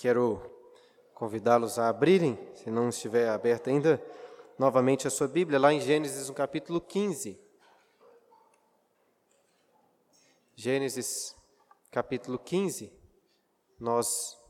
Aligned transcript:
Quero 0.00 0.40
convidá-los 1.12 1.78
a 1.78 1.90
abrirem, 1.90 2.38
se 2.54 2.70
não 2.70 2.88
estiver 2.88 3.28
aberta 3.28 3.68
ainda, 3.68 4.02
novamente 4.58 5.06
a 5.06 5.10
sua 5.10 5.28
Bíblia, 5.28 5.58
lá 5.58 5.74
em 5.74 5.78
Gênesis, 5.78 6.26
no 6.26 6.34
capítulo 6.34 6.80
15. 6.80 7.38
Gênesis, 10.56 11.36
capítulo 11.90 12.38
15. 12.38 12.90
Nós 13.78 14.40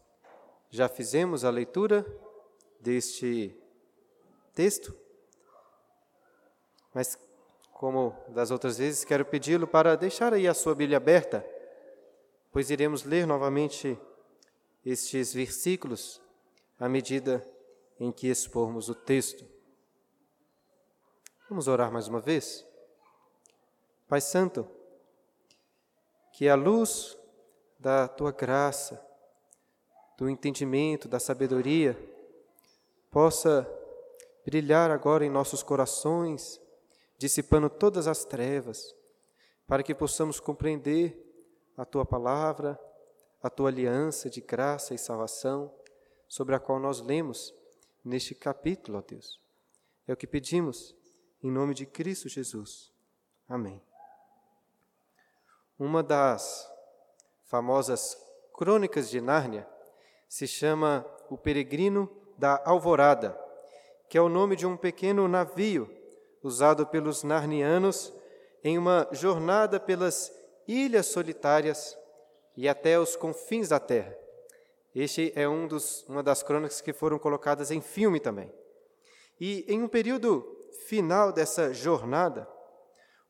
já 0.71 0.89
fizemos 0.89 1.45
a 1.45 1.51
leitura 1.51 2.07
deste 2.79 3.53
texto, 4.55 4.97
mas, 6.95 7.19
como 7.73 8.15
das 8.29 8.53
outras 8.53 8.79
vezes, 8.79 9.03
quero 9.03 9.25
pedi-lo 9.25 9.67
para 9.67 9.97
deixar 9.97 10.33
aí 10.33 10.47
a 10.47 10.55
sua 10.55 10.77
Bíblia 10.77 10.99
aberta, 10.99 11.45
pois 12.53 12.71
iremos 12.71 13.03
ler 13.03 13.27
novamente 13.27 13.99
estes 14.85 15.33
versículos 15.33 16.21
à 16.79 16.89
medida 16.89 17.47
em 17.99 18.11
que 18.11 18.29
expormos 18.29 18.89
o 18.89 18.95
texto. 18.95 19.45
Vamos 21.49 21.69
orar 21.69 21.93
mais 21.93 22.09
uma 22.09 22.21
vez? 22.21 22.67
Pai 24.09 24.21
Santo, 24.21 24.67
que 26.33 26.49
a 26.49 26.55
luz 26.55 27.19
da 27.79 28.09
tua 28.09 28.33
graça, 28.33 29.05
do 30.17 30.29
entendimento, 30.29 31.09
da 31.09 31.21
sabedoria, 31.21 31.99
possa 33.11 33.69
brilhar 34.45 34.91
agora 34.91 35.25
em 35.25 35.31
nossos 35.31 35.63
corações, 35.63 36.61
dissipando 37.19 37.69
todas 37.69 38.07
as 38.07 38.25
trevas, 38.25 38.95
para 39.67 39.83
que 39.83 39.95
possamos 39.95 40.41
compreender 40.41 41.17
a 41.77 41.85
tua 41.85 42.05
palavra 42.05 42.79
a 43.43 43.49
tua 43.49 43.69
aliança 43.69 44.29
de 44.29 44.41
graça 44.41 44.95
e 44.95 44.99
salvação, 44.99 45.73
sobre 46.29 46.55
a 46.55 46.61
qual 46.61 46.79
nós 46.79 47.01
lemos 47.01 47.55
neste 48.05 48.35
capítulo, 48.35 48.99
ó 48.99 49.03
Deus. 49.03 49.41
É 50.07 50.13
o 50.13 50.17
que 50.17 50.27
pedimos, 50.27 50.95
em 51.43 51.51
nome 51.51 51.75
de 51.75 51.87
Cristo 51.87 52.29
Jesus. 52.29 52.93
Amém. 53.49 53.83
Uma 55.79 56.03
das 56.03 56.71
famosas 57.47 58.17
crônicas 58.53 59.11
de 59.11 59.21
Nárnia 59.21 59.67
se 60.29 60.47
chama 60.47 61.05
O 61.29 61.37
Peregrino 61.37 62.09
da 62.39 62.63
Alvorada, 62.65 63.39
que 64.09 64.17
é 64.17 64.21
o 64.21 64.29
nome 64.29 64.55
de 64.55 64.67
um 64.67 64.77
pequeno 64.77 65.27
navio 65.27 65.91
usado 66.43 66.87
pelos 66.87 67.23
narnianos 67.23 68.13
em 68.63 68.79
uma 68.79 69.09
jornada 69.13 69.81
pelas 69.81 70.33
ilhas 70.69 71.07
solitárias 71.07 71.99
e 72.57 72.69
até 72.69 72.99
os 72.99 73.17
confins 73.17 73.69
da 73.69 73.81
terra. 73.81 74.17
Este 74.95 75.33
é 75.37 75.49
um 75.49 75.67
dos, 75.67 76.05
uma 76.09 76.23
das 76.23 76.43
crônicas 76.43 76.81
que 76.81 76.93
foram 76.93 77.19
colocadas 77.19 77.71
em 77.71 77.81
filme 77.81 78.19
também. 78.19 78.53
E 79.41 79.65
em 79.69 79.83
um 79.83 79.89
período 79.89 80.45
final 80.87 81.33
dessa 81.33 81.73
jornada, 81.73 82.49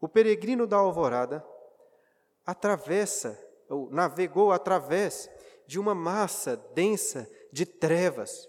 o 0.01 0.09
peregrino 0.09 0.67
da 0.67 0.77
alvorada 0.77 1.45
atravessa, 2.45 3.39
ou 3.69 3.91
navegou 3.91 4.51
através 4.51 5.31
de 5.67 5.79
uma 5.79 5.95
massa 5.95 6.57
densa 6.75 7.31
de 7.53 7.65
trevas, 7.65 8.49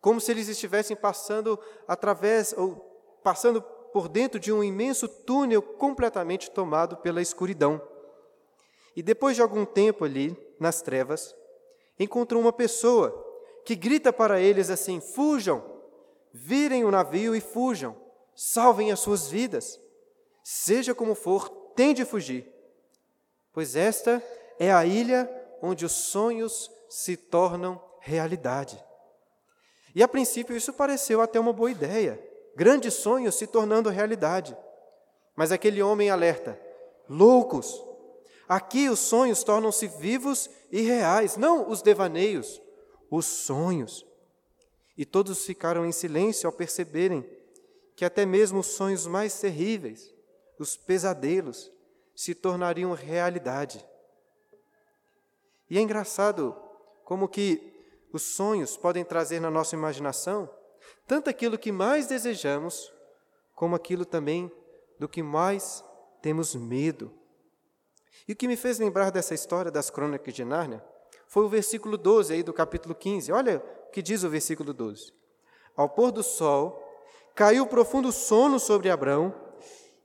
como 0.00 0.20
se 0.20 0.30
eles 0.30 0.48
estivessem 0.48 0.94
passando 0.94 1.58
através, 1.88 2.54
ou 2.56 2.76
passando 3.24 3.62
por 3.62 4.08
dentro 4.08 4.38
de 4.38 4.52
um 4.52 4.62
imenso 4.62 5.08
túnel 5.08 5.62
completamente 5.62 6.50
tomado 6.50 6.96
pela 6.98 7.22
escuridão. 7.22 7.80
E 8.96 9.02
depois 9.02 9.36
de 9.36 9.42
algum 9.42 9.64
tempo 9.64 10.04
ali, 10.04 10.36
nas 10.58 10.80
trevas, 10.80 11.34
encontrou 11.98 12.40
uma 12.40 12.52
pessoa 12.52 13.22
que 13.64 13.74
grita 13.74 14.12
para 14.12 14.40
eles 14.40 14.70
assim: 14.70 15.00
fujam, 15.00 15.64
virem 16.32 16.84
o 16.84 16.90
navio 16.90 17.34
e 17.34 17.40
fujam, 17.40 17.96
salvem 18.34 18.92
as 18.92 19.00
suas 19.00 19.28
vidas. 19.28 19.80
Seja 20.42 20.94
como 20.94 21.14
for, 21.14 21.48
tem 21.74 21.94
de 21.94 22.04
fugir, 22.04 22.46
pois 23.52 23.74
esta 23.74 24.22
é 24.58 24.72
a 24.72 24.84
ilha 24.84 25.28
onde 25.62 25.84
os 25.84 25.92
sonhos 25.92 26.70
se 26.88 27.16
tornam 27.16 27.82
realidade. 27.98 28.82
E 29.94 30.02
a 30.02 30.08
princípio 30.08 30.56
isso 30.56 30.72
pareceu 30.72 31.20
até 31.20 31.40
uma 31.40 31.52
boa 31.52 31.70
ideia, 31.70 32.20
grandes 32.54 32.94
sonhos 32.94 33.36
se 33.36 33.46
tornando 33.46 33.88
realidade. 33.88 34.56
Mas 35.34 35.50
aquele 35.50 35.82
homem 35.82 36.10
alerta: 36.10 36.60
loucos, 37.08 37.82
Aqui 38.48 38.88
os 38.88 38.98
sonhos 38.98 39.42
tornam-se 39.42 39.86
vivos 39.86 40.50
e 40.70 40.82
reais, 40.82 41.36
não 41.36 41.70
os 41.70 41.82
devaneios, 41.82 42.60
os 43.10 43.24
sonhos. 43.24 44.06
E 44.96 45.04
todos 45.04 45.44
ficaram 45.44 45.84
em 45.86 45.92
silêncio 45.92 46.46
ao 46.46 46.52
perceberem 46.52 47.28
que 47.96 48.04
até 48.04 48.26
mesmo 48.26 48.60
os 48.60 48.66
sonhos 48.66 49.06
mais 49.06 49.38
terríveis, 49.38 50.12
os 50.58 50.76
pesadelos, 50.76 51.72
se 52.14 52.34
tornariam 52.34 52.92
realidade. 52.92 53.84
E 55.68 55.78
é 55.78 55.80
engraçado 55.80 56.54
como 57.04 57.28
que 57.28 57.72
os 58.12 58.22
sonhos 58.22 58.76
podem 58.76 59.04
trazer 59.04 59.40
na 59.40 59.50
nossa 59.50 59.74
imaginação 59.74 60.48
tanto 61.06 61.28
aquilo 61.28 61.58
que 61.58 61.72
mais 61.72 62.06
desejamos, 62.06 62.92
como 63.54 63.74
aquilo 63.74 64.04
também 64.04 64.50
do 64.98 65.08
que 65.08 65.22
mais 65.22 65.84
temos 66.22 66.54
medo. 66.54 67.12
E 68.26 68.32
o 68.32 68.36
que 68.36 68.48
me 68.48 68.56
fez 68.56 68.78
lembrar 68.78 69.10
dessa 69.10 69.34
história 69.34 69.70
das 69.70 69.90
crônicas 69.90 70.32
de 70.32 70.44
Nárnia 70.44 70.84
foi 71.26 71.44
o 71.44 71.48
versículo 71.48 71.96
12 71.96 72.32
aí 72.32 72.42
do 72.42 72.52
capítulo 72.52 72.94
15. 72.94 73.32
Olha 73.32 73.62
o 73.88 73.90
que 73.90 74.02
diz 74.02 74.24
o 74.24 74.30
versículo 74.30 74.72
12. 74.72 75.12
Ao 75.76 75.88
pôr 75.88 76.12
do 76.12 76.22
sol, 76.22 76.82
caiu 77.34 77.66
profundo 77.66 78.12
sono 78.12 78.58
sobre 78.58 78.90
Abrão, 78.90 79.34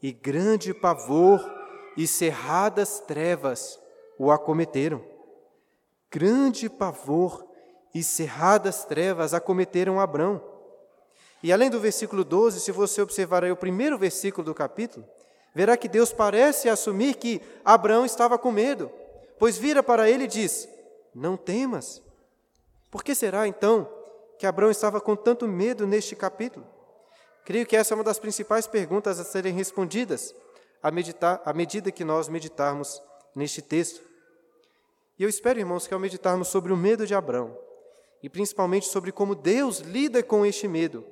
e 0.01 0.11
grande 0.11 0.73
pavor 0.73 1.39
e 1.97 2.07
cerradas 2.07 2.99
trevas 3.01 3.79
o 4.17 4.31
acometeram. 4.31 5.03
Grande 6.09 6.69
pavor 6.69 7.45
e 7.93 8.01
cerradas 8.01 8.85
trevas 8.85 9.33
acometeram 9.33 9.99
Abrão. 9.99 10.41
E 11.43 11.53
além 11.53 11.69
do 11.69 11.79
versículo 11.79 12.23
12, 12.23 12.59
se 12.59 12.71
você 12.71 13.01
observar 13.01 13.43
aí 13.43 13.51
o 13.51 13.57
primeiro 13.57 13.97
versículo 13.97 14.43
do 14.45 14.53
capítulo, 14.53 15.05
verá 15.53 15.75
que 15.75 15.87
Deus 15.87 16.13
parece 16.13 16.69
assumir 16.69 17.15
que 17.15 17.41
Abraão 17.63 18.05
estava 18.05 18.37
com 18.37 18.51
medo, 18.51 18.91
pois 19.37 19.57
vira 19.57 19.81
para 19.81 20.09
ele 20.09 20.25
e 20.25 20.27
diz: 20.27 20.67
Não 21.13 21.35
temas. 21.35 22.01
Por 22.91 23.03
que 23.03 23.13
será 23.13 23.47
então 23.47 23.89
que 24.37 24.45
Abraão 24.45 24.71
estava 24.71 24.99
com 24.99 25.15
tanto 25.15 25.47
medo 25.47 25.85
neste 25.85 26.15
capítulo? 26.15 26.65
Creio 27.45 27.65
que 27.65 27.75
essa 27.75 27.93
é 27.93 27.95
uma 27.95 28.03
das 28.03 28.19
principais 28.19 28.67
perguntas 28.67 29.19
a 29.19 29.23
serem 29.23 29.53
respondidas 29.53 30.33
à, 30.81 30.91
meditar, 30.91 31.41
à 31.45 31.53
medida 31.53 31.91
que 31.91 32.03
nós 32.03 32.27
meditarmos 32.27 33.01
neste 33.35 33.61
texto. 33.61 34.01
E 35.17 35.23
eu 35.23 35.29
espero, 35.29 35.59
irmãos, 35.59 35.87
que 35.87 35.93
ao 35.93 35.99
meditarmos 35.99 36.47
sobre 36.47 36.71
o 36.71 36.77
medo 36.77 37.05
de 37.05 37.13
Abraão, 37.13 37.57
e 38.21 38.29
principalmente 38.29 38.87
sobre 38.87 39.11
como 39.11 39.35
Deus 39.35 39.79
lida 39.79 40.21
com 40.21 40.45
este 40.45 40.67
medo, 40.67 41.05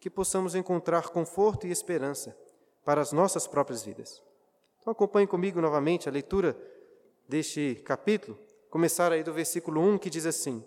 que 0.00 0.10
possamos 0.10 0.54
encontrar 0.54 1.08
conforto 1.08 1.66
e 1.66 1.70
esperança 1.70 2.36
para 2.84 3.00
as 3.00 3.12
nossas 3.12 3.46
próprias 3.46 3.82
vidas. 3.82 4.22
Então 4.80 4.92
acompanhe 4.92 5.26
comigo 5.26 5.60
novamente 5.60 6.08
a 6.08 6.12
leitura 6.12 6.56
deste 7.28 7.82
capítulo, 7.84 8.38
começar 8.68 9.10
aí 9.12 9.22
do 9.22 9.32
versículo 9.32 9.80
1 9.80 9.98
que 9.98 10.10
diz 10.10 10.26
assim: 10.26 10.62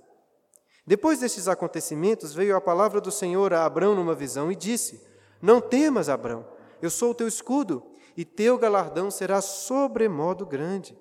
Depois 0.85 1.19
destes 1.19 1.47
acontecimentos 1.47 2.33
veio 2.33 2.55
a 2.55 2.61
palavra 2.61 2.99
do 2.99 3.11
Senhor 3.11 3.53
a 3.53 3.63
Abrão 3.63 3.93
numa 3.93 4.15
visão 4.15 4.51
e 4.51 4.55
disse: 4.55 5.05
Não 5.41 5.61
temas, 5.61 6.09
Abrão, 6.09 6.45
eu 6.81 6.89
sou 6.89 7.11
o 7.11 7.15
teu 7.15 7.27
escudo 7.27 7.83
e 8.15 8.25
teu 8.25 8.57
galardão 8.57 9.11
será 9.11 9.39
sobremodo 9.41 10.45
grande. 10.45 10.97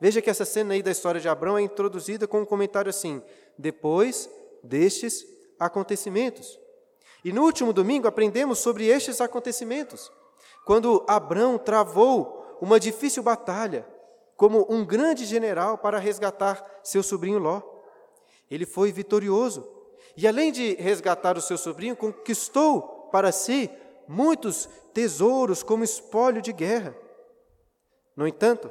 Veja 0.00 0.22
que 0.22 0.30
essa 0.30 0.44
cena 0.44 0.74
aí 0.74 0.82
da 0.82 0.90
história 0.90 1.20
de 1.20 1.28
Abrão 1.28 1.58
é 1.58 1.62
introduzida 1.62 2.26
com 2.26 2.40
um 2.40 2.46
comentário 2.46 2.88
assim: 2.88 3.22
depois 3.58 4.30
destes 4.62 5.26
acontecimentos. 5.58 6.58
E 7.26 7.32
no 7.32 7.42
último 7.42 7.72
domingo 7.72 8.06
aprendemos 8.06 8.60
sobre 8.60 8.86
estes 8.86 9.20
acontecimentos, 9.20 10.12
quando 10.64 11.04
Abrão 11.08 11.58
travou 11.58 12.56
uma 12.60 12.78
difícil 12.78 13.20
batalha 13.20 13.84
como 14.36 14.64
um 14.70 14.86
grande 14.86 15.24
general 15.24 15.76
para 15.76 15.98
resgatar 15.98 16.64
seu 16.84 17.02
sobrinho 17.02 17.40
Ló. 17.40 17.62
Ele 18.48 18.64
foi 18.64 18.92
vitorioso 18.92 19.68
e, 20.16 20.24
além 20.28 20.52
de 20.52 20.74
resgatar 20.74 21.36
o 21.36 21.40
seu 21.42 21.58
sobrinho, 21.58 21.96
conquistou 21.96 23.08
para 23.10 23.32
si 23.32 23.68
muitos 24.06 24.68
tesouros 24.94 25.64
como 25.64 25.82
espólio 25.82 26.40
de 26.40 26.52
guerra. 26.52 26.94
No 28.14 28.28
entanto, 28.28 28.70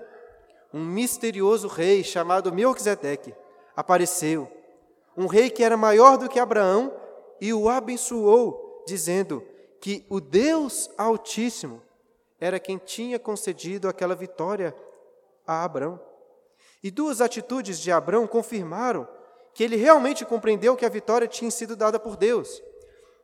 um 0.74 0.82
misterioso 0.82 1.68
rei 1.68 2.06
chamado 2.06 2.54
Melquisedeque 2.54 3.36
apareceu, 3.76 4.50
um 5.18 5.28
rei 5.28 5.50
que 5.50 5.62
era 5.62 5.76
maior 5.76 6.18
do 6.18 6.30
que 6.30 6.40
Abraão 6.40 7.04
e 7.40 7.54
o 7.54 7.70
abençoou, 7.70 8.84
dizendo 8.88 9.44
que 9.80 10.06
o 10.10 10.20
Deus 10.20 10.90
Altíssimo 10.98 11.82
era 12.40 12.60
quem 12.60 12.78
tinha 12.78 13.20
concedido 13.20 13.88
aquela 13.88 14.16
vitória 14.16 14.76
a 15.46 15.64
Abraão. 15.64 16.00
E 16.84 16.92
duas 16.92 17.22
atitudes 17.22 17.80
de 17.80 17.92
Abraão 17.92 18.28
confirmaram 18.28 19.08
que 19.54 19.64
ele 19.64 19.76
realmente 19.76 20.26
compreendeu 20.26 20.76
que 20.76 20.86
a 20.86 20.90
vitória 20.90 21.28
tinha 21.28 21.50
sido 21.50 21.76
dada 21.76 22.00
por 22.00 22.16
Deus. 22.18 22.62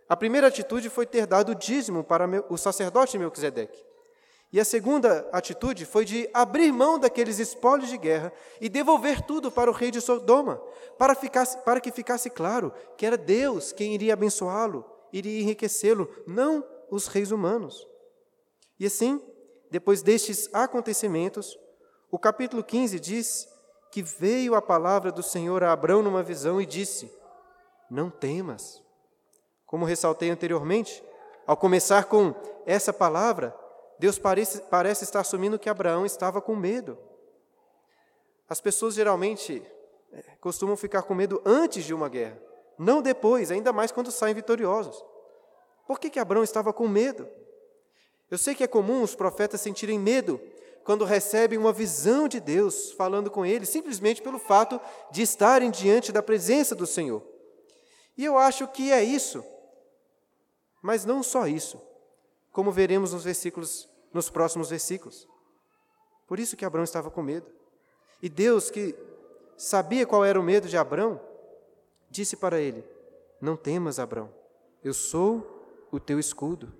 A 0.08 0.16
primeira 0.16 0.48
atitude 0.48 0.90
foi 0.90 1.06
ter 1.06 1.26
dado 1.26 1.52
o 1.52 1.56
dízimo 1.56 2.04
para 2.04 2.26
o 2.50 2.58
sacerdote 2.58 3.18
Melquisedeque. 3.18 3.84
E 4.54 4.60
a 4.60 4.66
segunda 4.66 5.30
atitude 5.32 5.86
foi 5.86 6.04
de 6.04 6.30
abrir 6.34 6.74
mão 6.74 7.00
daqueles 7.00 7.40
espólios 7.40 7.90
de 7.90 7.98
guerra 7.98 8.34
e 8.60 8.68
devolver 8.68 9.22
tudo 9.22 9.50
para 9.50 9.72
o 9.72 9.74
rei 9.74 9.90
de 9.92 10.02
Sodoma, 10.02 10.62
para, 10.98 11.16
ficasse, 11.16 11.58
para 11.60 11.80
que 11.80 11.90
ficasse 11.90 12.30
claro 12.30 12.74
que 12.98 13.06
era 13.06 13.18
Deus 13.18 13.72
quem 13.72 13.94
iria 13.94 14.14
abençoá-lo, 14.14 14.86
iria 15.14 15.42
enriquecê-lo, 15.42 16.10
não 16.28 16.66
os 16.90 17.08
reis 17.08 17.32
humanos. 17.32 17.88
E 18.78 18.86
assim, 18.86 19.22
depois 19.70 20.02
destes 20.02 20.50
acontecimentos, 20.54 21.58
o 22.12 22.20
capítulo 22.20 22.62
15 22.62 23.00
diz 23.00 23.48
que 23.90 24.04
veio 24.04 24.54
a 24.54 24.62
palavra 24.62 25.14
do 25.14 25.24
Senhor 25.24 25.64
a 25.64 25.72
Abrão 25.72 26.02
numa 26.02 26.22
visão 26.22 26.62
e 26.62 26.66
disse: 26.66 27.10
Não 27.90 28.10
temas. 28.10 28.84
Como 29.66 29.86
ressaltei 29.86 30.30
anteriormente, 30.30 31.02
ao 31.48 31.56
começar 31.56 32.06
com 32.06 32.36
essa 32.66 32.92
palavra, 32.92 33.56
Deus 34.02 34.18
parece, 34.18 34.64
parece 34.64 35.04
estar 35.04 35.20
assumindo 35.20 35.60
que 35.60 35.70
Abraão 35.70 36.08
estava 36.08 36.42
com 36.42 36.56
medo. 36.56 36.98
As 38.50 38.60
pessoas 38.60 38.96
geralmente 38.96 39.64
é, 40.12 40.24
costumam 40.42 40.76
ficar 40.76 41.04
com 41.04 41.14
medo 41.14 41.40
antes 41.46 41.86
de 41.86 41.94
uma 41.94 42.10
guerra, 42.10 42.42
não 42.80 43.00
depois, 43.00 43.52
ainda 43.52 43.72
mais 43.72 43.92
quando 43.92 44.12
saem 44.12 44.34
vitoriosos. 44.34 45.06
Por 45.86 46.00
que, 46.00 46.10
que 46.10 46.18
Abraão 46.18 46.44
estava 46.44 46.74
com 46.74 46.88
medo? 46.88 47.30
Eu 48.32 48.40
sei 48.40 48.56
que 48.56 48.64
é 48.64 48.68
comum 48.68 49.04
os 49.04 49.14
profetas 49.14 49.62
sentirem 49.62 50.00
medo 50.00 50.42
quando 50.84 51.06
recebem 51.06 51.60
uma 51.60 51.72
visão 51.72 52.28
de 52.28 52.40
Deus 52.40 52.92
falando 52.94 53.30
com 53.30 53.46
eles, 53.46 53.70
simplesmente 53.70 54.20
pelo 54.20 54.40
fato 54.40 54.82
de 55.12 55.22
estarem 55.22 55.70
diante 55.70 56.12
da 56.12 56.24
presença 56.24 56.74
do 56.74 56.88
Senhor. 56.88 57.22
E 58.18 58.26
eu 58.26 58.36
acho 58.36 58.68
que 58.68 58.92
é 58.92 59.04
isso, 59.04 59.46
mas 60.82 61.06
não 61.06 61.22
só 61.22 61.46
isso, 61.46 61.80
como 62.52 62.72
veremos 62.72 63.14
nos 63.14 63.24
versículos 63.24 63.91
nos 64.14 64.30
próximos 64.30 64.70
versículos. 64.70 65.28
Por 66.28 66.40
isso 66.40 66.56
que 66.56 66.66
Abraão 66.66 66.84
estava 66.84 67.10
com 67.10 67.22
medo. 67.22 67.48
E 68.22 68.30
Deus, 68.30 68.70
que 68.70 68.96
sabia 69.58 70.06
qual 70.06 70.24
era 70.24 70.40
o 70.40 70.44
medo 70.44 70.68
de 70.68 70.78
Abraão, 70.78 71.20
disse 72.10 72.36
para 72.36 72.60
ele: 72.60 72.84
Não 73.40 73.56
temas, 73.56 74.00
Abraão, 74.00 74.30
eu 74.84 74.94
sou 74.94 75.88
o 75.92 76.00
teu 76.00 76.20
escudo. 76.20 76.72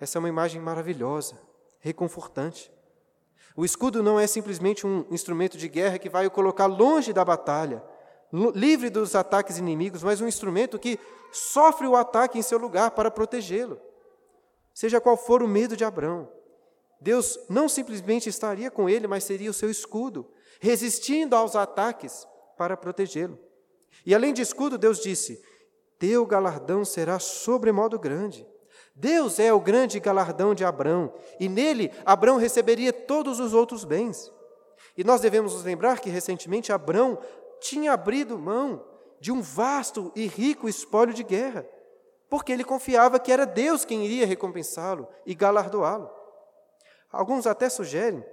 Essa 0.00 0.18
é 0.18 0.20
uma 0.20 0.28
imagem 0.28 0.60
maravilhosa, 0.60 1.38
reconfortante. 1.80 2.72
O 3.56 3.64
escudo 3.64 4.02
não 4.02 4.18
é 4.18 4.26
simplesmente 4.26 4.86
um 4.86 5.04
instrumento 5.10 5.58
de 5.58 5.68
guerra 5.68 5.98
que 5.98 6.08
vai 6.08 6.26
o 6.26 6.30
colocar 6.30 6.66
longe 6.66 7.12
da 7.12 7.24
batalha, 7.24 7.82
livre 8.54 8.88
dos 8.88 9.16
ataques 9.16 9.58
inimigos, 9.58 10.02
mas 10.02 10.20
um 10.20 10.28
instrumento 10.28 10.78
que 10.78 10.98
sofre 11.32 11.86
o 11.86 11.96
ataque 11.96 12.38
em 12.38 12.42
seu 12.42 12.58
lugar 12.58 12.92
para 12.92 13.10
protegê-lo 13.10 13.80
seja 14.78 15.00
qual 15.00 15.16
for 15.16 15.42
o 15.42 15.48
medo 15.48 15.76
de 15.76 15.84
Abraão. 15.84 16.30
Deus 17.00 17.36
não 17.48 17.68
simplesmente 17.68 18.28
estaria 18.28 18.70
com 18.70 18.88
ele, 18.88 19.08
mas 19.08 19.24
seria 19.24 19.50
o 19.50 19.52
seu 19.52 19.68
escudo, 19.68 20.30
resistindo 20.60 21.34
aos 21.34 21.56
ataques 21.56 22.24
para 22.56 22.76
protegê-lo. 22.76 23.36
E 24.06 24.14
além 24.14 24.32
de 24.32 24.40
escudo, 24.40 24.78
Deus 24.78 25.00
disse: 25.00 25.42
Teu 25.98 26.24
galardão 26.24 26.84
será 26.84 27.18
sobremodo 27.18 27.98
grande. 27.98 28.46
Deus 28.94 29.40
é 29.40 29.52
o 29.52 29.58
grande 29.58 29.98
galardão 29.98 30.54
de 30.54 30.64
Abraão, 30.64 31.12
e 31.40 31.48
nele 31.48 31.90
Abraão 32.04 32.36
receberia 32.36 32.92
todos 32.92 33.40
os 33.40 33.54
outros 33.54 33.84
bens. 33.84 34.32
E 34.96 35.02
nós 35.02 35.20
devemos 35.20 35.54
nos 35.54 35.64
lembrar 35.64 35.98
que 35.98 36.08
recentemente 36.08 36.70
Abraão 36.70 37.18
tinha 37.60 37.94
abrido 37.94 38.38
mão 38.38 38.86
de 39.20 39.32
um 39.32 39.42
vasto 39.42 40.12
e 40.14 40.28
rico 40.28 40.68
espólio 40.68 41.12
de 41.12 41.24
guerra 41.24 41.66
porque 42.28 42.52
ele 42.52 42.64
confiava 42.64 43.18
que 43.18 43.32
era 43.32 43.46
Deus 43.46 43.84
quem 43.84 44.04
iria 44.04 44.26
recompensá-lo 44.26 45.08
e 45.24 45.34
galardoá-lo. 45.34 46.10
Alguns 47.10 47.46
até 47.46 47.68
sugerem 47.68 48.24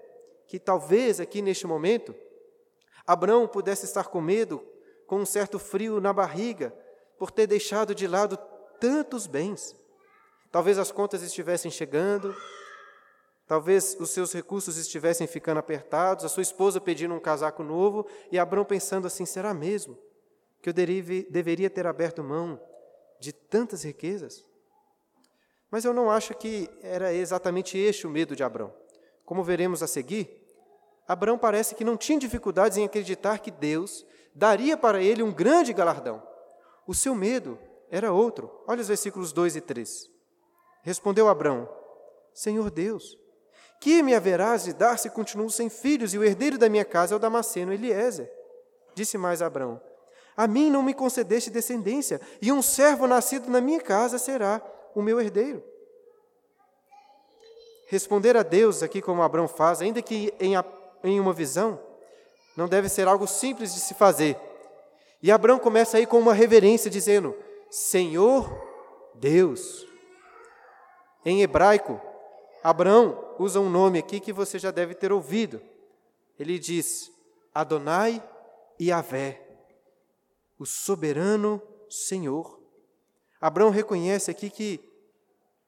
que 0.47 0.59
talvez 0.59 1.19
aqui 1.19 1.41
neste 1.41 1.65
momento 1.65 2.13
Abraão 3.07 3.47
pudesse 3.47 3.85
estar 3.85 4.07
com 4.07 4.19
medo, 4.19 4.65
com 5.07 5.17
um 5.17 5.25
certo 5.25 5.59
frio 5.59 6.01
na 6.01 6.11
barriga, 6.11 6.73
por 7.17 7.31
ter 7.31 7.47
deixado 7.47 7.93
de 7.93 8.07
lado 8.07 8.37
tantos 8.79 9.27
bens. 9.27 9.75
Talvez 10.51 10.77
as 10.77 10.91
contas 10.91 11.21
estivessem 11.21 11.69
chegando, 11.69 12.35
talvez 13.47 13.95
os 13.99 14.09
seus 14.09 14.33
recursos 14.33 14.77
estivessem 14.77 15.27
ficando 15.27 15.59
apertados, 15.59 16.25
a 16.25 16.29
sua 16.29 16.43
esposa 16.43 16.81
pedindo 16.81 17.13
um 17.13 17.19
casaco 17.19 17.63
novo 17.63 18.07
e 18.31 18.39
Abraão 18.39 18.65
pensando 18.65 19.05
assim: 19.05 19.25
será 19.25 19.53
mesmo 19.53 19.97
que 20.61 20.69
eu 20.69 20.73
deveria 20.73 21.69
ter 21.69 21.85
aberto 21.85 22.23
mão 22.23 22.59
de 23.19 23.31
tantas 23.31 23.83
riquezas? 23.83 24.43
Mas 25.69 25.83
eu 25.83 25.93
não 25.93 26.09
acho 26.09 26.33
que 26.33 26.69
era 26.81 27.13
exatamente 27.13 27.77
este 27.77 28.07
o 28.07 28.09
medo 28.09 28.35
de 28.35 28.43
Abraão. 28.43 28.73
Como 29.25 29.43
veremos 29.43 29.81
a 29.81 29.87
seguir, 29.87 30.45
Abraão 31.07 31.37
parece 31.37 31.75
que 31.75 31.83
não 31.83 31.97
tinha 31.97 32.19
dificuldades 32.19 32.77
em 32.77 32.85
acreditar 32.85 33.39
que 33.39 33.51
Deus 33.51 34.05
daria 34.33 34.77
para 34.77 35.01
ele 35.01 35.23
um 35.23 35.33
grande 35.33 35.73
galardão. 35.73 36.21
O 36.87 36.93
seu 36.93 37.15
medo 37.15 37.59
era 37.89 38.11
outro. 38.11 38.63
Olha 38.67 38.81
os 38.81 38.87
versículos 38.87 39.31
2 39.31 39.55
e 39.55 39.61
3. 39.61 40.09
Respondeu 40.83 41.27
Abraão: 41.27 41.69
Senhor 42.33 42.69
Deus, 42.69 43.17
que 43.79 44.01
me 44.03 44.15
haverás 44.15 44.63
de 44.63 44.73
dar 44.73 44.97
se 44.97 45.09
continuo 45.09 45.49
sem 45.49 45.69
filhos 45.69 46.13
e 46.13 46.17
o 46.17 46.23
herdeiro 46.23 46.57
da 46.57 46.69
minha 46.69 46.85
casa 46.85 47.13
é 47.13 47.17
o 47.17 47.19
Damasceno 47.19 47.73
Eliezer? 47.73 48.31
Disse 48.93 49.17
mais 49.17 49.41
Abraão: 49.41 49.81
a 50.35 50.47
mim 50.47 50.69
não 50.69 50.83
me 50.83 50.93
concedeste 50.93 51.49
descendência, 51.49 52.19
e 52.41 52.51
um 52.51 52.61
servo 52.61 53.07
nascido 53.07 53.49
na 53.49 53.61
minha 53.61 53.79
casa 53.79 54.17
será 54.17 54.61
o 54.93 55.01
meu 55.01 55.19
herdeiro. 55.19 55.63
Responder 57.87 58.35
a 58.35 58.43
Deus, 58.43 58.83
aqui 58.83 59.01
como 59.01 59.21
Abraão 59.21 59.47
faz, 59.47 59.81
ainda 59.81 60.01
que 60.01 60.33
em, 60.39 60.53
em 61.03 61.19
uma 61.19 61.31
visão, 61.31 61.79
não 62.57 62.67
deve 62.67 62.89
ser 62.89 63.07
algo 63.07 63.27
simples 63.27 63.73
de 63.73 63.79
se 63.79 63.93
fazer. 63.93 64.37
E 65.21 65.31
Abraão 65.31 65.59
começa 65.59 65.97
aí 65.97 66.05
com 66.05 66.19
uma 66.19 66.33
reverência, 66.33 66.89
dizendo: 66.89 67.35
Senhor 67.69 68.49
Deus. 69.13 69.85
Em 71.23 71.41
hebraico, 71.41 71.99
Abraão 72.63 73.35
usa 73.39 73.59
um 73.59 73.69
nome 73.69 73.99
aqui 73.99 74.19
que 74.19 74.33
você 74.33 74.59
já 74.59 74.71
deve 74.71 74.93
ter 74.93 75.11
ouvido. 75.11 75.61
Ele 76.39 76.59
diz 76.59 77.11
Adonai 77.53 78.21
e 78.79 78.91
Avé 78.91 79.44
o 80.57 80.65
soberano 80.65 81.61
Senhor. 81.89 82.61
Abraão 83.39 83.69
reconhece 83.69 84.31
aqui 84.31 84.49
que 84.49 84.79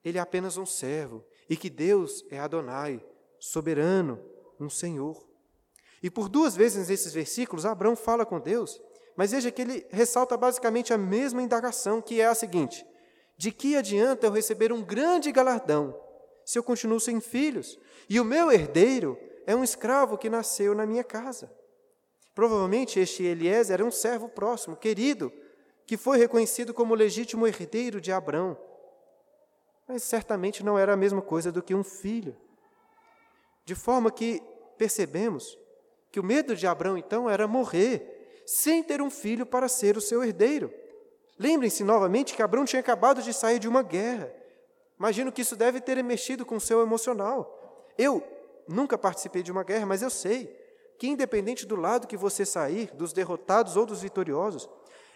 ele 0.04 0.18
é 0.18 0.22
apenas 0.22 0.58
um 0.58 0.66
servo 0.66 1.24
e 1.50 1.58
que 1.58 1.70
Deus 1.70 2.26
é 2.30 2.40
Adonai, 2.40 3.04
soberano, 3.40 4.20
um 4.60 4.70
Senhor. 4.70 5.28
E 6.02 6.10
por 6.10 6.30
duas 6.30 6.56
vezes 6.56 6.90
nesses 6.90 7.14
versículos, 7.14 7.66
Abraão 7.66 7.96
fala 7.96 8.26
com 8.26 8.40
Deus, 8.40 8.82
mas 9.16 9.32
veja 9.32 9.52
que 9.52 9.62
ele 9.62 9.86
ressalta 9.90 10.38
basicamente 10.38 10.94
a 10.94 10.98
mesma 10.98 11.42
indagação, 11.42 12.02
que 12.02 12.22
é 12.22 12.28
a 12.28 12.36
seguinte: 12.36 12.86
de 13.38 13.52
que 13.52 13.76
adianta 13.76 14.28
eu 14.28 14.32
receber 14.32 14.72
um 14.72 14.84
grande 14.84 15.32
galardão 15.32 16.00
se 16.46 16.58
eu 16.58 16.64
continuo 16.64 17.00
sem 17.00 17.20
filhos 17.20 17.78
e 18.10 18.20
o 18.20 18.26
meu 18.26 18.52
herdeiro 18.52 19.18
é 19.46 19.56
um 19.56 19.64
escravo 19.64 20.18
que 20.18 20.30
nasceu 20.30 20.74
na 20.74 20.86
minha 20.86 21.04
casa? 21.04 21.52
Provavelmente 22.38 23.00
este 23.00 23.24
Eliezer 23.24 23.74
era 23.74 23.84
um 23.84 23.90
servo 23.90 24.30
próximo, 24.30 24.76
querido, 24.76 25.34
que 25.88 25.98
foi 25.98 26.20
reconhecido 26.20 26.72
como 26.72 26.94
legítimo 26.94 27.48
herdeiro 27.48 28.00
de 28.00 28.12
Abrão. 28.12 28.56
Mas 29.88 30.04
certamente 30.04 30.64
não 30.64 30.78
era 30.78 30.94
a 30.94 30.96
mesma 30.96 31.20
coisa 31.20 31.52
do 31.52 31.64
que 31.64 31.74
um 31.74 31.84
filho. 31.84 32.38
De 33.66 33.74
forma 33.74 34.12
que 34.12 34.40
percebemos 34.78 35.58
que 36.12 36.20
o 36.20 36.24
medo 36.24 36.56
de 36.56 36.68
Abrão 36.68 36.96
então 36.96 37.28
era 37.28 37.48
morrer 37.48 38.44
sem 38.46 38.84
ter 38.84 39.02
um 39.02 39.10
filho 39.10 39.44
para 39.44 39.68
ser 39.68 39.98
o 39.98 40.02
seu 40.02 40.24
herdeiro. 40.24 40.72
Lembrem-se 41.40 41.84
novamente 41.84 42.36
que 42.36 42.44
Abrão 42.44 42.66
tinha 42.66 42.82
acabado 42.82 43.20
de 43.24 43.34
sair 43.34 43.58
de 43.58 43.68
uma 43.68 43.82
guerra. 43.82 44.32
Imagino 45.00 45.32
que 45.32 45.42
isso 45.42 45.56
deve 45.56 45.82
ter 45.82 46.04
mexido 46.04 46.46
com 46.46 46.58
o 46.58 46.62
seu 46.62 46.84
emocional. 46.84 47.84
Eu 47.98 48.22
nunca 48.68 48.96
participei 48.96 49.42
de 49.42 49.52
uma 49.52 49.64
guerra, 49.64 49.88
mas 49.88 50.04
eu 50.04 50.12
sei 50.12 50.67
que, 50.98 51.08
independente 51.08 51.66
do 51.66 51.76
lado 51.76 52.08
que 52.08 52.18
você 52.18 52.46
sair, 52.46 52.92
dos 52.94 53.14
derrotados 53.14 53.76
ou 53.76 53.86
dos 53.86 54.02
vitoriosos, 54.02 54.70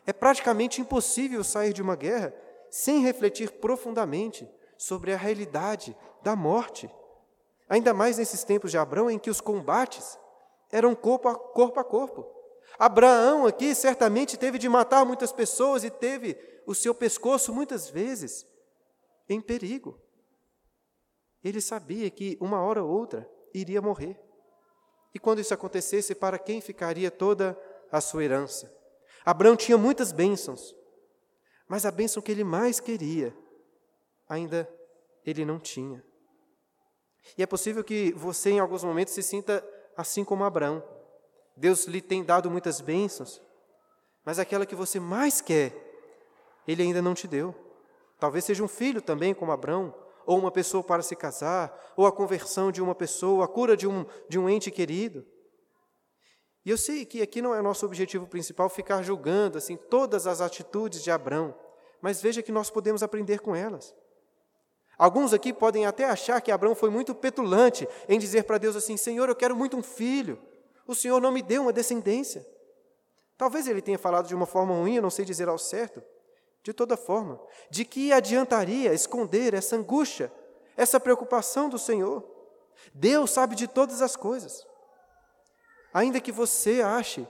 é 0.06 0.14
praticamente 0.14 0.82
impossível 0.82 1.44
sair 1.44 1.74
de 1.74 1.82
uma 1.82 1.96
guerra 1.96 2.34
sem 2.70 3.02
refletir 3.02 3.52
profundamente 3.52 4.50
sobre 4.78 5.14
a 5.14 5.18
realidade 5.18 5.96
da 6.24 6.36
morte. 6.36 6.90
Ainda 7.70 7.94
mais 7.94 8.18
nesses 8.18 8.44
tempos 8.44 8.72
de 8.72 8.78
Abraão, 8.78 9.10
em 9.10 9.20
que 9.20 9.30
os 9.30 9.42
combates 9.42 10.18
eram 10.72 10.96
corpo 10.96 11.28
a 11.28 11.36
corpo. 11.36 11.80
A 11.80 11.84
corpo. 11.84 12.26
Abraão 12.80 13.46
aqui 13.46 13.76
certamente 13.76 14.38
teve 14.38 14.58
de 14.58 14.68
matar 14.68 15.06
muitas 15.06 15.32
pessoas 15.32 15.84
e 15.84 15.90
teve 15.90 16.38
o 16.66 16.74
seu 16.74 16.96
pescoço 16.96 17.54
muitas 17.54 17.90
vezes 17.90 18.46
em 19.28 19.42
perigo. 19.42 20.00
Ele 21.44 21.62
sabia 21.62 22.10
que 22.10 22.38
uma 22.40 22.62
hora 22.62 22.84
ou 22.84 22.90
outra 22.90 23.30
iria 23.54 23.82
morrer. 23.82 24.20
E 25.14 25.20
quando 25.20 25.40
isso 25.40 25.54
acontecesse, 25.54 26.16
para 26.16 26.40
quem 26.40 26.62
ficaria 26.62 27.12
toda 27.12 27.58
a 27.92 28.00
sua 28.00 28.24
herança? 28.24 28.74
Abraão 29.26 29.56
tinha 29.56 29.78
muitas 29.78 30.12
bênçãos, 30.12 30.76
mas 31.68 31.86
a 31.86 31.92
bênção 31.92 32.22
que 32.22 32.32
ele 32.32 32.44
mais 32.44 32.80
queria, 32.80 33.36
ainda 34.28 34.68
ele 35.26 35.46
não 35.46 35.60
tinha. 35.60 36.04
E 37.38 37.44
é 37.44 37.46
possível 37.46 37.84
que 37.84 38.12
você, 38.14 38.52
em 38.52 38.60
alguns 38.60 38.84
momentos, 38.84 39.14
se 39.14 39.22
sinta 39.22 39.64
assim 39.96 40.24
como 40.24 40.44
Abraão. 40.44 40.84
Deus 41.56 41.86
lhe 41.86 42.02
tem 42.02 42.24
dado 42.24 42.50
muitas 42.50 42.82
bênçãos, 42.82 43.42
mas 44.26 44.40
aquela 44.40 44.66
que 44.66 44.76
você 44.76 45.00
mais 45.00 45.42
quer, 45.42 45.74
Ele 46.68 46.84
ainda 46.84 47.02
não 47.02 47.14
te 47.14 47.28
deu. 47.28 47.54
Talvez 48.20 48.46
seja 48.46 48.64
um 48.64 48.68
filho 48.68 49.02
também, 49.02 49.34
como 49.34 49.52
Abraão, 49.52 49.94
ou 50.26 50.38
uma 50.38 50.52
pessoa 50.52 50.84
para 50.84 51.02
se 51.02 51.16
casar, 51.16 51.94
ou 51.96 52.06
a 52.06 52.12
conversão 52.12 52.72
de 52.72 52.82
uma 52.82 52.96
pessoa, 52.96 53.46
a 53.46 53.48
cura 53.48 53.76
de 53.76 53.88
um, 53.88 54.06
de 54.30 54.38
um 54.38 54.50
ente 54.50 54.72
querido. 54.72 55.26
E 56.66 56.70
eu 56.70 56.78
sei 56.78 57.06
que 57.06 57.22
aqui 57.22 57.42
não 57.42 57.56
é 57.56 57.62
nosso 57.62 57.86
objetivo 57.86 58.28
principal 58.28 58.70
ficar 58.70 59.02
julgando 59.02 59.58
assim 59.58 59.76
todas 59.76 60.28
as 60.28 60.42
atitudes 60.42 61.04
de 61.04 61.10
Abraão, 61.10 61.56
mas 62.02 62.22
veja 62.22 62.42
que 62.42 62.52
nós 62.52 62.70
podemos 62.70 63.02
aprender 63.02 63.40
com 63.40 63.56
elas. 63.56 63.96
Alguns 64.98 65.34
aqui 65.34 65.52
podem 65.52 65.88
até 65.88 66.06
achar 66.06 66.40
que 66.42 66.52
Abraão 66.52 66.76
foi 66.76 66.92
muito 66.92 67.16
petulante 67.16 67.88
em 68.08 68.20
dizer 68.20 68.44
para 68.44 68.60
Deus 68.60 68.76
assim: 68.76 68.96
Senhor, 68.96 69.28
eu 69.28 69.36
quero 69.36 69.56
muito 69.56 69.76
um 69.76 69.82
filho. 69.82 70.40
O 70.86 70.94
Senhor 70.94 71.20
não 71.20 71.32
me 71.32 71.42
deu 71.42 71.64
uma 71.64 71.74
descendência. 71.74 72.46
Talvez 73.36 73.68
ele 73.68 73.82
tenha 73.82 73.98
falado 73.98 74.28
de 74.28 74.36
uma 74.36 74.46
forma 74.46 74.76
ruim, 74.76 74.98
eu 74.98 75.02
não 75.02 75.10
sei 75.10 75.26
dizer 75.26 75.50
ao 75.50 75.58
certo. 75.58 76.04
De 76.64 76.74
toda 76.74 76.96
forma, 76.96 77.42
de 77.70 77.84
que 77.84 78.14
adiantaria 78.14 78.94
esconder 78.94 79.54
essa 79.54 79.76
angústia, 79.76 80.32
essa 80.78 81.00
preocupação 81.00 81.68
do 81.68 81.80
Senhor? 81.80 82.24
Deus 82.94 83.32
sabe 83.32 83.56
de 83.56 83.68
todas 83.68 84.02
as 84.02 84.16
coisas. 84.16 84.66
Ainda 85.94 86.22
que 86.22 86.32
você 86.32 86.82
ache 86.82 87.28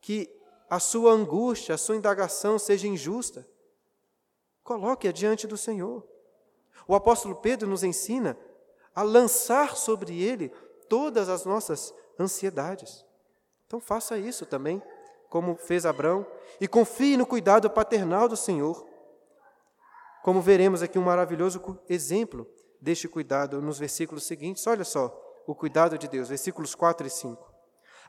que 0.00 0.30
a 0.68 0.78
sua 0.78 1.12
angústia, 1.12 1.74
a 1.74 1.78
sua 1.78 1.96
indagação 1.96 2.58
seja 2.58 2.86
injusta, 2.86 3.46
coloque-a 4.62 5.12
diante 5.12 5.46
do 5.46 5.56
Senhor. 5.56 6.06
O 6.86 6.94
apóstolo 6.94 7.34
Pedro 7.36 7.68
nos 7.68 7.82
ensina 7.82 8.38
a 8.94 9.02
lançar 9.02 9.76
sobre 9.76 10.22
ele 10.22 10.50
todas 10.88 11.28
as 11.28 11.44
nossas 11.44 11.92
ansiedades. 12.18 13.04
Então 13.66 13.80
faça 13.80 14.16
isso 14.16 14.46
também, 14.46 14.82
como 15.30 15.56
fez 15.56 15.86
Abraão, 15.86 16.26
e 16.60 16.66
confie 16.66 17.16
no 17.16 17.24
cuidado 17.24 17.70
paternal 17.70 18.28
do 18.28 18.36
Senhor. 18.36 18.84
Como 20.24 20.42
veremos 20.42 20.82
aqui 20.82 20.98
um 20.98 21.02
maravilhoso 21.02 21.62
exemplo 21.88 22.46
deste 22.80 23.08
cuidado 23.08 23.62
nos 23.62 23.78
versículos 23.78 24.24
seguintes. 24.24 24.66
Olha 24.66 24.84
só, 24.84 25.16
o 25.46 25.54
cuidado 25.54 25.96
de 25.96 26.08
Deus, 26.08 26.28
versículos 26.28 26.74
4 26.74 27.06
e 27.06 27.10
5. 27.10 27.48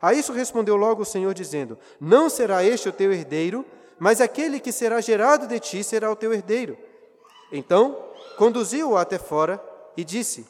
A 0.02 0.14
isso 0.14 0.34
respondeu 0.34 0.76
logo 0.76 1.04
o 1.04 1.06
Senhor, 1.06 1.34
dizendo: 1.34 1.78
Não 2.00 2.28
será 2.28 2.64
este 2.64 2.90
o 2.90 2.94
teu 2.94 3.14
herdeiro, 3.14 3.64
mas 4.00 4.20
aquele 4.20 4.60
que 4.60 4.72
será 4.72 5.00
gerado 5.00 5.48
de 5.48 5.60
ti 5.60 5.84
será 5.84 6.12
o 6.12 6.16
teu 6.16 6.34
herdeiro. 6.34 6.76
Então 7.52 8.04
conduziu-o 8.36 8.98
até 8.98 9.20
fora 9.20 9.64
e 9.96 10.04
disse: 10.04 10.48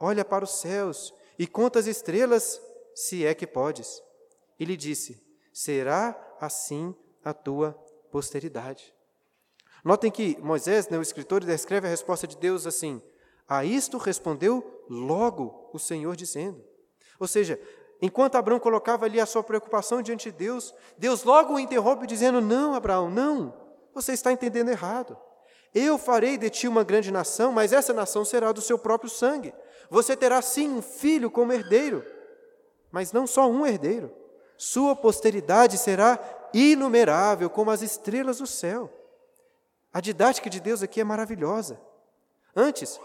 Olha 0.00 0.24
para 0.24 0.44
os 0.44 0.50
céus 0.50 1.14
e 1.38 1.46
conta 1.46 1.78
as 1.78 1.86
estrelas, 1.86 2.60
se 2.92 3.24
é 3.24 3.34
que 3.34 3.46
podes. 3.46 4.02
E 4.58 4.64
lhe 4.64 4.76
disse: 4.76 5.31
Será 5.52 6.18
assim 6.40 6.94
a 7.24 7.32
tua 7.32 7.72
posteridade. 8.10 8.94
Notem 9.84 10.10
que 10.10 10.38
Moisés, 10.40 10.88
né, 10.88 10.98
o 10.98 11.02
escritor, 11.02 11.44
descreve 11.44 11.86
a 11.86 11.90
resposta 11.90 12.26
de 12.26 12.36
Deus 12.36 12.66
assim: 12.66 13.02
A 13.48 13.64
isto 13.64 13.98
respondeu 13.98 14.84
logo 14.88 15.70
o 15.72 15.78
Senhor, 15.78 16.14
dizendo. 16.16 16.62
Ou 17.18 17.26
seja, 17.26 17.60
Enquanto 18.04 18.34
Abraão 18.34 18.58
colocava 18.58 19.06
ali 19.06 19.20
a 19.20 19.26
sua 19.26 19.44
preocupação 19.44 20.02
diante 20.02 20.28
de 20.32 20.36
Deus, 20.36 20.74
Deus 20.98 21.22
logo 21.22 21.54
o 21.54 21.58
interrompe, 21.60 22.04
dizendo: 22.04 22.40
Não, 22.40 22.74
Abraão, 22.74 23.08
não, 23.08 23.54
você 23.94 24.12
está 24.12 24.32
entendendo 24.32 24.70
errado. 24.70 25.16
Eu 25.72 25.96
farei 25.96 26.36
de 26.36 26.50
ti 26.50 26.66
uma 26.66 26.82
grande 26.82 27.12
nação, 27.12 27.52
mas 27.52 27.72
essa 27.72 27.92
nação 27.92 28.24
será 28.24 28.50
do 28.50 28.60
seu 28.60 28.76
próprio 28.76 29.08
sangue. 29.08 29.54
Você 29.88 30.16
terá 30.16 30.42
sim 30.42 30.68
um 30.68 30.82
filho 30.82 31.30
como 31.30 31.52
herdeiro, 31.52 32.04
mas 32.90 33.12
não 33.12 33.24
só 33.24 33.48
um 33.48 33.64
herdeiro. 33.64 34.12
Sua 34.56 34.94
posteridade 34.94 35.78
será 35.78 36.18
inumerável 36.54 37.48
como 37.50 37.70
as 37.70 37.82
estrelas 37.82 38.38
do 38.38 38.46
céu. 38.46 38.90
A 39.92 40.00
didática 40.00 40.48
de 40.48 40.60
Deus 40.60 40.82
aqui 40.82 41.00
é 41.00 41.04
maravilhosa. 41.04 41.80
Antes, 42.54 43.00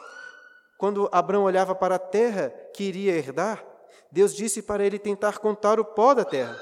quando 0.78 1.10
Abraão 1.12 1.44
olhava 1.44 1.74
para 1.74 1.96
a 1.96 2.00
terra 2.00 2.50
que 2.74 2.84
iria 2.84 3.14
herdar, 3.14 3.66
Deus 4.12 4.36
disse 4.36 4.62
para 4.62 4.86
ele 4.86 5.00
tentar 5.00 5.40
contar 5.40 5.80
o 5.80 5.86
pó 5.86 6.14
da 6.14 6.24
terra. 6.24 6.58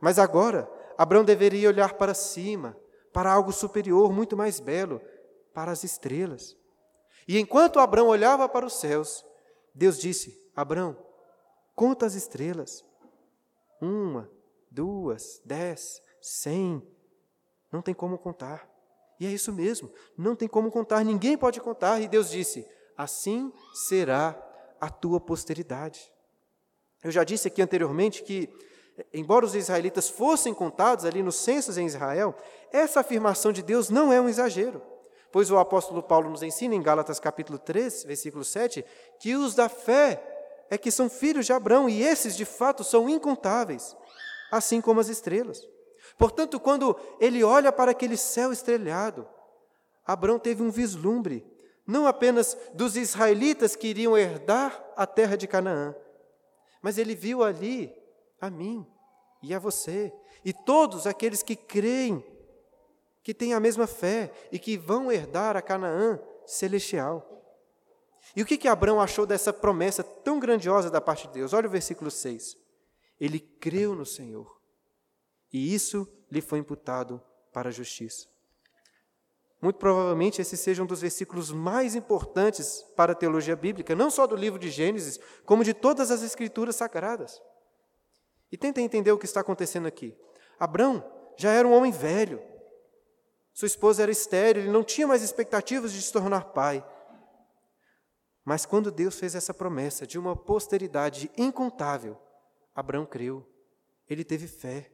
Mas 0.00 0.18
agora, 0.18 0.68
Abraão 0.96 1.24
deveria 1.24 1.68
olhar 1.68 1.94
para 1.94 2.14
cima, 2.14 2.76
para 3.12 3.32
algo 3.32 3.52
superior, 3.52 4.12
muito 4.12 4.36
mais 4.36 4.60
belo, 4.60 5.00
para 5.54 5.72
as 5.72 5.84
estrelas. 5.84 6.56
E 7.26 7.38
enquanto 7.38 7.78
Abraão 7.78 8.08
olhava 8.08 8.48
para 8.48 8.66
os 8.66 8.74
céus, 8.74 9.24
Deus 9.74 9.98
disse: 9.98 10.50
Abraão, 10.54 10.96
conta 11.74 12.06
as 12.06 12.14
estrelas. 12.14 12.84
Uma, 13.80 14.30
duas, 14.70 15.40
dez, 15.44 16.02
cem. 16.20 16.82
Não 17.72 17.80
tem 17.80 17.94
como 17.94 18.18
contar. 18.18 18.68
E 19.18 19.26
é 19.26 19.30
isso 19.30 19.52
mesmo, 19.52 19.92
não 20.16 20.34
tem 20.34 20.48
como 20.48 20.70
contar, 20.70 21.04
ninguém 21.04 21.36
pode 21.36 21.60
contar. 21.60 22.00
E 22.00 22.08
Deus 22.08 22.30
disse: 22.30 22.66
Assim 22.96 23.52
será 23.74 24.34
a 24.80 24.88
tua 24.88 25.20
posteridade. 25.20 26.10
Eu 27.04 27.10
já 27.10 27.22
disse 27.22 27.48
aqui 27.48 27.60
anteriormente 27.60 28.22
que, 28.22 28.48
embora 29.12 29.44
os 29.44 29.54
israelitas 29.54 30.08
fossem 30.08 30.54
contados 30.54 31.04
ali 31.04 31.22
nos 31.22 31.36
censos 31.36 31.76
em 31.76 31.86
Israel, 31.86 32.34
essa 32.72 33.00
afirmação 33.00 33.52
de 33.52 33.62
Deus 33.62 33.90
não 33.90 34.10
é 34.10 34.20
um 34.20 34.28
exagero. 34.28 34.82
Pois 35.30 35.50
o 35.50 35.58
apóstolo 35.58 36.02
Paulo 36.02 36.30
nos 36.30 36.42
ensina 36.42 36.74
em 36.74 36.82
Gálatas 36.82 37.20
capítulo 37.20 37.58
3, 37.58 38.04
versículo 38.04 38.42
7, 38.42 38.84
que 39.18 39.36
os 39.36 39.54
da 39.54 39.68
fé 39.68 40.39
é 40.70 40.78
que 40.78 40.90
são 40.90 41.10
filhos 41.10 41.44
de 41.44 41.52
Abraão, 41.52 41.88
e 41.88 42.02
esses 42.02 42.36
de 42.36 42.44
fato 42.44 42.84
são 42.84 43.08
incontáveis, 43.08 43.96
assim 44.50 44.80
como 44.80 45.00
as 45.00 45.08
estrelas. 45.08 45.60
Portanto, 46.16 46.60
quando 46.60 46.96
ele 47.18 47.42
olha 47.42 47.72
para 47.72 47.90
aquele 47.90 48.16
céu 48.16 48.52
estrelhado, 48.52 49.28
Abraão 50.06 50.38
teve 50.38 50.62
um 50.62 50.70
vislumbre, 50.70 51.44
não 51.86 52.06
apenas 52.06 52.56
dos 52.72 52.96
israelitas 52.96 53.74
que 53.74 53.88
iriam 53.88 54.16
herdar 54.16 54.84
a 54.96 55.06
terra 55.06 55.36
de 55.36 55.48
Canaã, 55.48 55.94
mas 56.80 56.98
ele 56.98 57.14
viu 57.14 57.42
ali 57.42 57.92
a 58.40 58.48
mim 58.48 58.86
e 59.42 59.52
a 59.52 59.58
você, 59.58 60.12
e 60.44 60.52
todos 60.52 61.06
aqueles 61.06 61.42
que 61.42 61.56
creem, 61.56 62.24
que 63.22 63.34
têm 63.34 63.52
a 63.54 63.60
mesma 63.60 63.86
fé 63.86 64.32
e 64.52 64.58
que 64.58 64.78
vão 64.78 65.10
herdar 65.10 65.56
a 65.56 65.62
Canaã 65.62 66.18
celestial. 66.46 67.29
E 68.36 68.42
o 68.42 68.46
que, 68.46 68.56
que 68.56 68.68
Abraão 68.68 69.00
achou 69.00 69.26
dessa 69.26 69.52
promessa 69.52 70.02
tão 70.02 70.38
grandiosa 70.38 70.90
da 70.90 71.00
parte 71.00 71.26
de 71.26 71.34
Deus? 71.34 71.52
Olha 71.52 71.66
o 71.66 71.70
versículo 71.70 72.10
6. 72.10 72.56
Ele 73.18 73.38
creu 73.38 73.94
no 73.94 74.06
Senhor, 74.06 74.60
e 75.52 75.74
isso 75.74 76.08
lhe 76.30 76.40
foi 76.40 76.58
imputado 76.58 77.20
para 77.52 77.68
a 77.68 77.72
justiça. 77.72 78.28
Muito 79.60 79.76
provavelmente 79.76 80.40
esse 80.40 80.56
seja 80.56 80.82
um 80.82 80.86
dos 80.86 81.02
versículos 81.02 81.52
mais 81.52 81.94
importantes 81.94 82.82
para 82.96 83.12
a 83.12 83.14
teologia 83.14 83.54
bíblica, 83.54 83.94
não 83.94 84.10
só 84.10 84.26
do 84.26 84.34
livro 84.34 84.58
de 84.58 84.70
Gênesis, 84.70 85.20
como 85.44 85.62
de 85.62 85.74
todas 85.74 86.10
as 86.10 86.22
escrituras 86.22 86.76
sagradas. 86.76 87.42
E 88.50 88.56
tentem 88.56 88.84
entender 88.84 89.12
o 89.12 89.18
que 89.18 89.26
está 89.26 89.40
acontecendo 89.40 89.86
aqui. 89.86 90.16
Abrão 90.58 91.04
já 91.36 91.52
era 91.52 91.68
um 91.68 91.72
homem 91.72 91.92
velho. 91.92 92.42
Sua 93.52 93.66
esposa 93.66 94.02
era 94.02 94.10
estéril, 94.10 94.62
ele 94.62 94.72
não 94.72 94.82
tinha 94.82 95.06
mais 95.06 95.22
expectativas 95.22 95.92
de 95.92 96.00
se 96.00 96.12
tornar 96.12 96.52
pai. 96.52 96.84
Mas 98.44 98.64
quando 98.64 98.90
Deus 98.90 99.18
fez 99.18 99.34
essa 99.34 99.52
promessa 99.52 100.06
de 100.06 100.18
uma 100.18 100.34
posteridade 100.34 101.30
incontável, 101.36 102.16
Abraão 102.74 103.04
creu, 103.04 103.46
ele 104.08 104.24
teve 104.24 104.46
fé. 104.46 104.90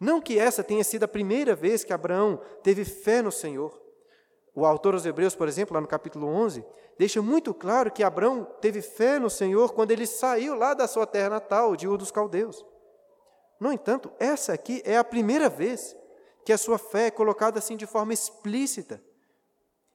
Não 0.00 0.20
que 0.20 0.38
essa 0.38 0.64
tenha 0.64 0.82
sido 0.82 1.04
a 1.04 1.08
primeira 1.08 1.54
vez 1.54 1.84
que 1.84 1.92
Abraão 1.92 2.40
teve 2.62 2.84
fé 2.84 3.20
no 3.20 3.30
Senhor. 3.30 3.80
O 4.54 4.64
autor 4.64 4.94
aos 4.94 5.04
Hebreus, 5.04 5.34
por 5.34 5.48
exemplo, 5.48 5.74
lá 5.74 5.80
no 5.80 5.86
capítulo 5.86 6.26
11, 6.26 6.64
deixa 6.98 7.20
muito 7.20 7.52
claro 7.52 7.90
que 7.90 8.02
Abraão 8.02 8.44
teve 8.60 8.80
fé 8.80 9.18
no 9.18 9.28
Senhor 9.28 9.72
quando 9.72 9.90
ele 9.90 10.06
saiu 10.06 10.54
lá 10.54 10.74
da 10.74 10.86
sua 10.86 11.06
terra 11.06 11.28
natal, 11.28 11.76
de 11.76 11.88
Ur 11.88 11.98
dos 11.98 12.10
Caldeus. 12.10 12.64
No 13.60 13.72
entanto, 13.72 14.12
essa 14.18 14.52
aqui 14.52 14.80
é 14.84 14.96
a 14.96 15.04
primeira 15.04 15.48
vez 15.48 15.96
que 16.44 16.52
a 16.52 16.58
sua 16.58 16.78
fé 16.78 17.06
é 17.06 17.10
colocada 17.10 17.58
assim 17.58 17.76
de 17.76 17.86
forma 17.86 18.12
explícita. 18.12 19.02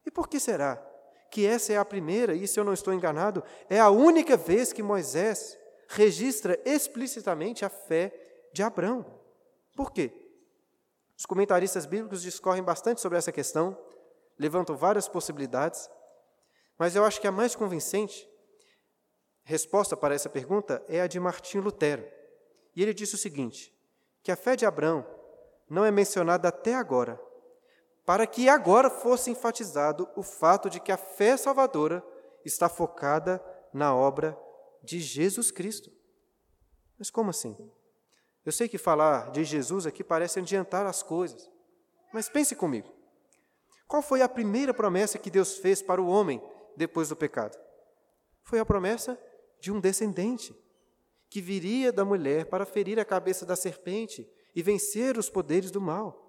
E 0.06 0.12
por 0.12 0.28
que 0.28 0.40
será? 0.40 0.84
Que 1.32 1.46
essa 1.46 1.74
é 1.74 1.78
a 1.78 1.86
primeira, 1.86 2.34
e 2.34 2.48
se 2.48 2.60
eu 2.60 2.64
não 2.64 2.74
estou 2.74 2.94
enganado, 2.94 3.44
é 3.70 3.80
a 3.80 3.90
única 3.90 4.36
vez 4.36 4.74
que 4.74 4.82
Moisés 4.82 5.58
registra 5.88 6.60
explicitamente 6.66 7.66
a 7.66 7.70
fé 7.70 8.14
de 8.54 8.64
Abraão. 8.64 9.06
Por 9.76 9.92
quê? 9.92 10.12
Os 11.18 11.26
comentaristas 11.26 11.86
bíblicos 11.86 12.22
discorrem 12.22 12.64
bastante 12.64 13.02
sobre 13.02 13.18
essa 13.18 13.32
questão, 13.32 13.78
levantam 14.38 14.76
várias 14.76 15.08
possibilidades, 15.08 15.90
mas 16.78 16.96
eu 16.96 17.04
acho 17.04 17.20
que 17.20 17.28
a 17.28 17.32
mais 17.32 17.56
convincente 17.56 18.30
resposta 19.44 19.98
para 19.98 20.16
essa 20.16 20.30
pergunta 20.30 20.84
é 20.88 21.02
a 21.02 21.08
de 21.08 21.20
Martinho 21.20 21.64
Lutero. 21.64 22.08
E 22.76 22.82
ele 22.82 22.94
disse 22.94 23.16
o 23.16 23.18
seguinte: 23.18 23.74
que 24.24 24.32
a 24.32 24.36
fé 24.36 24.56
de 24.56 24.66
Abraão 24.66 25.06
não 25.70 25.84
é 25.84 25.92
mencionada 25.92 26.48
até 26.48 26.76
agora, 26.76 27.20
para 28.10 28.26
que 28.26 28.50
agora 28.50 28.90
fosse 28.90 29.30
enfatizado 29.30 30.10
o 30.16 30.24
fato 30.24 30.68
de 30.68 30.80
que 30.80 30.92
a 30.92 30.98
fé 30.98 31.38
salvadora 31.38 32.04
está 32.44 32.68
focada 32.68 33.40
na 33.72 33.96
obra 33.96 34.36
de 34.84 35.00
Jesus 35.00 35.52
Cristo. 35.52 35.92
Mas 36.98 37.12
como 37.12 37.30
assim? 37.30 37.56
Eu 38.44 38.52
sei 38.52 38.68
que 38.68 38.80
falar 38.80 39.30
de 39.30 39.44
Jesus 39.44 39.86
aqui 39.86 40.04
parece 40.04 40.40
adiantar 40.40 40.88
as 40.88 41.04
coisas, 41.04 41.52
mas 42.12 42.28
pense 42.28 42.56
comigo. 42.56 42.92
Qual 43.88 44.02
foi 44.02 44.24
a 44.24 44.28
primeira 44.28 44.74
promessa 44.74 45.20
que 45.20 45.30
Deus 45.30 45.60
fez 45.60 45.80
para 45.80 46.02
o 46.02 46.08
homem 46.08 46.42
depois 46.76 47.10
do 47.10 47.16
pecado? 47.16 47.60
Foi 48.42 48.58
a 48.58 48.66
promessa 48.66 49.20
de 49.60 49.72
um 49.72 49.80
descendente 49.80 50.52
que 51.30 51.42
viria 51.42 51.92
da 51.92 52.04
mulher 52.04 52.48
para 52.48 52.66
ferir 52.66 53.00
a 53.00 53.06
cabeça 53.06 53.46
da 53.46 53.56
serpente 53.56 54.28
e 54.56 54.64
vencer 54.64 55.16
os 55.16 55.30
poderes 55.30 55.70
do 55.70 55.80
mal. 55.80 56.26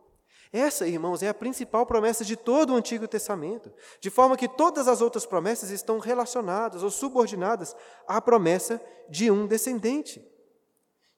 Essa, 0.52 0.86
irmãos, 0.86 1.22
é 1.22 1.28
a 1.28 1.34
principal 1.34 1.86
promessa 1.86 2.24
de 2.24 2.36
todo 2.36 2.72
o 2.72 2.76
Antigo 2.76 3.06
Testamento, 3.06 3.72
de 4.00 4.10
forma 4.10 4.36
que 4.36 4.48
todas 4.48 4.88
as 4.88 5.00
outras 5.00 5.24
promessas 5.24 5.70
estão 5.70 6.00
relacionadas 6.00 6.82
ou 6.82 6.90
subordinadas 6.90 7.76
à 8.06 8.20
promessa 8.20 8.80
de 9.08 9.30
um 9.30 9.46
descendente. 9.46 10.26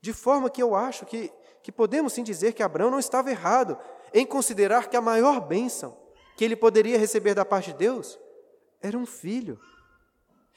De 0.03 0.12
forma 0.12 0.51
que 0.51 0.62
eu 0.62 0.75
acho 0.75 1.07
que, 1.07 1.33
que 1.62 1.73
podemos 1.73 2.12
sim 2.12 2.23
dizer 2.23 2.53
que 2.53 2.62
Abraão 2.62 2.91
não 2.91 2.99
estava 2.99 3.31
errado 3.31 3.79
em 4.12 4.27
considerar 4.27 4.91
que 4.91 4.97
a 4.97 5.01
maior 5.01 5.41
bênção 5.41 5.97
que 6.37 6.45
ele 6.45 6.57
poderia 6.57 6.99
receber 6.99 7.35
da 7.35 7.45
parte 7.45 7.73
de 7.73 7.79
Deus 7.79 8.19
era 8.83 8.99
um 8.99 9.07
filho. 9.07 9.59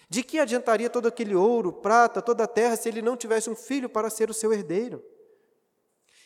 De 0.10 0.22
que 0.22 0.38
adiantaria 0.38 0.90
todo 0.90 1.08
aquele 1.08 1.34
ouro, 1.34 1.72
prata, 1.72 2.22
toda 2.22 2.44
a 2.44 2.48
terra, 2.48 2.76
se 2.76 2.90
ele 2.90 3.02
não 3.02 3.16
tivesse 3.16 3.50
um 3.50 3.56
filho 3.56 3.88
para 3.88 4.10
ser 4.10 4.30
o 4.30 4.34
seu 4.34 4.52
herdeiro? 4.52 5.02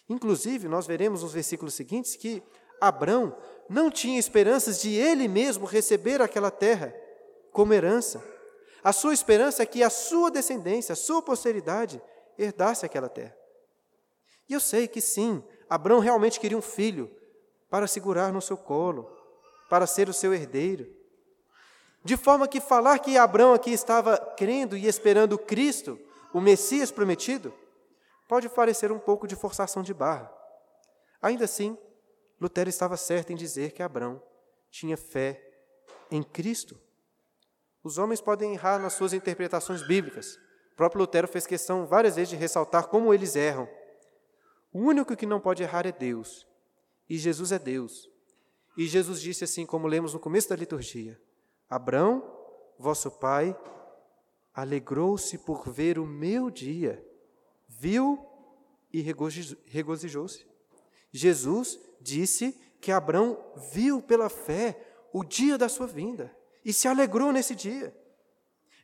Inclusive, 0.09 0.67
nós 0.67 0.87
veremos 0.87 1.21
nos 1.21 1.33
versículos 1.33 1.75
seguintes 1.75 2.15
que 2.15 2.41
Abrão 2.81 3.37
não 3.69 3.91
tinha 3.91 4.17
esperanças 4.17 4.81
de 4.81 4.93
ele 4.95 5.27
mesmo 5.27 5.65
receber 5.65 6.19
aquela 6.21 6.49
terra 6.49 6.93
como 7.51 7.73
herança. 7.73 8.23
A 8.83 8.91
sua 8.91 9.13
esperança 9.13 9.61
é 9.61 9.65
que 9.65 9.83
a 9.83 9.89
sua 9.89 10.31
descendência, 10.31 10.93
a 10.93 10.95
sua 10.95 11.21
posteridade, 11.21 12.01
herdasse 12.37 12.85
aquela 12.85 13.07
terra. 13.07 13.35
E 14.47 14.53
eu 14.53 14.59
sei 14.59 14.87
que 14.87 14.99
sim, 14.99 15.43
Abrão 15.69 15.99
realmente 15.99 16.39
queria 16.39 16.57
um 16.57 16.61
filho 16.61 17.11
para 17.69 17.85
segurar 17.85 18.33
no 18.33 18.41
seu 18.41 18.57
colo, 18.57 19.15
para 19.69 19.85
ser 19.85 20.09
o 20.09 20.13
seu 20.13 20.33
herdeiro. 20.33 20.87
De 22.03 22.17
forma 22.17 22.47
que 22.47 22.59
falar 22.59 22.97
que 22.97 23.17
Abrão 23.17 23.53
aqui 23.53 23.71
estava 23.71 24.17
crendo 24.17 24.75
e 24.75 24.87
esperando 24.87 25.37
Cristo, 25.37 25.99
o 26.33 26.41
Messias 26.41 26.89
prometido, 26.89 27.53
pode 28.29 28.47
parecer 28.47 28.91
um 28.91 28.99
pouco 28.99 29.27
de 29.27 29.35
forçação 29.35 29.81
de 29.81 29.91
barra. 29.91 30.31
Ainda 31.19 31.45
assim, 31.45 31.75
Lutero 32.39 32.69
estava 32.69 32.95
certo 32.95 33.33
em 33.33 33.35
dizer 33.35 33.71
que 33.71 33.81
Abraão 33.81 34.21
tinha 34.69 34.95
fé 34.95 35.43
em 36.11 36.21
Cristo. 36.21 36.79
Os 37.83 37.97
homens 37.97 38.21
podem 38.21 38.53
errar 38.53 38.77
nas 38.77 38.93
suas 38.93 39.13
interpretações 39.13 39.81
bíblicas. 39.81 40.35
O 40.71 40.75
próprio 40.75 41.01
Lutero 41.01 41.27
fez 41.27 41.47
questão 41.47 41.87
várias 41.87 42.17
vezes 42.17 42.29
de 42.29 42.35
ressaltar 42.35 42.87
como 42.87 43.11
eles 43.11 43.35
erram. 43.35 43.67
O 44.71 44.79
único 44.79 45.15
que 45.15 45.25
não 45.25 45.39
pode 45.39 45.63
errar 45.63 45.87
é 45.87 45.91
Deus. 45.91 46.45
E 47.09 47.17
Jesus 47.17 47.51
é 47.51 47.57
Deus. 47.57 48.07
E 48.77 48.85
Jesus 48.85 49.19
disse 49.19 49.43
assim, 49.43 49.65
como 49.65 49.87
lemos 49.87 50.13
no 50.13 50.19
começo 50.19 50.47
da 50.49 50.55
liturgia: 50.55 51.19
Abraão, 51.67 52.23
vosso 52.77 53.09
pai, 53.09 53.57
alegrou-se 54.53 55.35
por 55.39 55.67
ver 55.67 55.97
o 55.97 56.05
meu 56.05 56.51
dia 56.51 57.08
viu 57.79 58.19
e 58.91 59.01
regozijou-se. 59.01 60.45
Jesus 61.11 61.79
disse 62.01 62.51
que 62.81 62.91
Abraão 62.91 63.37
viu 63.71 64.01
pela 64.01 64.29
fé 64.29 64.77
o 65.13 65.23
dia 65.23 65.57
da 65.57 65.69
sua 65.69 65.87
vinda 65.87 66.35
e 66.63 66.73
se 66.73 66.87
alegrou 66.87 67.31
nesse 67.31 67.55
dia. 67.55 67.95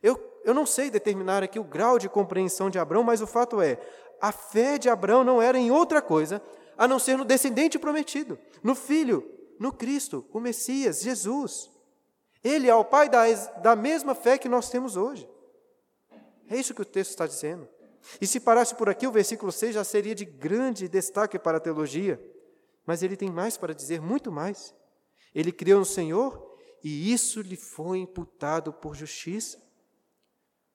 Eu, 0.02 0.18
eu 0.44 0.54
não 0.54 0.66
sei 0.66 0.90
determinar 0.90 1.42
aqui 1.42 1.58
o 1.58 1.64
grau 1.64 1.98
de 1.98 2.08
compreensão 2.08 2.70
de 2.70 2.78
Abraão, 2.78 3.04
mas 3.04 3.20
o 3.20 3.26
fato 3.26 3.60
é, 3.60 3.78
a 4.20 4.32
fé 4.32 4.78
de 4.78 4.88
Abraão 4.88 5.22
não 5.22 5.40
era 5.40 5.58
em 5.58 5.70
outra 5.70 6.00
coisa 6.00 6.42
a 6.76 6.88
não 6.88 6.98
ser 6.98 7.16
no 7.16 7.24
descendente 7.24 7.78
prometido, 7.78 8.38
no 8.62 8.74
filho, 8.74 9.30
no 9.58 9.72
Cristo, 9.72 10.26
o 10.32 10.40
Messias, 10.40 11.00
Jesus. 11.00 11.70
Ele 12.44 12.68
é 12.68 12.74
o 12.74 12.84
pai 12.84 13.08
da, 13.08 13.24
da 13.34 13.74
mesma 13.74 14.14
fé 14.14 14.38
que 14.38 14.48
nós 14.48 14.68
temos 14.68 14.96
hoje. 14.96 15.28
É 16.48 16.56
isso 16.56 16.74
que 16.74 16.82
o 16.82 16.84
texto 16.84 17.10
está 17.10 17.26
dizendo. 17.26 17.68
E 18.20 18.26
se 18.26 18.40
parasse 18.40 18.74
por 18.74 18.88
aqui, 18.88 19.06
o 19.06 19.12
versículo 19.12 19.50
6 19.50 19.74
já 19.74 19.84
seria 19.84 20.14
de 20.14 20.24
grande 20.24 20.88
destaque 20.88 21.38
para 21.38 21.58
a 21.58 21.60
teologia. 21.60 22.20
Mas 22.86 23.02
ele 23.02 23.16
tem 23.16 23.30
mais 23.30 23.56
para 23.56 23.74
dizer, 23.74 24.00
muito 24.00 24.30
mais. 24.30 24.74
Ele 25.34 25.52
criou 25.52 25.80
no 25.80 25.84
Senhor 25.84 26.56
e 26.82 27.12
isso 27.12 27.40
lhe 27.40 27.56
foi 27.56 27.98
imputado 27.98 28.72
por 28.72 28.94
justiça. 28.94 29.60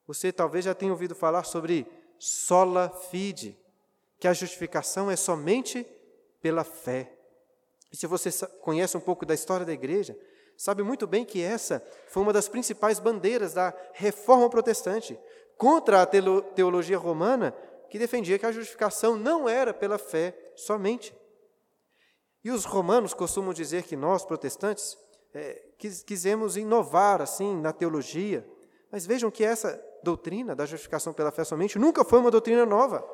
Você 0.05 0.31
talvez 0.31 0.65
já 0.65 0.75
tenha 0.75 0.91
ouvido 0.91 1.15
falar 1.15 1.43
sobre 1.43 1.87
sola 2.19 2.89
fide, 2.89 3.57
que 4.19 4.27
a 4.27 4.33
justificação 4.33 5.09
é 5.09 5.15
somente 5.15 5.87
pela 6.41 6.63
fé. 6.63 7.17
E 7.91 7.97
se 7.97 8.05
você 8.07 8.29
conhece 8.61 8.95
um 8.95 9.01
pouco 9.01 9.25
da 9.25 9.33
história 9.33 9.65
da 9.65 9.73
igreja, 9.73 10.17
sabe 10.57 10.83
muito 10.83 11.07
bem 11.07 11.25
que 11.25 11.41
essa 11.41 11.83
foi 12.07 12.21
uma 12.21 12.33
das 12.33 12.47
principais 12.47 12.99
bandeiras 12.99 13.53
da 13.53 13.73
reforma 13.93 14.49
protestante, 14.49 15.17
contra 15.61 16.01
a 16.01 16.07
teologia 16.07 16.97
romana, 16.97 17.53
que 17.87 17.99
defendia 17.99 18.39
que 18.39 18.47
a 18.47 18.51
justificação 18.51 19.15
não 19.15 19.47
era 19.47 19.71
pela 19.71 19.99
fé 19.99 20.35
somente. 20.55 21.15
E 22.43 22.49
os 22.49 22.65
romanos 22.65 23.13
costumam 23.13 23.53
dizer 23.53 23.83
que 23.83 23.95
nós, 23.95 24.25
protestantes, 24.25 24.97
é, 25.31 25.61
quis, 25.77 26.01
quisemos 26.01 26.57
inovar 26.57 27.21
assim 27.21 27.55
na 27.61 27.71
teologia, 27.71 28.43
mas 28.91 29.05
vejam 29.05 29.29
que 29.29 29.43
essa 29.43 29.79
doutrina 30.01 30.55
da 30.55 30.65
justificação 30.65 31.13
pela 31.13 31.31
fé 31.31 31.43
somente 31.43 31.77
nunca 31.77 32.03
foi 32.03 32.17
uma 32.17 32.31
doutrina 32.31 32.65
nova. 32.65 33.07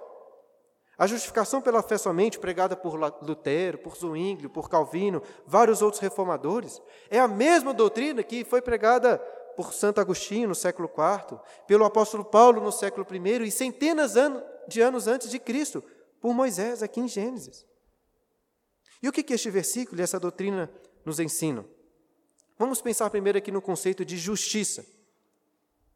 A 0.98 1.06
justificação 1.06 1.62
pela 1.62 1.84
fé 1.84 1.98
somente, 1.98 2.40
pregada 2.40 2.78
por 2.78 2.96
Lutero, 3.22 3.78
por 3.80 3.98
Zwinglio, 3.98 4.50
por 4.50 4.70
Calvino, 4.70 5.22
vários 5.46 5.82
outros 5.82 6.02
reformadores, 6.02 6.82
é 7.10 7.20
a 7.20 7.28
mesma 7.28 7.74
doutrina 7.74 8.24
que 8.24 8.46
foi 8.46 8.62
pregada 8.62 9.22
por 9.58 9.74
Santo 9.74 10.00
Agostinho 10.00 10.48
no 10.48 10.54
século 10.54 10.88
IV, 10.88 11.39
pelo 11.65 11.84
apóstolo 11.84 12.24
Paulo 12.24 12.62
no 12.62 12.72
século 12.72 13.08
I 13.12 13.48
e 13.48 13.52
centenas 13.52 14.13
de 14.67 14.82
anos 14.82 15.08
antes 15.08 15.32
de 15.32 15.39
Cristo, 15.39 15.84
por 16.22 16.32
Moisés 16.32 16.84
aqui 16.84 17.00
em 17.00 17.08
Gênesis. 17.08 17.65
E 19.02 19.10
o 19.10 19.12
que 19.12 19.34
este 19.34 19.50
versículo 19.50 20.00
e 20.00 20.04
essa 20.04 20.20
doutrina 20.20 20.72
nos 21.04 21.20
ensinam? 21.20 21.65
Vamos 22.56 22.82
pensar 22.82 23.10
primeiro 23.10 23.39
aqui 23.39 23.52
no 23.52 23.62
conceito 23.62 24.06
de 24.06 24.15
justiça. 24.15 24.86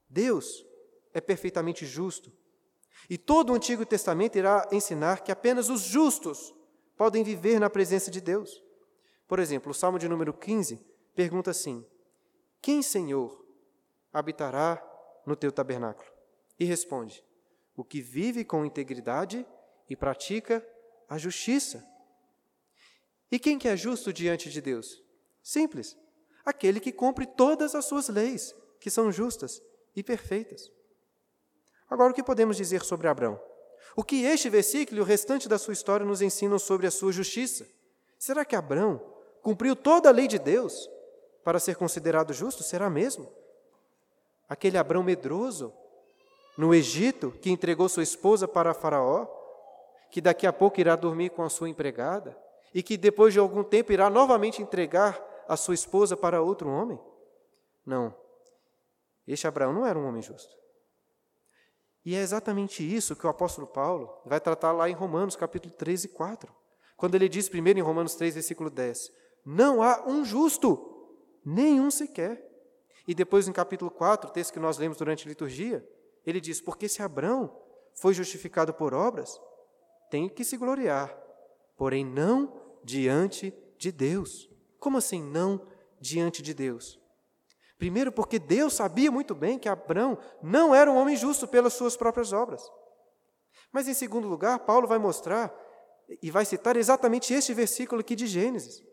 Deus 0.09 0.65
é 1.13 1.21
perfeitamente 1.21 1.85
justo. 1.85 2.31
E 3.07 3.17
todo 3.17 3.51
o 3.51 3.55
Antigo 3.55 3.85
Testamento 3.85 4.37
irá 4.37 4.67
ensinar 4.71 5.23
que 5.23 5.31
apenas 5.31 5.69
os 5.69 5.81
justos 5.81 6.53
podem 6.97 7.23
viver 7.23 7.59
na 7.59 7.69
presença 7.69 8.09
de 8.09 8.21
Deus. 8.21 8.61
Por 9.27 9.37
exemplo, 9.37 9.71
o 9.71 9.73
Salmo 9.73 9.99
de 9.99 10.09
número 10.09 10.33
15 10.33 10.83
pergunta 11.15 11.51
assim: 11.51 11.85
Quem, 12.61 12.81
Senhor, 12.81 13.40
habitará 14.13 14.81
no 15.25 15.35
teu 15.35 15.51
tabernáculo. 15.51 16.09
E 16.59 16.65
responde: 16.65 17.23
O 17.75 17.83
que 17.83 18.01
vive 18.01 18.43
com 18.43 18.65
integridade 18.65 19.45
e 19.89 19.95
pratica 19.95 20.65
a 21.09 21.17
justiça. 21.17 21.85
E 23.31 23.37
quem 23.37 23.59
que 23.59 23.67
é 23.67 23.75
justo 23.75 24.13
diante 24.13 24.49
de 24.49 24.61
Deus? 24.61 25.01
Simples. 25.43 25.97
Aquele 26.45 26.79
que 26.79 26.91
cumpre 26.91 27.25
todas 27.25 27.75
as 27.75 27.85
suas 27.85 28.07
leis, 28.07 28.55
que 28.79 28.89
são 28.89 29.11
justas 29.11 29.61
e 29.95 30.01
perfeitas. 30.01 30.71
Agora, 31.89 32.11
o 32.11 32.15
que 32.15 32.23
podemos 32.23 32.55
dizer 32.55 32.83
sobre 32.83 33.07
Abraão? 33.07 33.39
O 33.95 34.03
que 34.03 34.23
este 34.23 34.49
versículo 34.49 34.99
e 34.99 35.01
o 35.01 35.05
restante 35.05 35.49
da 35.49 35.57
sua 35.57 35.73
história 35.73 36.05
nos 36.05 36.21
ensinam 36.21 36.57
sobre 36.57 36.87
a 36.87 36.91
sua 36.91 37.11
justiça? 37.11 37.67
Será 38.17 38.45
que 38.45 38.55
Abraão 38.55 39.01
cumpriu 39.41 39.75
toda 39.75 40.07
a 40.07 40.11
lei 40.11 40.27
de 40.27 40.39
Deus 40.39 40.89
para 41.43 41.59
ser 41.59 41.75
considerado 41.75 42.31
justo? 42.33 42.63
Será 42.63 42.89
mesmo? 42.89 43.31
Aquele 44.51 44.77
Abrão 44.77 45.01
medroso 45.01 45.73
no 46.57 46.75
Egito 46.75 47.31
que 47.31 47.49
entregou 47.49 47.87
sua 47.87 48.03
esposa 48.03 48.49
para 48.49 48.73
Faraó, 48.73 49.25
que 50.11 50.19
daqui 50.19 50.45
a 50.45 50.51
pouco 50.51 50.77
irá 50.77 50.93
dormir 50.97 51.29
com 51.29 51.41
a 51.41 51.49
sua 51.49 51.69
empregada 51.69 52.37
e 52.73 52.83
que 52.83 52.97
depois 52.97 53.31
de 53.31 53.39
algum 53.39 53.63
tempo 53.63 53.93
irá 53.93 54.09
novamente 54.09 54.61
entregar 54.61 55.25
a 55.47 55.55
sua 55.55 55.73
esposa 55.73 56.17
para 56.17 56.41
outro 56.41 56.69
homem? 56.69 56.99
Não. 57.85 58.13
Este 59.25 59.47
Abraão 59.47 59.71
não 59.71 59.85
era 59.85 59.97
um 59.97 60.05
homem 60.05 60.21
justo. 60.21 60.53
E 62.03 62.13
é 62.13 62.19
exatamente 62.19 62.83
isso 62.83 63.15
que 63.15 63.25
o 63.25 63.29
apóstolo 63.29 63.67
Paulo 63.67 64.21
vai 64.25 64.41
tratar 64.41 64.73
lá 64.73 64.89
em 64.89 64.93
Romanos 64.93 65.37
capítulo 65.37 65.73
3 65.75 66.03
e 66.03 66.07
4. 66.09 66.53
Quando 66.97 67.15
ele 67.15 67.29
diz 67.29 67.47
primeiro 67.47 67.79
em 67.79 67.83
Romanos 67.83 68.15
3, 68.15 68.33
versículo 68.33 68.69
10: 68.69 69.13
Não 69.45 69.81
há 69.81 70.03
um 70.05 70.25
justo, 70.25 71.07
nenhum 71.45 71.89
sequer. 71.89 72.50
E 73.07 73.15
depois, 73.15 73.47
no 73.47 73.53
capítulo 73.53 73.89
4, 73.89 74.29
o 74.29 74.33
texto 74.33 74.53
que 74.53 74.59
nós 74.59 74.77
lemos 74.77 74.97
durante 74.97 75.25
a 75.25 75.29
liturgia, 75.29 75.87
ele 76.25 76.39
diz: 76.39 76.61
Porque 76.61 76.87
se 76.87 77.01
Abraão 77.01 77.55
foi 77.93 78.13
justificado 78.13 78.73
por 78.73 78.93
obras, 78.93 79.39
tem 80.09 80.29
que 80.29 80.43
se 80.43 80.57
gloriar, 80.57 81.15
porém 81.75 82.05
não 82.05 82.61
diante 82.83 83.53
de 83.77 83.91
Deus. 83.91 84.49
Como 84.79 84.97
assim 84.97 85.21
não 85.21 85.67
diante 85.99 86.41
de 86.41 86.53
Deus? 86.53 86.99
Primeiro, 87.77 88.11
porque 88.11 88.37
Deus 88.37 88.73
sabia 88.73 89.11
muito 89.11 89.33
bem 89.33 89.57
que 89.57 89.67
Abraão 89.67 90.17
não 90.41 90.75
era 90.75 90.91
um 90.91 90.97
homem 90.97 91.15
justo 91.15 91.47
pelas 91.47 91.73
suas 91.73 91.97
próprias 91.97 92.31
obras. 92.31 92.61
Mas, 93.71 93.87
em 93.87 93.93
segundo 93.93 94.27
lugar, 94.27 94.59
Paulo 94.59 94.87
vai 94.87 94.99
mostrar 94.99 95.51
e 96.21 96.29
vai 96.29 96.45
citar 96.45 96.75
exatamente 96.75 97.33
este 97.33 97.53
versículo 97.53 98.01
aqui 98.01 98.15
de 98.15 98.27
Gênesis. 98.27 98.83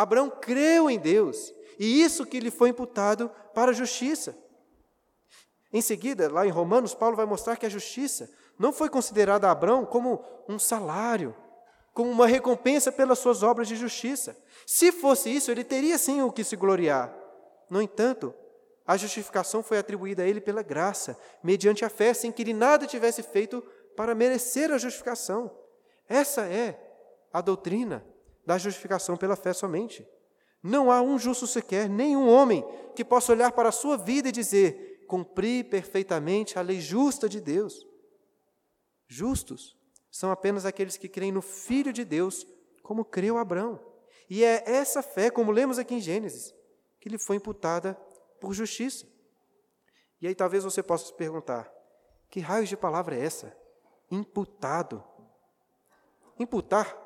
Abraão 0.00 0.30
creu 0.30 0.88
em 0.88 0.96
Deus, 0.96 1.52
e 1.76 2.00
isso 2.00 2.24
que 2.24 2.38
lhe 2.38 2.52
foi 2.52 2.68
imputado 2.68 3.28
para 3.52 3.72
a 3.72 3.74
justiça. 3.74 4.38
Em 5.72 5.80
seguida, 5.80 6.30
lá 6.30 6.46
em 6.46 6.50
Romanos, 6.50 6.94
Paulo 6.94 7.16
vai 7.16 7.26
mostrar 7.26 7.56
que 7.56 7.66
a 7.66 7.68
justiça 7.68 8.30
não 8.56 8.72
foi 8.72 8.88
considerada 8.88 9.48
a 9.48 9.50
Abraão 9.50 9.84
como 9.84 10.24
um 10.48 10.56
salário, 10.56 11.34
como 11.92 12.12
uma 12.12 12.28
recompensa 12.28 12.92
pelas 12.92 13.18
suas 13.18 13.42
obras 13.42 13.66
de 13.66 13.74
justiça. 13.74 14.36
Se 14.64 14.92
fosse 14.92 15.34
isso, 15.34 15.50
ele 15.50 15.64
teria 15.64 15.98
sim 15.98 16.22
o 16.22 16.30
que 16.30 16.44
se 16.44 16.54
gloriar. 16.54 17.12
No 17.68 17.82
entanto, 17.82 18.32
a 18.86 18.96
justificação 18.96 19.64
foi 19.64 19.78
atribuída 19.78 20.22
a 20.22 20.26
ele 20.28 20.40
pela 20.40 20.62
graça, 20.62 21.18
mediante 21.42 21.84
a 21.84 21.90
fé, 21.90 22.14
sem 22.14 22.30
que 22.30 22.42
ele 22.42 22.54
nada 22.54 22.86
tivesse 22.86 23.20
feito 23.24 23.60
para 23.96 24.14
merecer 24.14 24.70
a 24.70 24.78
justificação. 24.78 25.50
Essa 26.08 26.42
é 26.42 26.78
a 27.32 27.40
doutrina 27.40 28.04
da 28.48 28.56
justificação 28.56 29.14
pela 29.14 29.36
fé 29.36 29.52
somente. 29.52 30.08
Não 30.62 30.90
há 30.90 31.02
um 31.02 31.18
justo 31.18 31.46
sequer, 31.46 31.86
nenhum 31.86 32.26
homem 32.26 32.64
que 32.96 33.04
possa 33.04 33.30
olhar 33.30 33.52
para 33.52 33.68
a 33.68 33.72
sua 33.72 33.98
vida 33.98 34.30
e 34.30 34.32
dizer: 34.32 35.04
cumpri 35.06 35.62
perfeitamente 35.62 36.58
a 36.58 36.62
lei 36.62 36.80
justa 36.80 37.28
de 37.28 37.42
Deus. 37.42 37.86
Justos 39.06 39.76
são 40.10 40.30
apenas 40.30 40.64
aqueles 40.64 40.96
que 40.96 41.10
creem 41.10 41.30
no 41.30 41.42
Filho 41.42 41.92
de 41.92 42.06
Deus, 42.06 42.46
como 42.82 43.04
creu 43.04 43.36
Abraão. 43.36 43.78
E 44.30 44.42
é 44.42 44.64
essa 44.64 45.02
fé, 45.02 45.28
como 45.30 45.52
lemos 45.52 45.78
aqui 45.78 45.96
em 45.96 46.00
Gênesis, 46.00 46.54
que 46.98 47.10
lhe 47.10 47.18
foi 47.18 47.36
imputada 47.36 47.94
por 48.40 48.54
justiça. 48.54 49.06
E 50.22 50.26
aí 50.26 50.34
talvez 50.34 50.64
você 50.64 50.82
possa 50.82 51.04
se 51.04 51.12
perguntar: 51.12 51.70
que 52.30 52.40
raio 52.40 52.66
de 52.66 52.78
palavra 52.78 53.14
é 53.14 53.22
essa? 53.22 53.54
imputado. 54.10 55.04
Imputar, 56.38 56.96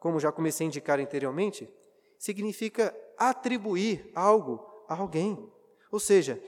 como 0.00 0.18
já 0.18 0.32
comecei 0.32 0.66
a 0.66 0.68
indicar 0.68 0.98
anteriormente, 0.98 1.72
significa 2.18 2.96
atribuir 3.16 4.10
algo 4.14 4.66
a 4.88 4.94
alguém. 4.94 5.52
Ou 5.92 6.00
seja, 6.00 6.42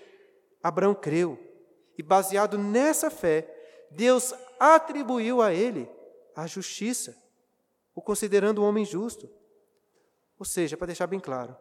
Abraão 0.62 0.94
creu, 0.94 1.38
e 1.96 2.02
baseado 2.02 2.56
nessa 2.56 3.10
fé, 3.10 3.46
Deus 3.90 4.34
atribuiu 4.58 5.42
a 5.42 5.52
ele 5.52 5.88
a 6.34 6.46
justiça, 6.46 7.14
o 7.94 8.00
considerando 8.00 8.62
um 8.62 8.64
homem 8.64 8.84
justo. 8.84 9.30
Ou 10.38 10.46
seja, 10.46 10.76
para 10.76 10.86
deixar 10.86 11.06
bem 11.06 11.20
claro, 11.20 11.54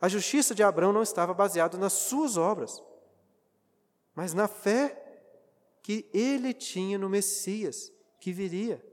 a 0.00 0.08
justiça 0.08 0.54
de 0.54 0.62
Abraão 0.62 0.92
não 0.92 1.02
estava 1.02 1.32
baseada 1.32 1.78
nas 1.78 1.92
suas 1.92 2.36
obras, 2.36 2.82
mas 4.12 4.34
na 4.34 4.48
fé 4.48 5.00
que 5.82 6.10
ele 6.12 6.52
tinha 6.52 6.98
no 6.98 7.08
Messias 7.08 7.92
que 8.20 8.32
viria. 8.32 8.84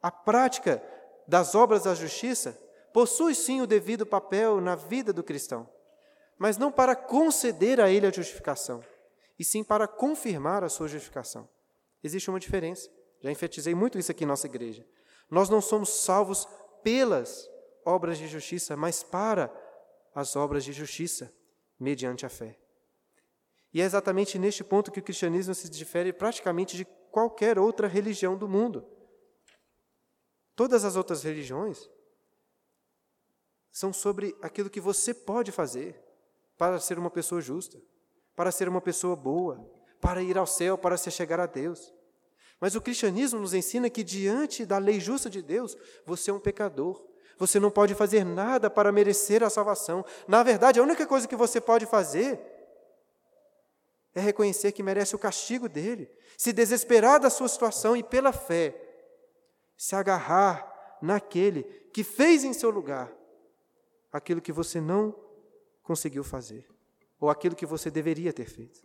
A 0.00 0.10
prática 0.10 0.82
das 1.26 1.54
obras 1.54 1.84
da 1.84 1.94
justiça 1.94 2.58
possui 2.92 3.34
sim 3.34 3.60
o 3.60 3.66
devido 3.66 4.04
papel 4.04 4.60
na 4.60 4.74
vida 4.74 5.12
do 5.12 5.22
cristão, 5.22 5.68
mas 6.38 6.58
não 6.58 6.70
para 6.70 6.94
conceder 6.94 7.80
a 7.80 7.90
ele 7.90 8.06
a 8.06 8.12
justificação, 8.12 8.82
e 9.38 9.44
sim 9.44 9.64
para 9.64 9.88
confirmar 9.88 10.62
a 10.62 10.68
sua 10.68 10.88
justificação. 10.88 11.48
Existe 12.02 12.28
uma 12.28 12.40
diferença. 12.40 12.90
Já 13.20 13.30
enfatizei 13.30 13.74
muito 13.74 13.98
isso 13.98 14.10
aqui 14.10 14.24
em 14.24 14.26
nossa 14.26 14.46
igreja. 14.46 14.86
Nós 15.30 15.48
não 15.48 15.60
somos 15.60 15.88
salvos 15.88 16.46
pelas 16.82 17.48
obras 17.84 18.18
de 18.18 18.26
justiça, 18.26 18.76
mas 18.76 19.02
para 19.02 19.50
as 20.14 20.36
obras 20.36 20.64
de 20.64 20.72
justiça, 20.72 21.32
mediante 21.78 22.26
a 22.26 22.28
fé. 22.28 22.58
E 23.72 23.80
é 23.80 23.84
exatamente 23.84 24.38
neste 24.38 24.62
ponto 24.62 24.92
que 24.92 25.00
o 25.00 25.02
cristianismo 25.02 25.54
se 25.54 25.70
difere 25.70 26.12
praticamente 26.12 26.76
de 26.76 26.84
qualquer 27.10 27.58
outra 27.58 27.88
religião 27.88 28.36
do 28.36 28.48
mundo. 28.48 28.86
Todas 30.54 30.84
as 30.84 30.96
outras 30.96 31.22
religiões 31.22 31.88
são 33.70 33.92
sobre 33.92 34.36
aquilo 34.42 34.68
que 34.68 34.80
você 34.80 35.14
pode 35.14 35.50
fazer 35.50 35.98
para 36.58 36.78
ser 36.78 36.98
uma 36.98 37.10
pessoa 37.10 37.40
justa, 37.40 37.80
para 38.36 38.52
ser 38.52 38.68
uma 38.68 38.80
pessoa 38.80 39.16
boa, 39.16 39.66
para 40.00 40.22
ir 40.22 40.36
ao 40.36 40.46
céu, 40.46 40.76
para 40.76 40.96
se 40.96 41.10
chegar 41.10 41.40
a 41.40 41.46
Deus. 41.46 41.92
Mas 42.60 42.74
o 42.74 42.80
cristianismo 42.80 43.40
nos 43.40 43.54
ensina 43.54 43.90
que 43.90 44.04
diante 44.04 44.64
da 44.66 44.78
lei 44.78 45.00
justa 45.00 45.28
de 45.28 45.42
Deus, 45.42 45.76
você 46.06 46.30
é 46.30 46.34
um 46.34 46.38
pecador. 46.38 47.02
Você 47.38 47.58
não 47.58 47.70
pode 47.70 47.94
fazer 47.94 48.24
nada 48.24 48.70
para 48.70 48.92
merecer 48.92 49.42
a 49.42 49.50
salvação. 49.50 50.04
Na 50.28 50.42
verdade, 50.42 50.78
a 50.78 50.82
única 50.82 51.06
coisa 51.06 51.26
que 51.26 51.34
você 51.34 51.60
pode 51.60 51.86
fazer 51.86 52.38
é 54.14 54.20
reconhecer 54.20 54.72
que 54.72 54.82
merece 54.82 55.16
o 55.16 55.18
castigo 55.18 55.68
dele, 55.68 56.08
se 56.36 56.52
desesperar 56.52 57.18
da 57.18 57.30
sua 57.30 57.48
situação 57.48 57.96
e, 57.96 58.02
pela 58.02 58.32
fé, 58.32 58.91
se 59.82 59.96
agarrar 59.96 60.96
naquele 61.02 61.64
que 61.92 62.04
fez 62.04 62.44
em 62.44 62.52
seu 62.52 62.70
lugar 62.70 63.12
aquilo 64.12 64.40
que 64.40 64.52
você 64.52 64.80
não 64.80 65.12
conseguiu 65.82 66.22
fazer, 66.22 66.68
ou 67.18 67.28
aquilo 67.28 67.56
que 67.56 67.66
você 67.66 67.90
deveria 67.90 68.32
ter 68.32 68.44
feito. 68.44 68.80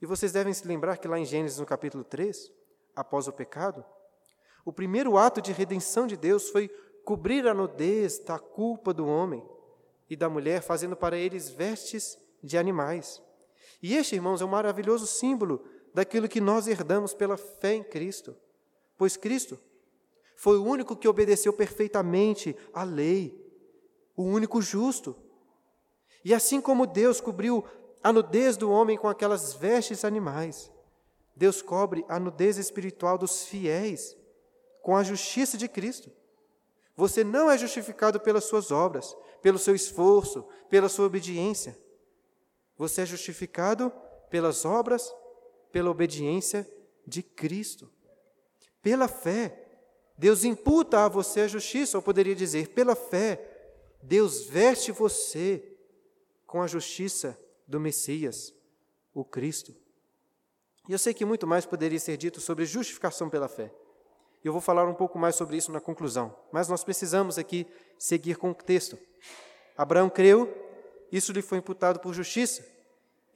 E 0.00 0.06
vocês 0.06 0.32
devem 0.32 0.54
se 0.54 0.66
lembrar 0.66 0.96
que 0.96 1.06
lá 1.06 1.18
em 1.18 1.26
Gênesis, 1.26 1.58
no 1.58 1.66
capítulo 1.66 2.02
3, 2.02 2.50
após 2.96 3.28
o 3.28 3.34
pecado, 3.34 3.84
o 4.64 4.72
primeiro 4.72 5.18
ato 5.18 5.42
de 5.42 5.52
redenção 5.52 6.06
de 6.06 6.16
Deus 6.16 6.48
foi 6.48 6.68
cobrir 7.04 7.46
a 7.46 7.52
nudez 7.52 8.20
da 8.20 8.38
culpa 8.38 8.94
do 8.94 9.06
homem 9.06 9.46
e 10.08 10.16
da 10.16 10.30
mulher, 10.30 10.62
fazendo 10.62 10.96
para 10.96 11.18
eles 11.18 11.50
vestes 11.50 12.18
de 12.42 12.56
animais. 12.56 13.22
E 13.82 13.94
este, 13.94 14.14
irmãos, 14.14 14.40
é 14.40 14.44
um 14.46 14.48
maravilhoso 14.48 15.06
símbolo 15.06 15.62
daquilo 15.92 16.30
que 16.30 16.40
nós 16.40 16.66
herdamos 16.66 17.12
pela 17.12 17.36
fé 17.36 17.74
em 17.74 17.84
Cristo. 17.84 18.34
Pois 18.96 19.16
Cristo 19.16 19.58
foi 20.36 20.58
o 20.58 20.64
único 20.64 20.96
que 20.96 21.08
obedeceu 21.08 21.52
perfeitamente 21.52 22.56
à 22.72 22.82
lei, 22.82 23.40
o 24.16 24.22
único 24.22 24.60
justo. 24.60 25.16
E 26.24 26.32
assim 26.32 26.60
como 26.60 26.86
Deus 26.86 27.20
cobriu 27.20 27.64
a 28.02 28.12
nudez 28.12 28.56
do 28.56 28.70
homem 28.70 28.96
com 28.98 29.08
aquelas 29.08 29.54
vestes 29.54 30.04
animais, 30.04 30.70
Deus 31.34 31.62
cobre 31.62 32.04
a 32.08 32.20
nudez 32.20 32.58
espiritual 32.58 33.18
dos 33.18 33.44
fiéis 33.44 34.16
com 34.82 34.96
a 34.96 35.02
justiça 35.02 35.56
de 35.56 35.68
Cristo. 35.68 36.12
Você 36.96 37.24
não 37.24 37.50
é 37.50 37.58
justificado 37.58 38.20
pelas 38.20 38.44
suas 38.44 38.70
obras, 38.70 39.16
pelo 39.42 39.58
seu 39.58 39.74
esforço, 39.74 40.46
pela 40.68 40.88
sua 40.88 41.06
obediência. 41.06 41.76
Você 42.76 43.02
é 43.02 43.06
justificado 43.06 43.92
pelas 44.30 44.64
obras, 44.64 45.12
pela 45.72 45.90
obediência 45.90 46.68
de 47.06 47.22
Cristo. 47.22 47.90
Pela 48.84 49.08
fé, 49.08 49.66
Deus 50.16 50.44
imputa 50.44 51.04
a 51.04 51.08
você 51.08 51.40
a 51.40 51.48
justiça, 51.48 51.98
ou 51.98 52.02
poderia 52.02 52.36
dizer, 52.36 52.68
pela 52.68 52.94
fé, 52.94 53.40
Deus 54.02 54.44
veste 54.44 54.92
você 54.92 55.76
com 56.46 56.62
a 56.62 56.66
justiça 56.68 57.36
do 57.66 57.80
Messias, 57.80 58.54
o 59.12 59.24
Cristo. 59.24 59.74
E 60.88 60.92
eu 60.92 60.98
sei 60.98 61.14
que 61.14 61.24
muito 61.24 61.46
mais 61.46 61.64
poderia 61.64 61.98
ser 61.98 62.18
dito 62.18 62.40
sobre 62.40 62.66
justificação 62.66 63.30
pela 63.30 63.48
fé. 63.48 63.72
Eu 64.44 64.52
vou 64.52 64.60
falar 64.60 64.86
um 64.86 64.94
pouco 64.94 65.18
mais 65.18 65.34
sobre 65.34 65.56
isso 65.56 65.72
na 65.72 65.80
conclusão, 65.80 66.36
mas 66.52 66.68
nós 66.68 66.84
precisamos 66.84 67.38
aqui 67.38 67.66
seguir 67.98 68.36
com 68.36 68.50
o 68.50 68.54
texto. 68.54 68.98
Abraão 69.76 70.10
creu 70.10 70.64
isso 71.10 71.32
lhe 71.32 71.42
foi 71.42 71.58
imputado 71.58 72.00
por 72.00 72.12
justiça. 72.12 72.66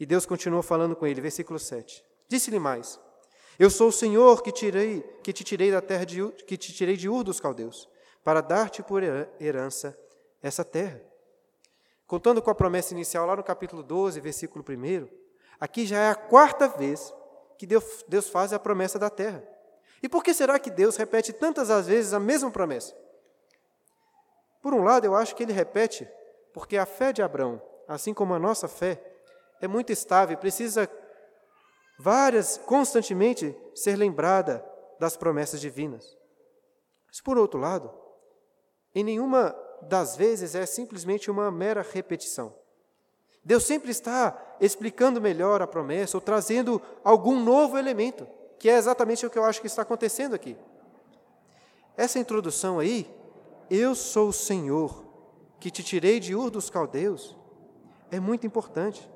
E 0.00 0.04
Deus 0.04 0.26
continuou 0.26 0.62
falando 0.62 0.96
com 0.96 1.06
ele, 1.06 1.20
versículo 1.20 1.58
7. 1.58 2.04
Disse-lhe 2.28 2.58
mais: 2.58 2.98
Eu 3.58 3.70
sou 3.70 3.88
o 3.88 3.92
Senhor 3.92 4.42
que 4.42 4.52
tirei, 4.52 5.00
que 5.22 5.32
te 5.32 5.42
tirei 5.42 5.70
da 5.70 5.80
terra 5.80 6.04
de 6.04 6.30
que 6.46 6.56
te 6.56 6.72
tirei 6.72 6.96
de 6.96 7.08
Ur 7.08 7.24
dos 7.24 7.40
caldeus, 7.40 7.88
para 8.22 8.40
dar-te 8.40 8.82
por 8.82 9.02
herança 9.40 9.98
essa 10.42 10.64
terra. 10.64 11.00
Contando 12.06 12.40
com 12.40 12.50
a 12.50 12.54
promessa 12.54 12.94
inicial 12.94 13.26
lá 13.26 13.36
no 13.36 13.42
capítulo 13.42 13.82
12, 13.82 14.20
versículo 14.20 14.64
1, 14.66 15.08
aqui 15.60 15.86
já 15.86 15.98
é 15.98 16.10
a 16.10 16.14
quarta 16.14 16.68
vez 16.68 17.12
que 17.58 17.66
Deus, 17.66 18.04
Deus 18.06 18.28
faz 18.28 18.52
a 18.52 18.58
promessa 18.58 18.98
da 18.98 19.10
terra. 19.10 19.42
E 20.02 20.08
por 20.08 20.22
que 20.22 20.32
será 20.32 20.58
que 20.58 20.70
Deus 20.70 20.96
repete 20.96 21.32
tantas 21.32 21.68
vezes 21.86 22.12
a 22.12 22.20
mesma 22.20 22.50
promessa? 22.50 22.96
Por 24.62 24.72
um 24.72 24.84
lado, 24.84 25.04
eu 25.04 25.14
acho 25.14 25.34
que 25.34 25.42
ele 25.42 25.52
repete 25.52 26.08
porque 26.54 26.76
a 26.76 26.86
fé 26.86 27.12
de 27.12 27.22
Abraão 27.22 27.60
assim 27.88 28.12
como 28.12 28.34
a 28.34 28.38
nossa 28.38 28.68
fé, 28.68 29.00
é 29.60 29.66
muito 29.66 29.90
estável, 29.90 30.36
precisa 30.36 30.88
várias, 31.98 32.56
constantemente, 32.58 33.56
ser 33.74 33.96
lembrada 33.96 34.64
das 35.00 35.16
promessas 35.16 35.60
divinas. 35.60 36.16
Mas, 37.06 37.20
por 37.20 37.36
outro 37.36 37.58
lado, 37.58 37.92
em 38.94 39.02
nenhuma 39.02 39.54
das 39.82 40.16
vezes 40.16 40.54
é 40.54 40.64
simplesmente 40.66 41.30
uma 41.30 41.50
mera 41.50 41.82
repetição. 41.82 42.54
Deus 43.44 43.64
sempre 43.64 43.90
está 43.90 44.56
explicando 44.60 45.20
melhor 45.20 45.62
a 45.62 45.66
promessa 45.66 46.16
ou 46.16 46.20
trazendo 46.20 46.82
algum 47.02 47.42
novo 47.42 47.78
elemento, 47.78 48.26
que 48.58 48.68
é 48.68 48.76
exatamente 48.76 49.24
o 49.24 49.30
que 49.30 49.38
eu 49.38 49.44
acho 49.44 49.60
que 49.60 49.66
está 49.66 49.82
acontecendo 49.82 50.34
aqui. 50.34 50.56
Essa 51.96 52.18
introdução 52.18 52.78
aí 52.78 53.12
Eu 53.70 53.94
sou 53.94 54.28
o 54.28 54.32
Senhor, 54.32 55.04
que 55.60 55.70
te 55.70 55.82
tirei 55.82 56.18
de 56.18 56.34
Ur 56.34 56.50
dos 56.50 56.70
Caldeus, 56.70 57.36
é 58.10 58.18
muito 58.18 58.46
importante. 58.46 59.08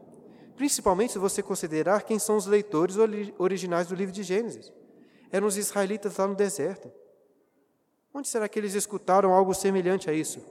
Principalmente 0.56 1.12
se 1.12 1.18
você 1.18 1.42
considerar 1.42 2.02
quem 2.02 2.18
são 2.18 2.36
os 2.36 2.46
leitores 2.46 2.96
originais 3.38 3.86
do 3.86 3.94
livro 3.94 4.12
de 4.12 4.22
Gênesis. 4.22 4.72
Eram 5.30 5.46
os 5.46 5.56
israelitas 5.56 6.16
lá 6.16 6.26
no 6.26 6.34
deserto. 6.34 6.92
Onde 8.12 8.28
será 8.28 8.48
que 8.48 8.58
eles 8.58 8.74
escutaram 8.74 9.32
algo 9.32 9.54
semelhante 9.54 10.10
a 10.10 10.12
isso? 10.12 10.44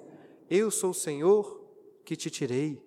Eu 0.50 0.72
sou 0.72 0.90
o 0.90 0.96
Senhor 0.96 1.62
que 2.04 2.16
te 2.16 2.30
tirei. 2.30 2.84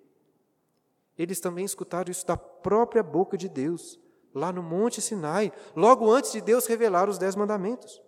Eles 1.17 1.39
também 1.39 1.63
escutaram 1.63 2.11
isso 2.11 2.27
da 2.27 2.35
própria 2.35 3.01
boca 3.01 3.37
de 3.37 3.47
Deus, 3.47 3.99
lá 4.33 4.51
no 4.51 4.61
Monte 4.61 5.01
Sinai, 5.01 5.51
logo 5.73 6.11
antes 6.11 6.33
de 6.33 6.41
Deus 6.41 6.65
revelar 6.65 7.09
os 7.09 7.17
Dez 7.17 7.35
Mandamentos. 7.35 8.01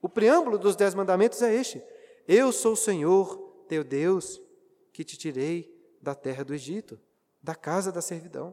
O 0.00 0.08
preâmbulo 0.08 0.58
dos 0.58 0.74
Dez 0.74 0.94
Mandamentos 0.94 1.42
é 1.42 1.54
este: 1.54 1.82
Eu 2.26 2.50
sou 2.50 2.72
o 2.72 2.76
Senhor, 2.76 3.36
teu 3.68 3.84
Deus, 3.84 4.40
que 4.92 5.04
te 5.04 5.18
tirei 5.18 5.70
da 6.00 6.14
terra 6.14 6.42
do 6.42 6.54
Egito, 6.54 6.98
da 7.46 7.54
casa 7.54 7.92
da 7.92 8.02
servidão. 8.02 8.52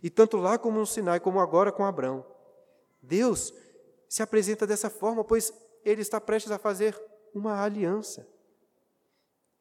E 0.00 0.08
tanto 0.08 0.36
lá 0.36 0.56
como 0.56 0.78
no 0.78 0.86
Sinai, 0.86 1.18
como 1.18 1.40
agora 1.40 1.72
com 1.72 1.84
Abraão, 1.84 2.24
Deus 3.02 3.52
se 4.08 4.22
apresenta 4.22 4.64
dessa 4.64 4.88
forma, 4.88 5.24
pois 5.24 5.52
ele 5.84 6.02
está 6.02 6.20
prestes 6.20 6.52
a 6.52 6.58
fazer 6.58 6.96
uma 7.34 7.60
aliança. 7.60 8.24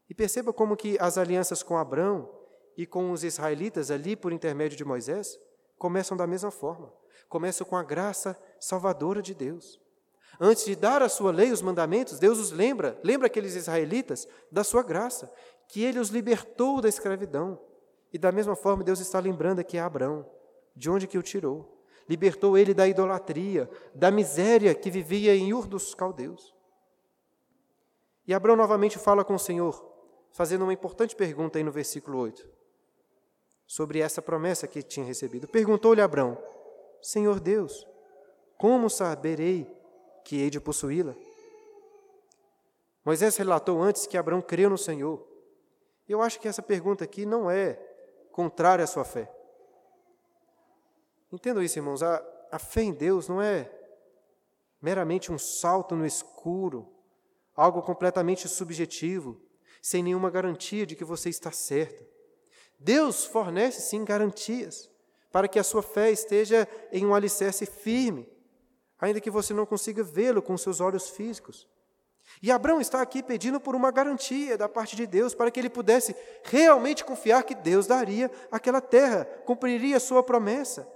E 0.08 0.14
perceba 0.14 0.54
como 0.54 0.78
que 0.78 0.96
as 1.00 1.18
alianças 1.18 1.64
com 1.64 1.76
Abraão 1.76 2.32
e 2.78 2.86
com 2.86 3.12
os 3.12 3.24
israelitas 3.24 3.90
ali 3.90 4.16
por 4.16 4.32
intermédio 4.32 4.78
de 4.78 4.86
Moisés 4.86 5.40
começam 5.80 6.16
da 6.16 6.28
mesma 6.28 6.52
forma. 6.52 6.94
Começam 7.28 7.66
com 7.66 7.76
a 7.76 7.84
graça 7.84 8.40
salvadora 8.60 9.24
de 9.24 9.34
Deus. 9.34 9.82
Antes 10.40 10.66
de 10.66 10.76
dar 10.76 11.02
a 11.02 11.10
sua 11.10 11.32
lei, 11.32 11.52
os 11.52 11.64
mandamentos, 11.64 12.20
Deus 12.20 12.38
os 12.38 12.52
lembra, 12.52 13.00
lembra 13.04 13.26
aqueles 13.26 13.56
israelitas 13.56 14.28
da 14.52 14.64
sua 14.64 14.84
graça, 14.84 15.34
que 15.68 15.84
ele 15.84 15.98
os 15.98 16.10
libertou 16.10 16.80
da 16.80 16.90
escravidão. 16.90 17.60
E 18.12 18.18
da 18.18 18.32
mesma 18.32 18.56
forma, 18.56 18.84
Deus 18.84 19.00
está 19.00 19.20
lembrando 19.20 19.60
aqui 19.60 19.78
a 19.78 19.86
Abraão, 19.86 20.26
de 20.76 20.90
onde 20.90 21.08
que 21.08 21.18
o 21.18 21.24
tirou. 21.24 21.78
Libertou 22.10 22.58
ele 22.58 22.74
da 22.74 22.88
idolatria, 22.88 23.70
da 23.94 24.12
miséria 24.12 24.76
que 24.76 24.92
vivia 24.92 25.36
em 25.36 25.54
Ur 25.54 25.68
dos 25.68 25.96
Caldeus. 25.96 26.54
E 28.28 28.34
Abraão 28.34 28.58
novamente 28.58 28.98
fala 28.98 29.24
com 29.24 29.36
o 29.36 29.40
Senhor, 29.40 29.86
fazendo 30.32 30.64
uma 30.64 30.74
importante 30.74 31.16
pergunta 31.16 31.58
aí 31.58 31.64
no 31.64 31.72
versículo 31.72 32.18
8, 32.20 32.48
sobre 33.66 34.00
essa 34.00 34.22
promessa 34.22 34.68
que 34.68 34.84
tinha 34.84 35.06
recebido. 35.06 35.48
Perguntou-lhe 35.48 36.02
Abraão: 36.02 36.38
Senhor 37.02 37.40
Deus, 37.40 37.88
como 38.58 38.90
saberei 38.90 39.68
que 40.24 40.38
hei 40.38 40.50
de 40.50 40.60
possuí-la? 40.60 41.16
Moisés 43.04 43.36
relatou 43.38 43.82
antes 43.82 44.06
que 44.06 44.18
Abraão 44.18 44.42
creu 44.42 44.70
no 44.70 44.78
Senhor. 44.78 45.26
Eu 46.08 46.22
acho 46.22 46.40
que 46.40 46.48
essa 46.48 46.62
pergunta 46.62 47.04
aqui 47.04 47.26
não 47.26 47.50
é 47.50 47.80
contrária 48.32 48.84
à 48.84 48.88
sua 48.88 49.04
fé. 49.04 49.32
Entendam 51.32 51.64
isso, 51.64 51.80
irmãos. 51.80 52.04
A, 52.04 52.22
a 52.52 52.60
fé 52.60 52.82
em 52.82 52.94
Deus 52.94 53.28
não 53.28 53.42
é 53.42 53.72
meramente 54.82 55.32
um 55.32 55.38
salto 55.38 55.96
no 55.96 56.06
escuro, 56.06 56.92
algo 57.56 57.82
completamente 57.82 58.48
subjetivo, 58.48 59.40
sem 59.82 60.04
nenhuma 60.04 60.30
garantia 60.30 60.86
de 60.86 60.96
que 60.96 61.04
você 61.04 61.30
está 61.30 61.52
certo. 61.52 62.06
Deus 62.80 63.26
fornece 63.26 63.82
sim 63.82 64.04
garantias 64.04 64.90
para 65.32 65.48
que 65.48 65.60
a 65.60 65.64
sua 65.64 65.82
fé 65.82 66.12
esteja 66.12 66.68
em 66.92 67.06
um 67.06 67.16
alicerce 67.16 67.66
firme, 67.66 68.28
ainda 69.00 69.22
que 69.22 69.32
você 69.32 69.54
não 69.54 69.66
consiga 69.66 70.04
vê-lo 70.04 70.42
com 70.42 70.58
seus 70.58 70.82
olhos 70.82 71.10
físicos. 71.10 71.68
E 72.42 72.52
Abraão 72.52 72.82
está 72.82 73.02
aqui 73.02 73.22
pedindo 73.22 73.60
por 73.60 73.76
uma 73.76 73.92
garantia 73.92 74.58
da 74.58 74.68
parte 74.68 74.96
de 74.96 75.06
Deus 75.06 75.34
para 75.36 75.52
que 75.52 75.60
ele 75.60 75.70
pudesse 75.70 76.16
realmente 76.44 77.04
confiar 77.04 77.44
que 77.44 77.54
Deus 77.54 77.88
daria 77.88 78.32
aquela 78.52 78.82
terra, 78.82 79.26
cumpriria 79.46 79.98
a 79.98 80.00
sua 80.00 80.24
promessa 80.24 80.88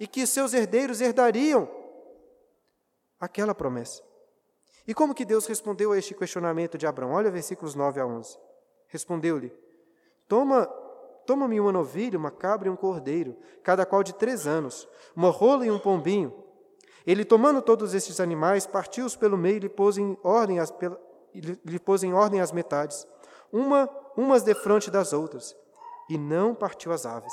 e 0.00 0.06
que 0.06 0.26
seus 0.26 0.54
herdeiros 0.54 1.00
herdariam 1.00 1.68
aquela 3.20 3.54
promessa. 3.54 4.02
E 4.86 4.94
como 4.94 5.14
que 5.14 5.24
Deus 5.24 5.46
respondeu 5.46 5.92
a 5.92 5.98
este 5.98 6.14
questionamento 6.14 6.78
de 6.78 6.86
Abraão? 6.86 7.12
Olha 7.12 7.30
versículos 7.30 7.74
9 7.74 8.00
a 8.00 8.06
11. 8.06 8.38
Respondeu-lhe: 8.88 9.52
Toma, 10.28 10.66
toma-me 11.26 11.58
uma 11.60 11.72
novilha, 11.72 12.18
uma 12.18 12.30
cabra 12.30 12.68
e 12.68 12.70
um 12.70 12.76
cordeiro, 12.76 13.36
cada 13.62 13.84
qual 13.84 14.02
de 14.02 14.14
três 14.14 14.46
anos, 14.46 14.88
uma 15.14 15.30
rola 15.30 15.66
e 15.66 15.70
um 15.70 15.78
pombinho. 15.78 16.45
Ele, 17.06 17.24
tomando 17.24 17.62
todos 17.62 17.94
estes 17.94 18.18
animais, 18.18 18.66
partiu-os 18.66 19.14
pelo 19.14 19.38
meio 19.38 19.56
e 19.56 19.60
lhe 19.60 19.68
pôs 19.68 19.96
em 19.96 20.18
ordem 20.24 20.58
as, 20.58 20.74
lhe 21.32 21.78
pôs 21.78 22.02
em 22.02 22.12
ordem 22.12 22.40
as 22.40 22.50
metades, 22.50 23.06
uma, 23.52 23.88
umas 24.16 24.42
defronte 24.42 24.90
das 24.90 25.12
outras, 25.12 25.56
e 26.10 26.18
não 26.18 26.54
partiu 26.54 26.92
as 26.92 27.06
aves. 27.06 27.32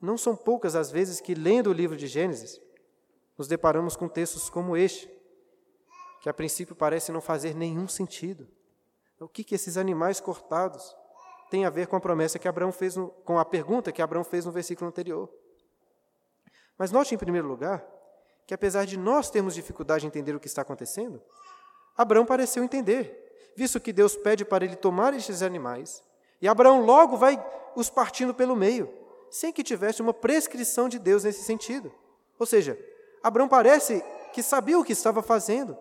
Não 0.00 0.18
são 0.18 0.36
poucas 0.36 0.76
as 0.76 0.90
vezes 0.90 1.20
que, 1.20 1.34
lendo 1.34 1.70
o 1.70 1.72
livro 1.72 1.96
de 1.96 2.06
Gênesis, 2.06 2.60
nos 3.36 3.48
deparamos 3.48 3.96
com 3.96 4.08
textos 4.08 4.50
como 4.50 4.76
este, 4.76 5.10
que 6.20 6.28
a 6.28 6.34
princípio 6.34 6.76
parece 6.76 7.10
não 7.10 7.20
fazer 7.20 7.54
nenhum 7.54 7.88
sentido. 7.88 8.46
O 9.18 9.28
que, 9.28 9.42
que 9.42 9.54
esses 9.54 9.78
animais 9.78 10.20
cortados 10.20 10.94
têm 11.50 11.64
a 11.64 11.70
ver 11.70 11.86
com 11.86 11.96
a 11.96 12.00
promessa 12.00 12.38
que 12.38 12.48
Abraão 12.48 12.72
fez, 12.72 12.96
no, 12.96 13.08
com 13.08 13.38
a 13.38 13.44
pergunta 13.44 13.90
que 13.90 14.02
Abraão 14.02 14.24
fez 14.24 14.44
no 14.44 14.52
versículo 14.52 14.88
anterior? 14.88 15.30
Mas 16.80 16.90
note, 16.90 17.14
em 17.14 17.18
primeiro 17.18 17.46
lugar, 17.46 17.86
que 18.46 18.54
apesar 18.54 18.86
de 18.86 18.96
nós 18.96 19.28
termos 19.28 19.54
dificuldade 19.54 20.06
em 20.06 20.08
entender 20.08 20.34
o 20.34 20.40
que 20.40 20.46
está 20.46 20.62
acontecendo, 20.62 21.20
Abraão 21.94 22.24
pareceu 22.24 22.64
entender, 22.64 23.52
visto 23.54 23.78
que 23.78 23.92
Deus 23.92 24.16
pede 24.16 24.46
para 24.46 24.64
ele 24.64 24.76
tomar 24.76 25.12
estes 25.12 25.42
animais, 25.42 26.02
e 26.40 26.48
Abraão 26.48 26.82
logo 26.82 27.18
vai 27.18 27.38
os 27.76 27.90
partindo 27.90 28.32
pelo 28.32 28.56
meio, 28.56 28.90
sem 29.30 29.52
que 29.52 29.62
tivesse 29.62 30.00
uma 30.00 30.14
prescrição 30.14 30.88
de 30.88 30.98
Deus 30.98 31.24
nesse 31.24 31.42
sentido. 31.42 31.92
Ou 32.38 32.46
seja, 32.46 32.78
Abraão 33.22 33.46
parece 33.46 34.02
que 34.32 34.42
sabia 34.42 34.78
o 34.78 34.84
que 34.84 34.94
estava 34.94 35.20
fazendo, 35.22 35.76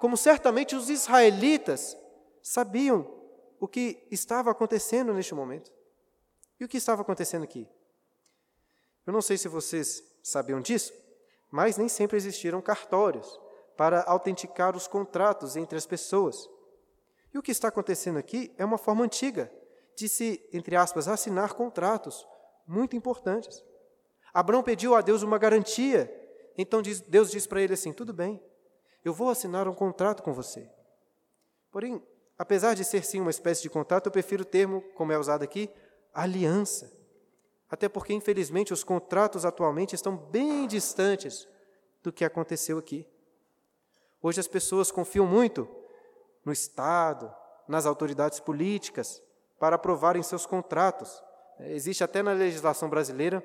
como 0.00 0.16
certamente 0.16 0.74
os 0.74 0.88
israelitas 0.88 1.94
sabiam 2.42 3.06
o 3.60 3.68
que 3.68 4.08
estava 4.10 4.50
acontecendo 4.52 5.12
neste 5.12 5.34
momento. 5.34 5.70
E 6.58 6.64
o 6.64 6.68
que 6.68 6.78
estava 6.78 7.02
acontecendo 7.02 7.42
aqui? 7.44 7.68
Eu 9.08 9.12
não 9.12 9.22
sei 9.22 9.38
se 9.38 9.48
vocês 9.48 10.04
sabiam 10.22 10.60
disso, 10.60 10.92
mas 11.50 11.78
nem 11.78 11.88
sempre 11.88 12.18
existiram 12.18 12.60
cartórios 12.60 13.40
para 13.74 14.02
autenticar 14.02 14.76
os 14.76 14.86
contratos 14.86 15.56
entre 15.56 15.78
as 15.78 15.86
pessoas. 15.86 16.46
E 17.32 17.38
o 17.38 17.42
que 17.42 17.50
está 17.50 17.68
acontecendo 17.68 18.18
aqui 18.18 18.54
é 18.58 18.66
uma 18.66 18.76
forma 18.76 19.02
antiga 19.02 19.50
de 19.96 20.10
se, 20.10 20.46
entre 20.52 20.76
aspas, 20.76 21.08
assinar 21.08 21.54
contratos 21.54 22.28
muito 22.66 22.96
importantes. 22.96 23.64
Abraão 24.34 24.62
pediu 24.62 24.94
a 24.94 25.00
Deus 25.00 25.22
uma 25.22 25.38
garantia, 25.38 26.12
então 26.58 26.82
Deus 26.82 27.30
disse 27.30 27.48
para 27.48 27.62
ele 27.62 27.72
assim: 27.72 27.94
tudo 27.94 28.12
bem, 28.12 28.38
eu 29.02 29.14
vou 29.14 29.30
assinar 29.30 29.66
um 29.66 29.74
contrato 29.74 30.22
com 30.22 30.34
você. 30.34 30.70
Porém, 31.70 32.06
apesar 32.38 32.74
de 32.74 32.84
ser 32.84 33.02
sim 33.06 33.22
uma 33.22 33.30
espécie 33.30 33.62
de 33.62 33.70
contrato, 33.70 34.08
eu 34.08 34.12
prefiro 34.12 34.42
o 34.42 34.46
termo, 34.46 34.82
como 34.94 35.12
é 35.12 35.18
usado 35.18 35.42
aqui, 35.42 35.70
aliança. 36.12 36.97
Até 37.70 37.88
porque, 37.88 38.12
infelizmente, 38.12 38.72
os 38.72 38.82
contratos 38.82 39.44
atualmente 39.44 39.94
estão 39.94 40.16
bem 40.16 40.66
distantes 40.66 41.46
do 42.02 42.12
que 42.12 42.24
aconteceu 42.24 42.78
aqui. 42.78 43.06
Hoje 44.22 44.40
as 44.40 44.48
pessoas 44.48 44.90
confiam 44.90 45.26
muito 45.26 45.68
no 46.44 46.52
Estado, 46.52 47.32
nas 47.68 47.84
autoridades 47.84 48.40
políticas, 48.40 49.22
para 49.58 49.76
aprovarem 49.76 50.22
seus 50.22 50.46
contratos. 50.46 51.22
Existe 51.60 52.02
até 52.02 52.22
na 52.22 52.32
legislação 52.32 52.88
brasileira 52.88 53.44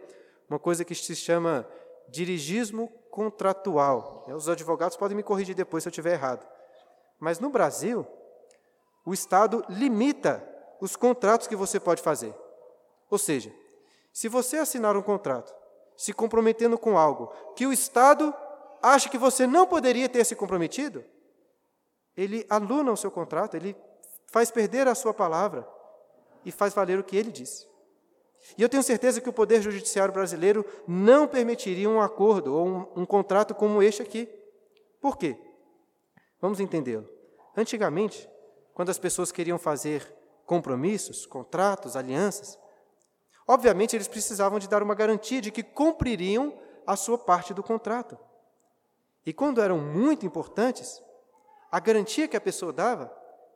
uma 0.50 0.60
coisa 0.60 0.86
que 0.86 0.96
se 0.96 1.16
chama 1.16 1.68
dirigismo 2.08 2.88
contratual. 3.10 4.26
Os 4.30 4.48
advogados 4.48 4.96
podem 4.96 5.18
me 5.18 5.24
corrigir 5.24 5.56
depois 5.56 5.84
se 5.84 5.90
eu 5.90 5.92
estiver 5.92 6.14
errado. 6.14 6.48
Mas 7.20 7.40
no 7.40 7.50
Brasil, 7.50 8.08
o 9.06 9.14
Estado 9.14 9.66
limita 9.70 10.48
os 10.80 10.96
contratos 10.96 11.48
que 11.48 11.56
você 11.56 11.80
pode 11.80 12.02
fazer. 12.02 12.34
Ou 13.10 13.18
seja, 13.18 13.54
se 14.14 14.30
você 14.30 14.58
assinar 14.58 14.96
um 14.96 15.02
contrato 15.02 15.54
se 15.98 16.14
comprometendo 16.14 16.78
com 16.78 16.98
algo 16.98 17.34
que 17.56 17.66
o 17.66 17.74
Estado 17.74 18.34
acha 18.82 19.10
que 19.10 19.18
você 19.18 19.48
não 19.48 19.66
poderia 19.66 20.08
ter 20.08 20.24
se 20.26 20.36
comprometido, 20.36 21.04
ele 22.16 22.46
aluna 22.50 22.92
o 22.92 22.98
seu 22.98 23.10
contrato, 23.10 23.56
ele 23.56 23.76
faz 24.28 24.52
perder 24.52 24.88
a 24.88 24.96
sua 24.96 25.14
palavra 25.14 25.68
e 26.46 26.52
faz 26.52 26.74
valer 26.74 27.00
o 27.00 27.04
que 27.04 27.18
ele 27.18 27.32
disse. 27.32 27.68
E 28.58 28.62
eu 28.62 28.70
tenho 28.70 28.84
certeza 28.84 29.22
que 29.22 29.30
o 29.30 29.34
Poder 29.34 29.62
Judiciário 29.62 30.14
brasileiro 30.14 30.66
não 30.88 31.28
permitiria 31.28 31.90
um 31.90 32.02
acordo 32.02 32.54
ou 32.54 32.68
um, 32.68 32.88
um 32.98 33.06
contrato 33.06 33.56
como 33.56 33.82
este 33.82 34.02
aqui. 34.02 34.30
Por 35.00 35.18
quê? 35.18 35.38
Vamos 36.42 36.60
entendê-lo. 36.60 37.10
Antigamente, 37.56 38.30
quando 38.74 38.90
as 38.90 39.00
pessoas 39.00 39.32
queriam 39.32 39.58
fazer 39.58 40.14
compromissos, 40.46 41.26
contratos, 41.26 41.96
alianças, 41.96 42.60
obviamente 43.48 43.96
eles 43.96 44.08
precisavam 44.08 44.60
de 44.60 44.68
dar 44.68 44.84
uma 44.84 44.96
garantia 44.96 45.42
de 45.42 45.52
que 45.52 45.64
cumpririam 45.64 46.58
a 46.86 46.96
sua 46.96 47.18
parte 47.18 47.54
do 47.54 47.64
contrato. 47.64 48.18
E 49.26 49.32
quando 49.32 49.62
eram 49.62 49.78
muito 49.78 50.26
importantes, 50.26 51.02
a 51.72 51.80
garantia 51.80 52.28
que 52.28 52.38
a 52.38 52.42
pessoa 52.42 52.74
dava 52.74 53.12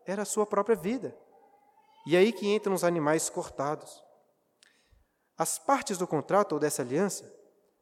era 0.05 0.21
a 0.21 0.25
sua 0.25 0.45
própria 0.45 0.75
vida. 0.75 1.15
E 2.05 2.15
aí 2.15 2.31
que 2.31 2.47
entram 2.47 2.73
os 2.73 2.83
animais 2.83 3.29
cortados. 3.29 4.01
As 5.37 5.59
partes 5.59 5.97
do 5.97 6.07
contrato 6.07 6.53
ou 6.53 6.59
dessa 6.59 6.81
aliança, 6.81 7.31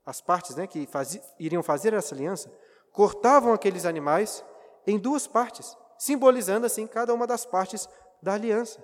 as 0.05 0.19
partes 0.19 0.55
né, 0.55 0.67
que 0.67 0.85
faz, 0.87 1.19
iriam 1.39 1.63
fazer 1.63 1.93
essa 1.93 2.13
aliança, 2.13 2.51
cortavam 2.91 3.53
aqueles 3.53 3.85
animais 3.85 4.43
em 4.85 4.97
duas 4.97 5.27
partes, 5.27 5.77
simbolizando 5.97 6.65
assim 6.65 6.87
cada 6.87 7.13
uma 7.13 7.27
das 7.27 7.45
partes 7.45 7.87
da 8.21 8.33
aliança. 8.33 8.83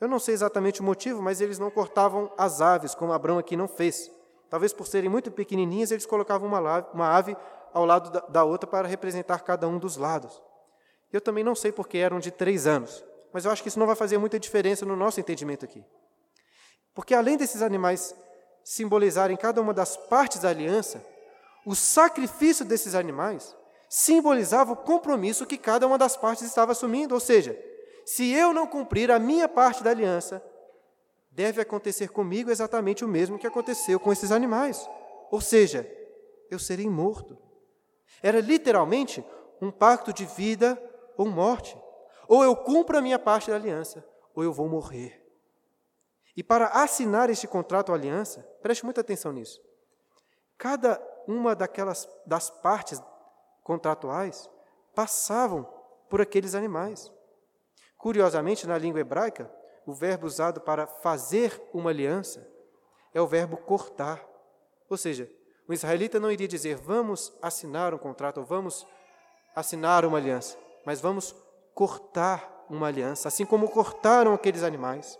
Eu 0.00 0.08
não 0.08 0.18
sei 0.18 0.32
exatamente 0.32 0.80
o 0.80 0.84
motivo, 0.84 1.20
mas 1.20 1.40
eles 1.40 1.58
não 1.58 1.70
cortavam 1.70 2.32
as 2.38 2.60
aves, 2.60 2.94
como 2.94 3.12
Abraão 3.12 3.38
aqui 3.38 3.56
não 3.56 3.68
fez. 3.68 4.10
Talvez 4.48 4.72
por 4.72 4.86
serem 4.86 5.10
muito 5.10 5.30
pequenininhas, 5.30 5.90
eles 5.90 6.06
colocavam 6.06 6.48
uma, 6.48 7.08
ave 7.08 7.36
ao 7.72 7.84
lado 7.84 8.10
da, 8.10 8.20
da 8.20 8.44
outra 8.44 8.68
para 8.68 8.88
representar 8.88 9.40
cada 9.40 9.68
um 9.68 9.78
dos 9.78 9.96
lados. 9.96 10.42
Eu 11.12 11.20
também 11.20 11.44
não 11.44 11.54
sei 11.54 11.70
porque 11.70 11.98
eram 11.98 12.18
de 12.18 12.30
três 12.30 12.66
anos, 12.66 13.04
mas 13.32 13.44
eu 13.44 13.50
acho 13.50 13.62
que 13.62 13.68
isso 13.68 13.78
não 13.78 13.86
vai 13.86 13.94
fazer 13.94 14.16
muita 14.16 14.40
diferença 14.40 14.86
no 14.86 14.96
nosso 14.96 15.20
entendimento 15.20 15.64
aqui. 15.64 15.84
Porque 16.94 17.14
além 17.14 17.36
desses 17.36 17.62
animais 17.62 18.14
simbolizarem 18.64 19.36
cada 19.36 19.60
uma 19.60 19.74
das 19.74 19.96
partes 19.96 20.40
da 20.40 20.48
aliança, 20.48 21.04
o 21.66 21.74
sacrifício 21.74 22.64
desses 22.64 22.94
animais 22.94 23.54
simbolizava 23.88 24.72
o 24.72 24.76
compromisso 24.76 25.46
que 25.46 25.58
cada 25.58 25.86
uma 25.86 25.98
das 25.98 26.16
partes 26.16 26.44
estava 26.44 26.72
assumindo. 26.72 27.14
Ou 27.14 27.20
seja, 27.20 27.58
se 28.10 28.28
eu 28.28 28.52
não 28.52 28.66
cumprir 28.66 29.08
a 29.08 29.20
minha 29.20 29.48
parte 29.48 29.84
da 29.84 29.90
aliança, 29.90 30.44
deve 31.30 31.60
acontecer 31.60 32.08
comigo 32.08 32.50
exatamente 32.50 33.04
o 33.04 33.08
mesmo 33.08 33.38
que 33.38 33.46
aconteceu 33.46 34.00
com 34.00 34.12
esses 34.12 34.32
animais. 34.32 34.84
Ou 35.30 35.40
seja, 35.40 35.88
eu 36.50 36.58
serei 36.58 36.90
morto. 36.90 37.38
Era 38.20 38.40
literalmente 38.40 39.24
um 39.62 39.70
pacto 39.70 40.12
de 40.12 40.26
vida 40.26 40.76
ou 41.16 41.24
morte. 41.26 41.80
Ou 42.26 42.42
eu 42.42 42.56
cumpro 42.56 42.98
a 42.98 43.00
minha 43.00 43.16
parte 43.16 43.48
da 43.48 43.54
aliança, 43.54 44.04
ou 44.34 44.42
eu 44.42 44.52
vou 44.52 44.68
morrer. 44.68 45.24
E 46.36 46.42
para 46.42 46.66
assinar 46.66 47.30
este 47.30 47.46
contrato 47.46 47.90
ou 47.90 47.94
aliança, 47.94 48.40
preste 48.60 48.84
muita 48.84 49.02
atenção 49.02 49.30
nisso. 49.30 49.62
Cada 50.58 51.00
uma 51.28 51.54
daquelas 51.54 52.08
das 52.26 52.50
partes 52.50 53.00
contratuais 53.62 54.50
passavam 54.96 55.62
por 56.08 56.20
aqueles 56.20 56.56
animais. 56.56 57.12
Curiosamente, 58.00 58.66
na 58.66 58.78
língua 58.78 59.00
hebraica, 59.00 59.50
o 59.86 59.92
verbo 59.92 60.26
usado 60.26 60.60
para 60.60 60.86
fazer 60.86 61.60
uma 61.72 61.90
aliança 61.90 62.46
é 63.12 63.20
o 63.20 63.26
verbo 63.26 63.56
cortar. 63.56 64.26
Ou 64.88 64.96
seja, 64.96 65.30
o 65.68 65.72
israelita 65.72 66.18
não 66.18 66.30
iria 66.30 66.48
dizer 66.48 66.76
vamos 66.76 67.32
assinar 67.42 67.92
um 67.92 67.98
contrato 67.98 68.38
ou 68.38 68.44
vamos 68.44 68.86
assinar 69.54 70.04
uma 70.04 70.18
aliança, 70.18 70.56
mas 70.84 71.00
vamos 71.00 71.34
cortar 71.74 72.66
uma 72.70 72.86
aliança, 72.86 73.28
assim 73.28 73.44
como 73.44 73.68
cortaram 73.68 74.32
aqueles 74.32 74.62
animais. 74.62 75.18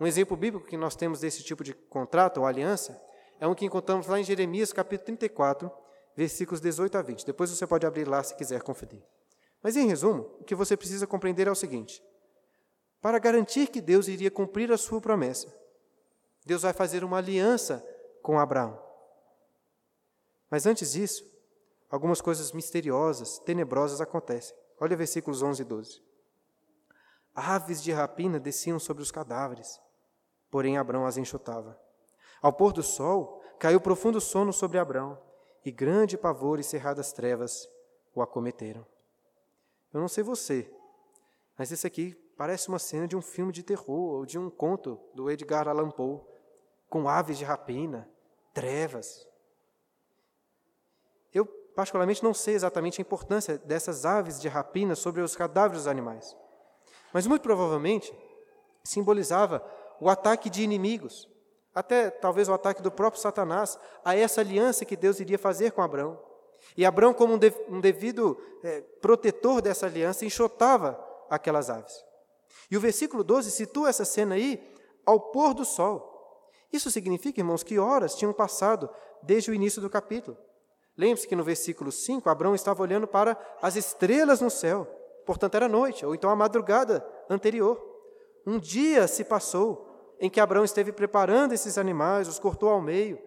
Um 0.00 0.06
exemplo 0.06 0.36
bíblico 0.36 0.66
que 0.66 0.76
nós 0.76 0.96
temos 0.96 1.20
desse 1.20 1.42
tipo 1.42 1.62
de 1.62 1.72
contrato 1.72 2.38
ou 2.38 2.46
aliança 2.46 3.00
é 3.38 3.46
um 3.46 3.54
que 3.54 3.64
encontramos 3.64 4.06
lá 4.06 4.18
em 4.18 4.24
Jeremias, 4.24 4.72
capítulo 4.72 5.06
34, 5.06 5.70
versículos 6.16 6.60
18 6.60 6.98
a 6.98 7.02
20. 7.02 7.26
Depois 7.26 7.50
você 7.50 7.66
pode 7.66 7.86
abrir 7.86 8.08
lá 8.08 8.22
se 8.22 8.34
quiser 8.34 8.62
conferir. 8.62 9.02
Mas, 9.66 9.74
em 9.76 9.88
resumo, 9.88 10.30
o 10.38 10.44
que 10.44 10.54
você 10.54 10.76
precisa 10.76 11.08
compreender 11.08 11.48
é 11.48 11.50
o 11.50 11.56
seguinte: 11.56 12.00
para 13.02 13.18
garantir 13.18 13.66
que 13.66 13.80
Deus 13.80 14.06
iria 14.06 14.30
cumprir 14.30 14.70
a 14.70 14.78
sua 14.78 15.00
promessa, 15.00 15.52
Deus 16.44 16.62
vai 16.62 16.72
fazer 16.72 17.02
uma 17.02 17.16
aliança 17.16 17.84
com 18.22 18.38
Abraão. 18.38 18.80
Mas 20.48 20.66
antes 20.66 20.92
disso, 20.92 21.28
algumas 21.90 22.20
coisas 22.20 22.52
misteriosas, 22.52 23.40
tenebrosas 23.40 24.00
acontecem. 24.00 24.56
Olha 24.78 24.96
versículos 24.96 25.42
11 25.42 25.62
e 25.62 25.64
12. 25.64 26.02
Aves 27.34 27.82
de 27.82 27.90
rapina 27.90 28.38
desciam 28.38 28.78
sobre 28.78 29.02
os 29.02 29.10
cadáveres 29.10 29.80
porém 30.48 30.78
Abrão 30.78 31.04
as 31.04 31.16
enxutava. 31.16 31.76
Ao 32.40 32.52
pôr 32.52 32.72
do 32.72 32.82
sol, 32.82 33.42
caiu 33.58 33.80
profundo 33.80 34.20
sono 34.20 34.52
sobre 34.52 34.78
Abrão, 34.78 35.20
e 35.64 35.72
grande 35.72 36.16
pavor 36.16 36.60
e 36.60 36.62
cerradas 36.62 37.12
trevas 37.12 37.68
o 38.14 38.22
acometeram. 38.22 38.86
Eu 39.92 40.00
não 40.00 40.08
sei 40.08 40.22
você, 40.22 40.70
mas 41.58 41.72
esse 41.72 41.86
aqui 41.86 42.14
parece 42.36 42.68
uma 42.68 42.78
cena 42.78 43.08
de 43.08 43.16
um 43.16 43.22
filme 43.22 43.52
de 43.52 43.62
terror 43.62 44.14
ou 44.14 44.26
de 44.26 44.38
um 44.38 44.50
conto 44.50 45.00
do 45.14 45.30
Edgar 45.30 45.68
Allan 45.68 45.90
Poe, 45.90 46.20
com 46.88 47.08
aves 47.08 47.38
de 47.38 47.44
rapina, 47.44 48.08
trevas. 48.52 49.26
Eu, 51.32 51.46
particularmente, 51.74 52.22
não 52.22 52.34
sei 52.34 52.54
exatamente 52.54 53.00
a 53.00 53.02
importância 53.02 53.58
dessas 53.58 54.04
aves 54.04 54.40
de 54.40 54.48
rapina 54.48 54.94
sobre 54.94 55.22
os 55.22 55.34
cadáveres 55.34 55.82
dos 55.82 55.88
animais, 55.88 56.36
mas 57.12 57.26
muito 57.26 57.42
provavelmente 57.42 58.14
simbolizava 58.84 59.64
o 60.00 60.08
ataque 60.08 60.50
de 60.50 60.62
inimigos, 60.62 61.28
até 61.74 62.10
talvez 62.10 62.48
o 62.48 62.54
ataque 62.54 62.82
do 62.82 62.90
próprio 62.90 63.20
Satanás 63.20 63.78
a 64.04 64.14
essa 64.14 64.40
aliança 64.40 64.84
que 64.84 64.96
Deus 64.96 65.20
iria 65.20 65.38
fazer 65.38 65.72
com 65.72 65.82
Abraão. 65.82 66.25
E 66.76 66.84
Abraão, 66.84 67.12
como 67.12 67.34
um, 67.34 67.38
de, 67.38 67.52
um 67.68 67.80
devido 67.80 68.38
é, 68.62 68.80
protetor 69.00 69.60
dessa 69.60 69.86
aliança, 69.86 70.24
enxotava 70.24 70.98
aquelas 71.28 71.68
aves. 71.68 72.04
E 72.70 72.76
o 72.76 72.80
versículo 72.80 73.22
12 73.22 73.50
situa 73.50 73.88
essa 73.88 74.04
cena 74.04 74.34
aí 74.34 74.62
ao 75.04 75.20
pôr 75.20 75.54
do 75.54 75.64
sol. 75.64 76.14
Isso 76.72 76.90
significa, 76.90 77.40
irmãos, 77.40 77.62
que 77.62 77.78
horas 77.78 78.14
tinham 78.14 78.32
passado 78.32 78.90
desde 79.22 79.50
o 79.50 79.54
início 79.54 79.80
do 79.80 79.88
capítulo. 79.88 80.36
Lembre-se 80.96 81.28
que 81.28 81.36
no 81.36 81.44
versículo 81.44 81.92
5, 81.92 82.28
Abraão 82.28 82.54
estava 82.54 82.82
olhando 82.82 83.06
para 83.06 83.38
as 83.60 83.76
estrelas 83.76 84.40
no 84.40 84.50
céu, 84.50 84.86
portanto 85.26 85.54
era 85.54 85.68
noite, 85.68 86.06
ou 86.06 86.14
então 86.14 86.30
a 86.30 86.36
madrugada 86.36 87.06
anterior. 87.28 87.82
Um 88.46 88.58
dia 88.58 89.06
se 89.06 89.24
passou 89.24 89.86
em 90.18 90.30
que 90.30 90.40
Abraão 90.40 90.64
esteve 90.64 90.92
preparando 90.92 91.52
esses 91.52 91.76
animais, 91.76 92.28
os 92.28 92.38
cortou 92.38 92.70
ao 92.70 92.80
meio, 92.80 93.18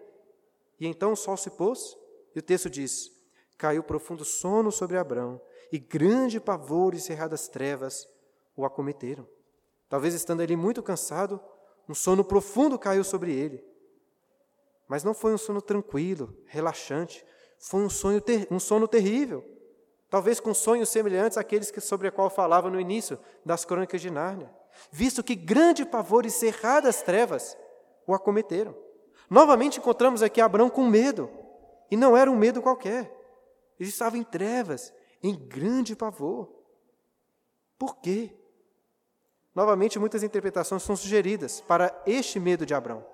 e 0.80 0.86
então 0.86 1.12
o 1.12 1.16
sol 1.16 1.36
se 1.36 1.50
pôs, 1.50 1.96
e 2.34 2.40
o 2.40 2.42
texto 2.42 2.68
diz: 2.68 3.10
caiu 3.60 3.82
profundo 3.82 4.24
sono 4.24 4.72
sobre 4.72 4.96
Abraão, 4.96 5.40
e 5.70 5.78
grande 5.78 6.40
pavor 6.40 6.94
e 6.94 7.00
cerradas 7.00 7.46
trevas 7.46 8.08
o 8.56 8.64
acometeram. 8.64 9.28
Talvez 9.88 10.14
estando 10.14 10.42
ele 10.42 10.56
muito 10.56 10.82
cansado, 10.82 11.40
um 11.88 11.94
sono 11.94 12.24
profundo 12.24 12.78
caiu 12.78 13.04
sobre 13.04 13.32
ele. 13.32 13.62
Mas 14.88 15.04
não 15.04 15.12
foi 15.12 15.34
um 15.34 15.38
sono 15.38 15.60
tranquilo, 15.60 16.34
relaxante, 16.46 17.24
foi 17.58 17.82
um, 17.82 17.90
sonho 17.90 18.22
um 18.50 18.58
sono 18.58 18.88
terrível. 18.88 19.44
Talvez 20.08 20.40
com 20.40 20.54
sonhos 20.54 20.88
semelhantes 20.88 21.38
àqueles 21.38 21.70
que, 21.70 21.80
sobre 21.80 22.08
a 22.08 22.10
qual 22.10 22.30
falava 22.30 22.70
no 22.70 22.80
início 22.80 23.18
das 23.44 23.64
crônicas 23.64 24.00
de 24.00 24.10
Nárnia 24.10 24.50
visto 24.90 25.22
que 25.22 25.34
grande 25.34 25.84
pavor 25.84 26.24
e 26.24 26.30
cerradas 26.30 27.02
trevas 27.02 27.56
o 28.06 28.14
acometeram. 28.14 28.74
Novamente 29.28 29.78
encontramos 29.78 30.22
aqui 30.22 30.40
Abraão 30.40 30.68
com 30.68 30.86
medo, 30.86 31.30
e 31.90 31.96
não 31.96 32.16
era 32.16 32.30
um 32.30 32.36
medo 32.36 32.62
qualquer. 32.62 33.19
Ele 33.80 33.88
estava 33.88 34.18
em 34.18 34.22
trevas, 34.22 34.92
em 35.22 35.34
grande 35.34 35.96
pavor. 35.96 36.52
Por 37.78 37.96
quê? 37.96 38.36
Novamente, 39.54 39.98
muitas 39.98 40.22
interpretações 40.22 40.82
são 40.82 40.94
sugeridas 40.94 41.62
para 41.62 41.98
este 42.06 42.38
medo 42.38 42.66
de 42.66 42.74
Abraão. 42.74 43.04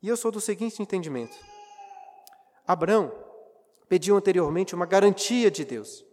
E 0.00 0.08
eu 0.08 0.16
sou 0.16 0.30
do 0.30 0.40
seguinte 0.40 0.80
entendimento: 0.80 1.36
Abraão 2.64 3.12
pediu 3.88 4.16
anteriormente 4.16 4.72
uma 4.72 4.86
garantia 4.86 5.50
de 5.50 5.64
Deus. 5.64 6.04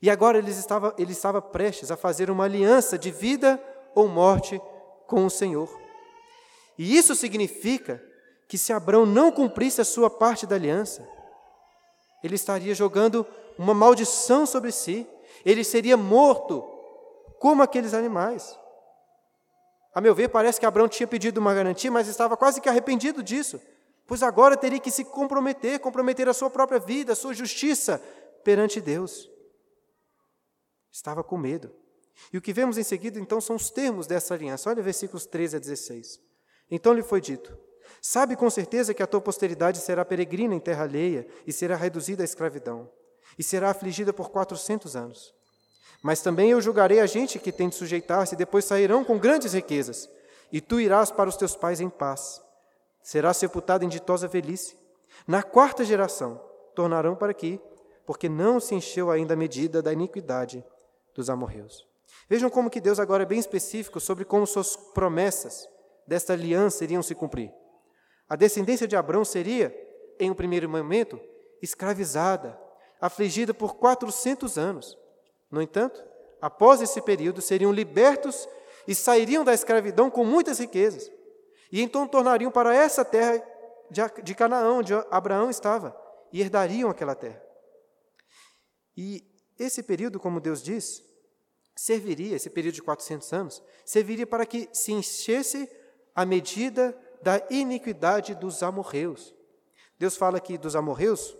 E 0.00 0.08
agora 0.08 0.38
ele 0.38 0.52
estava, 0.52 0.94
ele 0.96 1.10
estava 1.10 1.42
prestes 1.42 1.90
a 1.90 1.96
fazer 1.96 2.30
uma 2.30 2.44
aliança 2.44 2.96
de 2.96 3.10
vida 3.10 3.60
ou 3.92 4.06
morte 4.06 4.60
com 5.08 5.26
o 5.26 5.30
Senhor. 5.30 5.68
E 6.78 6.96
isso 6.96 7.16
significa 7.16 8.00
que 8.46 8.56
se 8.56 8.72
Abraão 8.72 9.04
não 9.04 9.32
cumprisse 9.32 9.80
a 9.80 9.84
sua 9.84 10.08
parte 10.08 10.46
da 10.46 10.54
aliança, 10.54 11.17
ele 12.22 12.34
estaria 12.34 12.74
jogando 12.74 13.26
uma 13.58 13.74
maldição 13.74 14.46
sobre 14.46 14.72
si, 14.72 15.06
ele 15.44 15.64
seria 15.64 15.96
morto 15.96 16.62
como 17.38 17.62
aqueles 17.62 17.94
animais. 17.94 18.58
A 19.94 20.00
meu 20.00 20.14
ver, 20.14 20.28
parece 20.28 20.60
que 20.60 20.66
Abraão 20.66 20.88
tinha 20.88 21.06
pedido 21.06 21.38
uma 21.38 21.54
garantia, 21.54 21.90
mas 21.90 22.08
estava 22.08 22.36
quase 22.36 22.60
que 22.60 22.68
arrependido 22.68 23.22
disso, 23.22 23.60
pois 24.06 24.22
agora 24.22 24.56
teria 24.56 24.78
que 24.78 24.90
se 24.90 25.04
comprometer, 25.04 25.80
comprometer 25.80 26.28
a 26.28 26.34
sua 26.34 26.50
própria 26.50 26.78
vida, 26.78 27.12
a 27.12 27.16
sua 27.16 27.34
justiça 27.34 28.02
perante 28.44 28.80
Deus 28.80 29.28
estava 30.90 31.22
com 31.22 31.36
medo. 31.36 31.74
E 32.32 32.38
o 32.38 32.42
que 32.42 32.52
vemos 32.52 32.76
em 32.78 32.82
seguida, 32.82 33.18
então, 33.20 33.40
são 33.40 33.56
os 33.56 33.70
termos 33.70 34.06
dessa 34.06 34.34
aliança. 34.34 34.68
Olha 34.70 34.82
versículos 34.82 35.26
13 35.26 35.56
a 35.56 35.58
16. 35.60 36.20
Então 36.70 36.92
lhe 36.92 37.02
foi 37.02 37.20
dito: 37.20 37.56
Sabe 38.00 38.36
com 38.36 38.48
certeza 38.48 38.94
que 38.94 39.02
a 39.02 39.06
tua 39.06 39.20
posteridade 39.20 39.78
será 39.78 40.04
peregrina 40.04 40.54
em 40.54 40.60
terra 40.60 40.84
alheia 40.84 41.26
e 41.46 41.52
será 41.52 41.76
reduzida 41.76 42.22
à 42.22 42.24
escravidão, 42.24 42.88
e 43.38 43.42
será 43.42 43.70
afligida 43.70 44.12
por 44.12 44.30
quatrocentos 44.30 44.96
anos. 44.96 45.34
Mas 46.02 46.22
também 46.22 46.50
eu 46.50 46.60
julgarei 46.60 47.00
a 47.00 47.06
gente 47.06 47.38
que 47.38 47.52
tem 47.52 47.68
de 47.68 47.74
sujeitar-se, 47.74 48.34
e 48.34 48.38
depois 48.38 48.64
sairão 48.64 49.04
com 49.04 49.18
grandes 49.18 49.52
riquezas, 49.52 50.08
e 50.52 50.60
tu 50.60 50.80
irás 50.80 51.10
para 51.10 51.28
os 51.28 51.36
teus 51.36 51.56
pais 51.56 51.80
em 51.80 51.88
paz. 51.88 52.40
Serás 53.02 53.36
sepultado 53.36 53.84
em 53.84 53.88
ditosa 53.88 54.28
velhice. 54.28 54.76
Na 55.26 55.42
quarta 55.42 55.84
geração 55.84 56.40
tornarão 56.74 57.16
para 57.16 57.30
aqui 57.30 57.60
porque 58.08 58.26
não 58.26 58.58
se 58.58 58.74
encheu 58.74 59.10
ainda 59.10 59.34
a 59.34 59.36
medida 59.36 59.82
da 59.82 59.92
iniquidade 59.92 60.64
dos 61.14 61.28
amorreus. 61.28 61.86
Vejam 62.26 62.48
como 62.48 62.70
que 62.70 62.80
Deus 62.80 62.98
agora 62.98 63.24
é 63.24 63.26
bem 63.26 63.38
específico 63.38 64.00
sobre 64.00 64.24
como 64.24 64.46
suas 64.46 64.76
promessas 64.76 65.68
desta 66.06 66.32
aliança 66.32 66.84
iriam 66.84 67.02
se 67.02 67.14
cumprir. 67.14 67.52
A 68.28 68.36
descendência 68.36 68.86
de 68.86 68.94
Abraão 68.94 69.24
seria, 69.24 69.74
em 70.18 70.30
um 70.30 70.34
primeiro 70.34 70.68
momento, 70.68 71.18
escravizada, 71.62 72.58
afligida 73.00 73.54
por 73.54 73.76
400 73.76 74.58
anos. 74.58 74.98
No 75.50 75.62
entanto, 75.62 76.04
após 76.40 76.82
esse 76.82 77.00
período, 77.00 77.40
seriam 77.40 77.72
libertos 77.72 78.48
e 78.86 78.94
sairiam 78.94 79.44
da 79.44 79.54
escravidão 79.54 80.10
com 80.10 80.24
muitas 80.24 80.58
riquezas. 80.58 81.10
E 81.72 81.82
então 81.82 82.06
tornariam 82.06 82.50
para 82.50 82.74
essa 82.74 83.04
terra 83.04 83.42
de 84.22 84.34
Canaã, 84.34 84.72
onde 84.72 84.92
Abraão 85.10 85.48
estava, 85.48 85.96
e 86.32 86.40
herdariam 86.40 86.90
aquela 86.90 87.14
terra. 87.14 87.42
E 88.96 89.24
esse 89.58 89.82
período, 89.82 90.20
como 90.20 90.40
Deus 90.40 90.62
diz, 90.62 91.02
serviria, 91.74 92.36
esse 92.36 92.50
período 92.50 92.74
de 92.74 92.82
400 92.82 93.32
anos, 93.32 93.62
serviria 93.84 94.26
para 94.26 94.44
que 94.44 94.68
se 94.72 94.92
enchesse 94.92 95.70
a 96.14 96.26
medida 96.26 96.96
da 97.22 97.42
iniquidade 97.50 98.34
dos 98.34 98.62
amorreus. 98.62 99.34
Deus 99.98 100.16
fala 100.16 100.38
aqui 100.38 100.56
dos 100.56 100.76
amorreus 100.76 101.36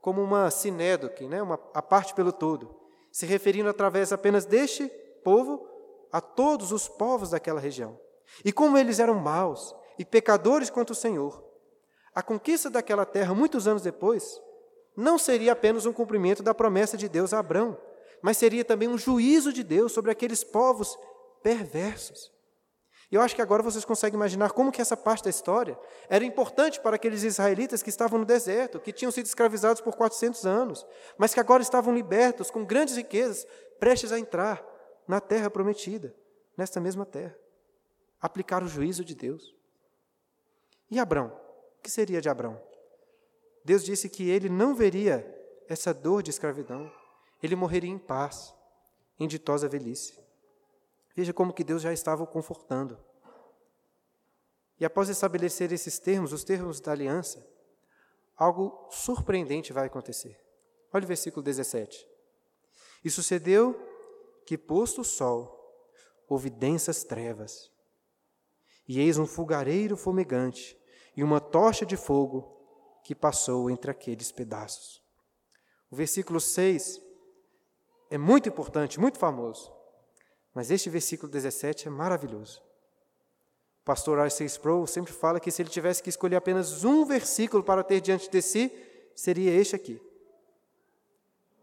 como 0.00 0.22
uma 0.22 0.50
sinédoque, 0.50 1.26
né, 1.26 1.42
uma, 1.42 1.60
a 1.74 1.82
parte 1.82 2.14
pelo 2.14 2.32
todo, 2.32 2.74
se 3.12 3.26
referindo 3.26 3.68
através 3.68 4.12
apenas 4.12 4.46
deste 4.46 4.88
povo 5.22 5.68
a 6.10 6.20
todos 6.20 6.72
os 6.72 6.88
povos 6.88 7.30
daquela 7.30 7.60
região. 7.60 7.98
E 8.44 8.52
como 8.52 8.78
eles 8.78 8.98
eram 8.98 9.14
maus 9.14 9.74
e 9.98 10.04
pecadores 10.04 10.70
contra 10.70 10.92
o 10.92 10.96
Senhor, 10.96 11.44
a 12.14 12.22
conquista 12.22 12.70
daquela 12.70 13.04
terra, 13.04 13.34
muitos 13.34 13.68
anos 13.68 13.82
depois, 13.82 14.40
não 14.96 15.18
seria 15.18 15.52
apenas 15.52 15.86
um 15.86 15.92
cumprimento 15.92 16.42
da 16.42 16.54
promessa 16.54 16.96
de 16.96 17.08
Deus 17.08 17.32
a 17.32 17.38
Abraão, 17.38 17.78
mas 18.22 18.36
seria 18.36 18.64
também 18.64 18.88
um 18.88 18.98
juízo 18.98 19.52
de 19.52 19.62
Deus 19.62 19.92
sobre 19.92 20.10
aqueles 20.10 20.42
povos 20.42 20.98
perversos. 21.42 22.32
E 23.10 23.16
eu 23.16 23.20
acho 23.20 23.34
que 23.34 23.42
agora 23.42 23.62
vocês 23.62 23.84
conseguem 23.84 24.16
imaginar 24.16 24.52
como 24.52 24.70
que 24.70 24.80
essa 24.80 24.96
parte 24.96 25.24
da 25.24 25.30
história 25.30 25.76
era 26.08 26.24
importante 26.24 26.80
para 26.80 26.94
aqueles 26.94 27.24
israelitas 27.24 27.82
que 27.82 27.90
estavam 27.90 28.20
no 28.20 28.24
deserto, 28.24 28.78
que 28.78 28.92
tinham 28.92 29.10
sido 29.10 29.26
escravizados 29.26 29.80
por 29.80 29.96
400 29.96 30.46
anos, 30.46 30.86
mas 31.18 31.34
que 31.34 31.40
agora 31.40 31.60
estavam 31.60 31.92
libertos, 31.92 32.50
com 32.50 32.64
grandes 32.64 32.96
riquezas, 32.96 33.44
prestes 33.80 34.12
a 34.12 34.18
entrar 34.18 34.64
na 35.08 35.20
terra 35.20 35.50
prometida, 35.50 36.14
nesta 36.56 36.78
mesma 36.80 37.04
terra, 37.04 37.36
aplicar 38.20 38.62
o 38.62 38.68
juízo 38.68 39.04
de 39.04 39.16
Deus. 39.16 39.56
E 40.88 41.00
Abrão? 41.00 41.36
O 41.78 41.82
que 41.82 41.90
seria 41.90 42.20
de 42.20 42.28
Abrão? 42.28 42.62
Deus 43.64 43.84
disse 43.84 44.08
que 44.08 44.28
ele 44.30 44.48
não 44.48 44.72
veria 44.72 45.26
essa 45.68 45.92
dor 45.92 46.22
de 46.22 46.30
escravidão, 46.30 46.90
ele 47.42 47.56
morreria 47.56 47.90
em 47.90 47.98
paz, 47.98 48.54
em 49.18 49.26
ditosa 49.26 49.68
velhice. 49.68 50.19
Veja 51.14 51.32
como 51.32 51.52
que 51.52 51.64
Deus 51.64 51.82
já 51.82 51.92
estava 51.92 52.22
o 52.22 52.26
confortando. 52.26 52.98
E 54.78 54.84
após 54.84 55.08
estabelecer 55.08 55.72
esses 55.72 55.98
termos, 55.98 56.32
os 56.32 56.44
termos 56.44 56.80
da 56.80 56.92
aliança, 56.92 57.46
algo 58.36 58.88
surpreendente 58.90 59.72
vai 59.72 59.86
acontecer. 59.86 60.40
Olha 60.92 61.04
o 61.04 61.08
versículo 61.08 61.42
17. 61.42 62.08
E 63.04 63.10
sucedeu 63.10 63.78
que, 64.46 64.56
posto 64.56 65.02
o 65.02 65.04
sol, 65.04 65.60
houve 66.28 66.48
densas 66.48 67.04
trevas, 67.04 67.70
e 68.88 68.98
eis 68.98 69.18
um 69.18 69.26
fogareiro 69.26 69.96
fumegante 69.96 70.76
e 71.16 71.22
uma 71.22 71.40
tocha 71.40 71.84
de 71.84 71.96
fogo 71.96 72.56
que 73.04 73.14
passou 73.14 73.70
entre 73.70 73.90
aqueles 73.90 74.32
pedaços. 74.32 75.02
O 75.90 75.96
versículo 75.96 76.40
6 76.40 77.00
é 78.10 78.18
muito 78.18 78.48
importante, 78.48 78.98
muito 78.98 79.18
famoso. 79.18 79.72
Mas 80.54 80.70
este 80.70 80.90
versículo 80.90 81.30
17 81.30 81.88
é 81.88 81.90
maravilhoso. 81.90 82.60
O 83.82 83.84
pastor 83.84 84.18
R.C. 84.18 84.44
Sproul 84.44 84.86
sempre 84.86 85.12
fala 85.12 85.40
que 85.40 85.50
se 85.50 85.62
ele 85.62 85.70
tivesse 85.70 86.02
que 86.02 86.10
escolher 86.10 86.36
apenas 86.36 86.84
um 86.84 87.04
versículo 87.04 87.62
para 87.62 87.82
ter 87.82 88.00
diante 88.00 88.28
de 88.28 88.42
si, 88.42 88.72
seria 89.14 89.52
este 89.52 89.74
aqui. 89.74 90.00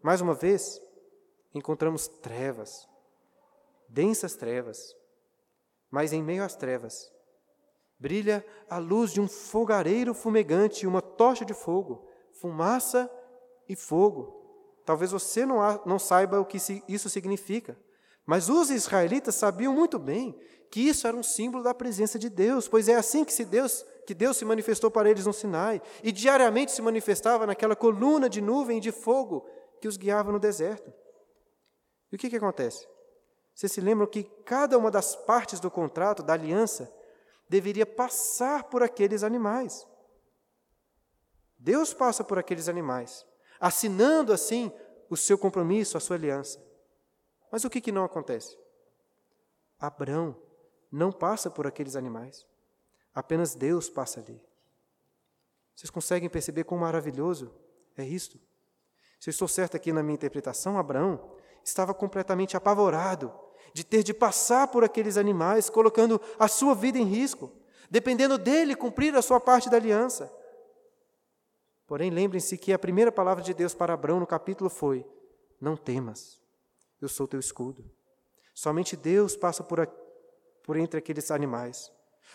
Mais 0.01 0.21
uma 0.21 0.33
vez, 0.33 0.81
encontramos 1.53 2.07
trevas, 2.07 2.87
densas 3.87 4.35
trevas, 4.35 4.95
mas 5.89 6.13
em 6.13 6.21
meio 6.21 6.43
às 6.43 6.55
trevas, 6.55 7.11
brilha 7.99 8.45
a 8.69 8.77
luz 8.77 9.11
de 9.11 9.19
um 9.19 9.27
fogareiro 9.27 10.13
fumegante, 10.13 10.87
uma 10.87 11.01
tocha 11.01 11.43
de 11.43 11.53
fogo, 11.53 12.07
fumaça 12.31 13.09
e 13.67 13.75
fogo. 13.75 14.33
Talvez 14.85 15.11
você 15.11 15.45
não, 15.45 15.57
não 15.85 15.99
saiba 15.99 16.39
o 16.39 16.45
que 16.45 16.57
isso 16.87 17.09
significa, 17.09 17.77
mas 18.27 18.49
os 18.49 18.69
israelitas 18.69 19.35
sabiam 19.35 19.73
muito 19.73 19.97
bem 19.97 20.37
que 20.69 20.81
isso 20.81 21.07
era 21.07 21.15
um 21.15 21.23
símbolo 21.23 21.63
da 21.63 21.73
presença 21.73 22.19
de 22.19 22.29
Deus, 22.29 22.67
pois 22.67 22.89
é 22.89 22.95
assim 22.95 23.23
que, 23.23 23.31
se 23.31 23.45
Deus, 23.45 23.85
que 24.05 24.13
Deus 24.13 24.35
se 24.35 24.43
manifestou 24.43 24.91
para 24.91 25.09
eles 25.09 25.25
no 25.25 25.31
Sinai, 25.31 25.81
e 26.03 26.11
diariamente 26.11 26.73
se 26.73 26.81
manifestava 26.81 27.47
naquela 27.47 27.73
coluna 27.73 28.29
de 28.29 28.41
nuvem 28.41 28.79
e 28.79 28.81
de 28.81 28.91
fogo 28.91 29.47
que 29.79 29.87
os 29.87 29.95
guiava 29.95 30.29
no 30.29 30.39
deserto. 30.39 30.93
E 32.11 32.17
o 32.17 32.19
que, 32.19 32.29
que 32.29 32.35
acontece? 32.35 32.85
Vocês 33.55 33.71
se 33.71 33.79
lembram 33.79 34.05
que 34.05 34.23
cada 34.45 34.77
uma 34.77 34.91
das 34.91 35.15
partes 35.15 35.61
do 35.61 35.71
contrato, 35.71 36.21
da 36.21 36.33
aliança, 36.33 36.93
deveria 37.47 37.85
passar 37.85 38.65
por 38.65 38.83
aqueles 38.83 39.23
animais. 39.23 39.87
Deus 41.57 41.93
passa 41.93 42.25
por 42.25 42.37
aqueles 42.37 42.67
animais, 42.67 43.25
assinando 43.57 44.33
assim 44.33 44.69
o 45.09 45.15
seu 45.15 45.37
compromisso, 45.37 45.95
a 45.95 46.01
sua 46.01 46.17
aliança. 46.17 46.66
Mas 47.51 47.63
o 47.63 47.69
que, 47.69 47.81
que 47.81 47.91
não 47.91 48.03
acontece? 48.03 48.57
Abraão 49.79 50.35
não 50.91 51.11
passa 51.11 51.49
por 51.49 51.67
aqueles 51.67 51.95
animais. 51.95 52.45
Apenas 53.13 53.55
Deus 53.55 53.89
passa 53.89 54.19
ali. 54.19 54.41
Vocês 55.75 55.89
conseguem 55.89 56.29
perceber 56.29 56.63
quão 56.63 56.79
maravilhoso 56.79 57.53
é 57.95 58.03
isto? 58.03 58.39
Se 59.19 59.29
eu 59.29 59.31
estou 59.31 59.47
certo 59.47 59.77
aqui 59.77 59.91
na 59.91 60.03
minha 60.03 60.15
interpretação, 60.15 60.77
Abraão 60.77 61.31
estava 61.63 61.93
completamente 61.93 62.55
apavorado 62.55 63.33
de 63.73 63.83
ter 63.83 64.03
de 64.03 64.13
passar 64.13 64.67
por 64.67 64.83
aqueles 64.83 65.17
animais, 65.17 65.69
colocando 65.69 66.19
a 66.39 66.47
sua 66.47 66.73
vida 66.73 66.97
em 66.97 67.03
risco, 67.03 67.51
dependendo 67.89 68.37
dele 68.37 68.75
cumprir 68.75 69.15
a 69.15 69.21
sua 69.21 69.39
parte 69.39 69.69
da 69.69 69.77
aliança. 69.77 70.31
Porém, 71.85 72.09
lembrem-se 72.09 72.57
que 72.57 72.73
a 72.73 72.79
primeira 72.79 73.11
palavra 73.11 73.43
de 73.43 73.53
Deus 73.53 73.73
para 73.73 73.93
Abraão 73.93 74.19
no 74.19 74.27
capítulo 74.27 74.69
foi: 74.69 75.05
Não 75.61 75.77
temas 75.77 76.41
eu 77.01 77.07
sou 77.07 77.27
teu 77.27 77.39
escudo. 77.39 77.89
Somente 78.53 78.95
Deus 78.95 79.35
passa 79.35 79.63
por, 79.63 79.79
a, 79.79 79.87
por 80.63 80.77
entre 80.77 80.97
aqueles 80.97 81.29
animais, 81.29 81.91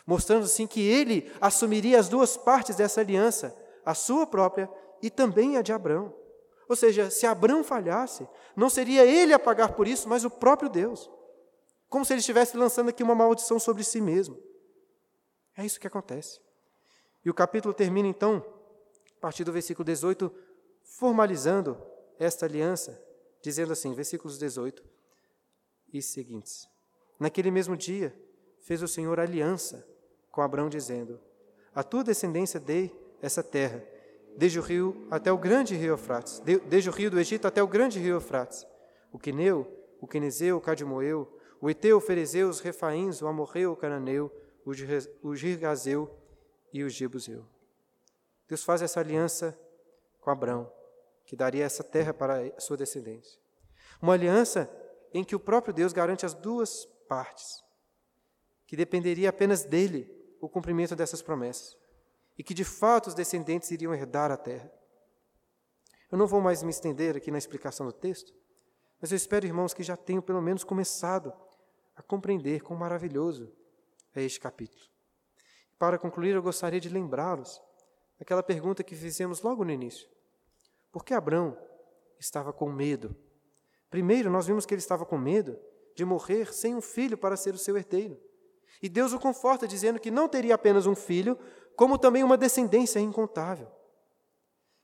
mostrando 0.07 0.45
assim 0.45 0.67
que 0.67 0.81
ele 0.81 1.31
assumiria 1.41 1.99
as 1.99 2.09
duas 2.09 2.37
partes 2.37 2.77
dessa 2.77 3.01
aliança, 3.01 3.57
a 3.85 3.95
sua 3.95 4.27
própria 4.27 4.71
e 5.03 5.11
também 5.11 5.57
a 5.57 5.63
de 5.63 5.73
Abraão. 5.73 6.15
Ou 6.69 6.77
seja, 6.77 7.11
se 7.11 7.27
Abraão 7.27 7.65
falhasse, 7.65 8.27
não 8.57 8.71
seria 8.71 9.05
ele 9.05 9.33
a 9.33 9.39
pagar 9.39 9.73
por 9.75 9.87
isso, 9.89 10.09
mas 10.09 10.25
o 10.25 10.31
próprio 10.31 10.71
Deus. 10.71 11.11
Como 11.89 12.05
se 12.05 12.13
ele 12.13 12.21
estivesse 12.21 12.57
lançando 12.57 12.89
aqui 12.89 13.03
uma 13.03 13.15
maldição 13.15 13.59
sobre 13.59 13.85
si 13.85 14.01
mesmo. 14.01 14.39
É 15.57 15.67
isso 15.67 15.79
que 15.79 15.87
acontece. 15.87 16.41
E 17.25 17.29
o 17.29 17.35
capítulo 17.35 17.75
termina 17.75 18.09
então, 18.09 18.45
a 19.19 19.21
partir 19.21 19.45
do 19.45 19.53
versículo 19.53 19.85
18, 19.85 20.33
formalizando 20.83 21.81
esta 22.19 22.47
aliança 22.47 22.99
dizendo 23.43 23.73
assim, 23.73 23.93
versículos 23.93 24.39
18 24.39 24.83
e 25.93 26.01
seguintes: 26.01 26.69
Naquele 27.19 27.51
mesmo 27.51 27.77
dia 27.77 28.15
fez 28.61 28.83
o 28.83 28.89
Senhor 28.89 29.19
aliança 29.21 29.87
com 30.31 30.41
Abraão, 30.41 30.69
dizendo: 30.69 31.21
A 31.75 31.83
tua 31.83 32.05
descendência 32.05 32.59
dei 32.59 32.97
essa 33.21 33.43
terra, 33.43 33.85
desde 34.37 34.59
o 34.59 34.63
rio 34.63 35.07
até 35.11 35.31
o 35.31 35.37
grande 35.37 35.75
rio 35.75 35.91
Eufrates, 35.91 36.41
desde 36.69 36.89
o 36.89 36.93
rio 36.93 37.11
do 37.11 37.21
Egito 37.21 37.47
até 37.47 37.63
o 37.63 37.67
grande 37.67 37.99
rio 37.99 38.15
Eufrates. 38.15 38.65
O 39.13 39.19
Queneu, 39.19 39.67
o 40.01 40.07
Quenezeu, 40.07 40.57
o 40.57 40.61
Cadimoeu, 40.61 41.39
o 41.61 41.69
Eteu, 41.69 41.99
o 41.99 42.01
Ferezeu, 42.01 42.49
os 42.49 42.61
Refaíns, 42.61 43.21
o 43.21 43.27
Amorreu, 43.27 43.73
o 43.73 43.77
Cananeu, 43.77 44.33
o 45.23 45.35
Girgazeu 45.35 46.11
e 46.73 46.83
o 46.83 46.89
Jebuseu. 46.89 47.45
Deus 48.49 48.65
faz 48.65 48.81
essa 48.81 49.01
aliança 49.01 49.59
com 50.21 50.31
Abraão 50.31 50.82
que 51.33 51.37
daria 51.37 51.65
essa 51.65 51.83
terra 51.83 52.13
para 52.13 52.43
a 52.43 52.61
sua 52.61 52.77
descendência. 52.77 53.41
Uma 54.03 54.13
aliança 54.13 54.71
em 55.15 55.25
que 55.25 55.35
o 55.35 55.41
próprio 55.41 55.73
Deus 55.73 55.91
garante 55.91 56.27
as 56.27 56.35
duas 56.35 56.85
partes, 57.09 57.65
que 58.67 58.77
dependeria 58.77 59.31
apenas 59.31 59.65
dele 59.65 60.15
o 60.43 60.47
cumprimento 60.47 60.95
dessas 60.95 61.23
promessas, 61.23 61.75
e 62.37 62.45
que 62.45 62.53
de 62.53 62.65
fato 62.65 63.07
os 63.07 63.15
descendentes 63.15 63.71
iriam 63.71 63.95
herdar 63.95 64.31
a 64.31 64.37
terra. 64.37 64.71
Eu 66.11 66.19
não 66.19 66.27
vou 66.27 66.43
mais 66.43 66.63
me 66.63 66.69
estender 66.69 67.17
aqui 67.17 67.31
na 67.31 67.39
explicação 67.39 67.87
do 67.87 67.95
texto, 67.95 68.35
mas 69.01 69.11
eu 69.11 69.17
espero, 69.17 69.47
irmãos, 69.47 69.73
que 69.73 69.83
já 69.83 69.97
tenham 69.97 70.21
pelo 70.21 70.43
menos 70.43 70.63
começado 70.63 71.33
a 71.97 72.03
compreender 72.03 72.61
quão 72.61 72.79
maravilhoso 72.79 73.51
é 74.15 74.23
este 74.23 74.39
capítulo. 74.39 74.85
Para 75.79 75.99
concluir, 75.99 76.35
eu 76.35 76.43
gostaria 76.43 76.79
de 76.79 76.91
lembrá-los 76.91 77.59
aquela 78.21 78.43
pergunta 78.43 78.85
que 78.85 78.95
fizemos 78.95 79.41
logo 79.41 79.65
no 79.65 79.71
início. 79.71 80.13
Por 80.93 81.05
que 81.05 81.15
Abraão 81.15 81.57
estava 82.25 82.53
com 82.53 82.71
medo. 82.71 83.15
Primeiro, 83.91 84.31
nós 84.31 84.47
vimos 84.47 84.65
que 84.65 84.73
ele 84.73 84.81
estava 84.81 85.05
com 85.05 85.19
medo 85.19 85.59
de 85.95 86.05
morrer 86.05 86.53
sem 86.53 86.75
um 86.75 86.81
filho 86.81 87.19
para 87.19 87.37
ser 87.37 87.55
o 87.55 87.59
seu 87.59 87.77
herdeiro. 87.77 88.19
E 88.83 88.89
Deus 88.89 89.13
o 89.13 89.19
conforta 89.19 89.69
dizendo 89.69 90.01
que 90.01 90.11
não 90.11 90.29
teria 90.29 90.55
apenas 90.55 90.87
um 90.87 90.95
filho, 90.95 91.39
como 91.77 91.99
também 91.99 92.25
uma 92.25 92.39
descendência 92.39 92.99
incontável. 92.99 93.69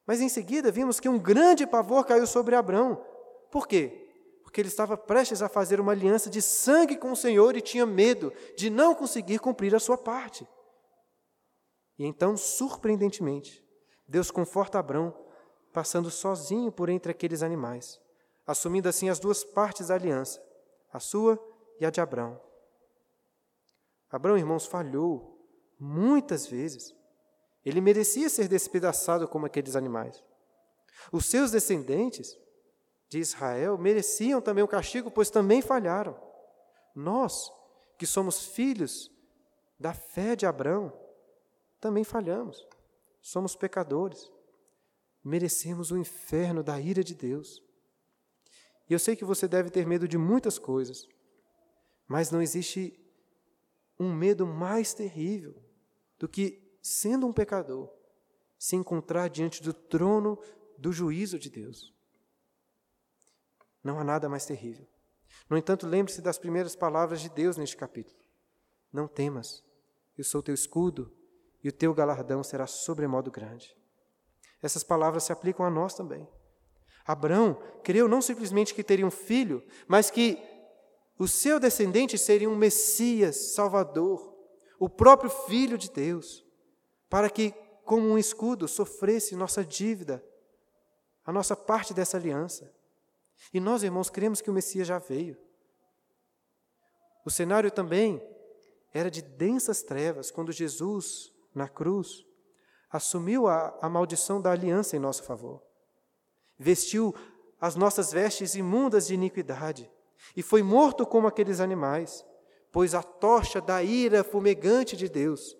Mas 0.06 0.20
em 0.20 0.28
seguida 0.28 0.70
vimos 0.70 1.00
que 1.00 1.08
um 1.08 1.18
grande 1.18 1.66
pavor 1.66 2.04
caiu 2.04 2.26
sobre 2.26 2.54
Abraão. 2.54 3.02
Por 3.50 3.66
quê? 3.66 4.06
Porque 4.42 4.60
ele 4.60 4.68
estava 4.68 4.96
prestes 4.96 5.42
a 5.42 5.48
fazer 5.48 5.80
uma 5.80 5.92
aliança 5.92 6.30
de 6.30 6.42
sangue 6.42 6.96
com 6.96 7.12
o 7.12 7.16
Senhor 7.16 7.56
e 7.56 7.60
tinha 7.60 7.86
medo 7.86 8.32
de 8.56 8.70
não 8.70 8.94
conseguir 8.94 9.38
cumprir 9.38 9.74
a 9.74 9.80
sua 9.80 9.96
parte. 9.96 10.46
E 11.98 12.06
então, 12.06 12.36
surpreendentemente, 12.36 13.64
Deus 14.06 14.30
conforta 14.30 14.78
Abraão, 14.78 15.14
passando 15.78 16.10
sozinho 16.10 16.72
por 16.72 16.88
entre 16.88 17.12
aqueles 17.12 17.40
animais, 17.40 18.00
assumindo 18.44 18.88
assim 18.88 19.08
as 19.08 19.20
duas 19.20 19.44
partes 19.44 19.86
da 19.86 19.94
aliança, 19.94 20.44
a 20.92 20.98
sua 20.98 21.38
e 21.78 21.86
a 21.86 21.90
de 21.90 22.00
Abraão. 22.00 22.40
Abraão, 24.10 24.36
irmãos, 24.36 24.66
falhou 24.66 25.40
muitas 25.78 26.48
vezes. 26.48 26.92
Ele 27.64 27.80
merecia 27.80 28.28
ser 28.28 28.48
despedaçado 28.48 29.28
como 29.28 29.46
aqueles 29.46 29.76
animais. 29.76 30.20
Os 31.12 31.26
seus 31.26 31.52
descendentes 31.52 32.36
de 33.08 33.20
Israel 33.20 33.78
mereciam 33.78 34.40
também 34.40 34.64
o 34.64 34.68
castigo, 34.68 35.12
pois 35.12 35.30
também 35.30 35.62
falharam. 35.62 36.20
Nós, 36.92 37.52
que 37.96 38.04
somos 38.04 38.46
filhos 38.46 39.12
da 39.78 39.94
fé 39.94 40.34
de 40.34 40.44
Abraão, 40.44 40.92
também 41.80 42.02
falhamos. 42.02 42.66
Somos 43.22 43.54
pecadores. 43.54 44.28
Merecemos 45.28 45.90
o 45.90 45.98
inferno 45.98 46.62
da 46.62 46.80
ira 46.80 47.04
de 47.04 47.14
Deus. 47.14 47.62
E 48.88 48.94
eu 48.94 48.98
sei 48.98 49.14
que 49.14 49.26
você 49.26 49.46
deve 49.46 49.68
ter 49.68 49.86
medo 49.86 50.08
de 50.08 50.16
muitas 50.16 50.58
coisas, 50.58 51.06
mas 52.06 52.30
não 52.30 52.40
existe 52.40 52.98
um 54.00 54.10
medo 54.10 54.46
mais 54.46 54.94
terrível 54.94 55.54
do 56.18 56.26
que, 56.26 56.78
sendo 56.80 57.26
um 57.26 57.32
pecador, 57.32 57.92
se 58.58 58.74
encontrar 58.74 59.28
diante 59.28 59.62
do 59.62 59.74
trono 59.74 60.38
do 60.78 60.94
juízo 60.94 61.38
de 61.38 61.50
Deus. 61.50 61.94
Não 63.84 63.98
há 63.98 64.04
nada 64.04 64.30
mais 64.30 64.46
terrível. 64.46 64.88
No 65.50 65.58
entanto, 65.58 65.86
lembre-se 65.86 66.22
das 66.22 66.38
primeiras 66.38 66.74
palavras 66.74 67.20
de 67.20 67.28
Deus 67.28 67.58
neste 67.58 67.76
capítulo. 67.76 68.18
Não 68.90 69.06
temas, 69.06 69.62
eu 70.16 70.24
sou 70.24 70.42
teu 70.42 70.54
escudo 70.54 71.14
e 71.62 71.68
o 71.68 71.72
teu 71.72 71.92
galardão 71.92 72.42
será 72.42 72.66
sobremodo 72.66 73.30
grande. 73.30 73.77
Essas 74.62 74.82
palavras 74.82 75.24
se 75.24 75.32
aplicam 75.32 75.64
a 75.64 75.70
nós 75.70 75.94
também. 75.94 76.26
Abraão 77.06 77.54
creu 77.82 78.06
não 78.08 78.20
simplesmente 78.20 78.74
que 78.74 78.84
teria 78.84 79.06
um 79.06 79.10
filho, 79.10 79.64
mas 79.86 80.10
que 80.10 80.38
o 81.18 81.26
seu 81.26 81.58
descendente 81.58 82.18
seria 82.18 82.48
um 82.50 82.56
Messias, 82.56 83.54
Salvador, 83.54 84.36
o 84.78 84.88
próprio 84.88 85.30
Filho 85.30 85.76
de 85.76 85.90
Deus, 85.90 86.44
para 87.08 87.30
que, 87.30 87.52
como 87.84 88.06
um 88.06 88.18
escudo, 88.18 88.68
sofresse 88.68 89.34
nossa 89.34 89.64
dívida, 89.64 90.22
a 91.24 91.32
nossa 91.32 91.56
parte 91.56 91.92
dessa 91.92 92.16
aliança. 92.16 92.72
E 93.52 93.58
nós, 93.58 93.82
irmãos, 93.82 94.10
cremos 94.10 94.40
que 94.40 94.50
o 94.50 94.52
Messias 94.52 94.86
já 94.86 94.98
veio. 94.98 95.36
O 97.24 97.30
cenário 97.30 97.70
também 97.70 98.22
era 98.92 99.10
de 99.10 99.22
densas 99.22 99.82
trevas 99.82 100.30
quando 100.30 100.52
Jesus, 100.52 101.32
na 101.54 101.68
cruz, 101.68 102.24
assumiu 102.90 103.46
a, 103.46 103.76
a 103.80 103.88
maldição 103.88 104.40
da 104.40 104.50
aliança 104.50 104.96
em 104.96 105.00
nosso 105.00 105.22
favor. 105.22 105.62
Vestiu 106.58 107.14
as 107.60 107.76
nossas 107.76 108.12
vestes 108.12 108.54
imundas 108.54 109.06
de 109.06 109.14
iniquidade 109.14 109.90
e 110.36 110.42
foi 110.42 110.62
morto 110.62 111.06
como 111.06 111.26
aqueles 111.26 111.60
animais, 111.60 112.24
pois 112.72 112.94
a 112.94 113.02
tocha 113.02 113.60
da 113.60 113.82
ira 113.82 114.24
fumegante 114.24 114.96
de 114.96 115.08
Deus 115.08 115.56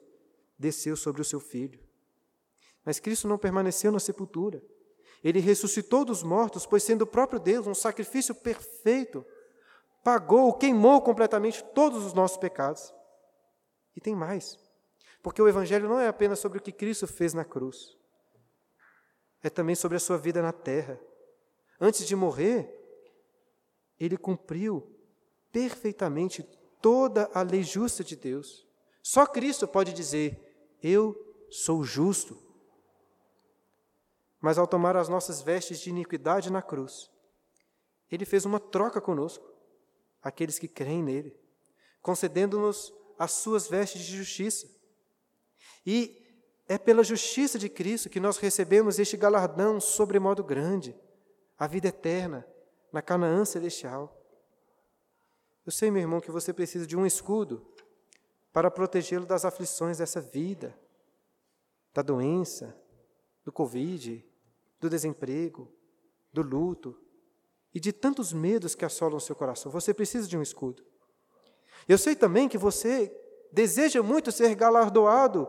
desceu 0.58 0.96
sobre 0.96 1.20
o 1.20 1.24
seu 1.24 1.40
filho. 1.40 1.80
Mas 2.84 2.98
Cristo 2.98 3.28
não 3.28 3.38
permaneceu 3.38 3.92
na 3.92 4.00
sepultura. 4.00 4.62
Ele 5.22 5.40
ressuscitou 5.40 6.04
dos 6.04 6.22
mortos, 6.22 6.64
pois, 6.64 6.82
sendo 6.82 7.02
o 7.02 7.06
próprio 7.06 7.40
Deus 7.40 7.66
um 7.66 7.74
sacrifício 7.74 8.34
perfeito, 8.34 9.24
pagou, 10.02 10.52
queimou 10.54 11.02
completamente 11.02 11.62
todos 11.74 12.04
os 12.04 12.12
nossos 12.12 12.36
pecados. 12.36 12.94
E 13.96 14.00
tem 14.00 14.14
mais, 14.14 14.56
porque 15.28 15.42
o 15.42 15.46
Evangelho 15.46 15.90
não 15.90 16.00
é 16.00 16.08
apenas 16.08 16.38
sobre 16.38 16.56
o 16.56 16.60
que 16.62 16.72
Cristo 16.72 17.06
fez 17.06 17.34
na 17.34 17.44
cruz, 17.44 17.94
é 19.42 19.50
também 19.50 19.74
sobre 19.74 19.98
a 19.98 20.00
sua 20.00 20.16
vida 20.16 20.40
na 20.40 20.54
terra. 20.54 20.98
Antes 21.78 22.06
de 22.06 22.16
morrer, 22.16 22.66
ele 24.00 24.16
cumpriu 24.16 24.90
perfeitamente 25.52 26.42
toda 26.80 27.30
a 27.34 27.42
lei 27.42 27.62
justa 27.62 28.02
de 28.02 28.16
Deus. 28.16 28.66
Só 29.02 29.26
Cristo 29.26 29.68
pode 29.68 29.92
dizer: 29.92 30.40
Eu 30.82 31.14
sou 31.50 31.84
justo. 31.84 32.42
Mas 34.40 34.56
ao 34.56 34.66
tomar 34.66 34.96
as 34.96 35.10
nossas 35.10 35.42
vestes 35.42 35.78
de 35.78 35.90
iniquidade 35.90 36.50
na 36.50 36.62
cruz, 36.62 37.10
ele 38.10 38.24
fez 38.24 38.46
uma 38.46 38.58
troca 38.58 38.98
conosco, 38.98 39.46
aqueles 40.22 40.58
que 40.58 40.68
creem 40.68 41.02
nele, 41.02 41.38
concedendo-nos 42.00 42.94
as 43.18 43.32
suas 43.32 43.68
vestes 43.68 44.00
de 44.00 44.16
justiça. 44.16 44.77
E 45.90 46.22
é 46.68 46.76
pela 46.76 47.02
justiça 47.02 47.58
de 47.58 47.66
Cristo 47.66 48.10
que 48.10 48.20
nós 48.20 48.36
recebemos 48.36 48.98
este 48.98 49.16
galardão 49.16 49.80
sobremodo 49.80 50.44
grande, 50.44 50.94
a 51.58 51.66
vida 51.66 51.88
eterna, 51.88 52.46
na 52.92 53.00
Canaã 53.00 53.42
celestial. 53.46 54.14
Eu 55.64 55.72
sei, 55.72 55.90
meu 55.90 56.02
irmão, 56.02 56.20
que 56.20 56.30
você 56.30 56.52
precisa 56.52 56.86
de 56.86 56.94
um 56.94 57.06
escudo 57.06 57.66
para 58.52 58.70
protegê-lo 58.70 59.24
das 59.24 59.46
aflições 59.46 59.96
dessa 59.96 60.20
vida, 60.20 60.78
da 61.94 62.02
doença, 62.02 62.76
do 63.42 63.50
Covid, 63.50 64.22
do 64.78 64.90
desemprego, 64.90 65.72
do 66.30 66.42
luto 66.42 67.00
e 67.72 67.80
de 67.80 67.94
tantos 67.94 68.30
medos 68.30 68.74
que 68.74 68.84
assolam 68.84 69.18
seu 69.18 69.34
coração. 69.34 69.72
Você 69.72 69.94
precisa 69.94 70.28
de 70.28 70.36
um 70.36 70.42
escudo. 70.42 70.84
Eu 71.88 71.96
sei 71.96 72.14
também 72.14 72.46
que 72.46 72.58
você 72.58 73.10
deseja 73.50 74.02
muito 74.02 74.30
ser 74.30 74.54
galardoado 74.54 75.48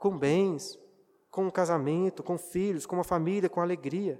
com 0.00 0.16
bens, 0.16 0.78
com 1.30 1.44
um 1.44 1.50
casamento, 1.50 2.22
com 2.22 2.38
filhos, 2.38 2.86
com 2.86 2.96
uma 2.96 3.04
família, 3.04 3.50
com 3.50 3.60
alegria. 3.60 4.18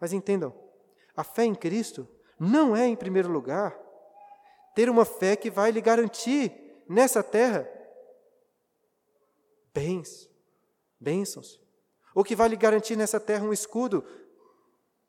Mas 0.00 0.12
entendam, 0.12 0.54
a 1.16 1.24
fé 1.24 1.44
em 1.44 1.56
Cristo 1.56 2.08
não 2.38 2.74
é, 2.74 2.86
em 2.86 2.94
primeiro 2.94 3.28
lugar, 3.30 3.76
ter 4.74 4.88
uma 4.88 5.04
fé 5.04 5.34
que 5.34 5.50
vai 5.50 5.72
lhe 5.72 5.80
garantir 5.80 6.84
nessa 6.88 7.20
terra 7.20 7.68
bens, 9.74 10.30
bênçãos, 11.00 11.60
ou 12.14 12.22
que 12.22 12.36
vai 12.36 12.48
lhe 12.48 12.56
garantir 12.56 12.94
nessa 12.94 13.18
terra 13.18 13.44
um 13.44 13.52
escudo 13.52 14.04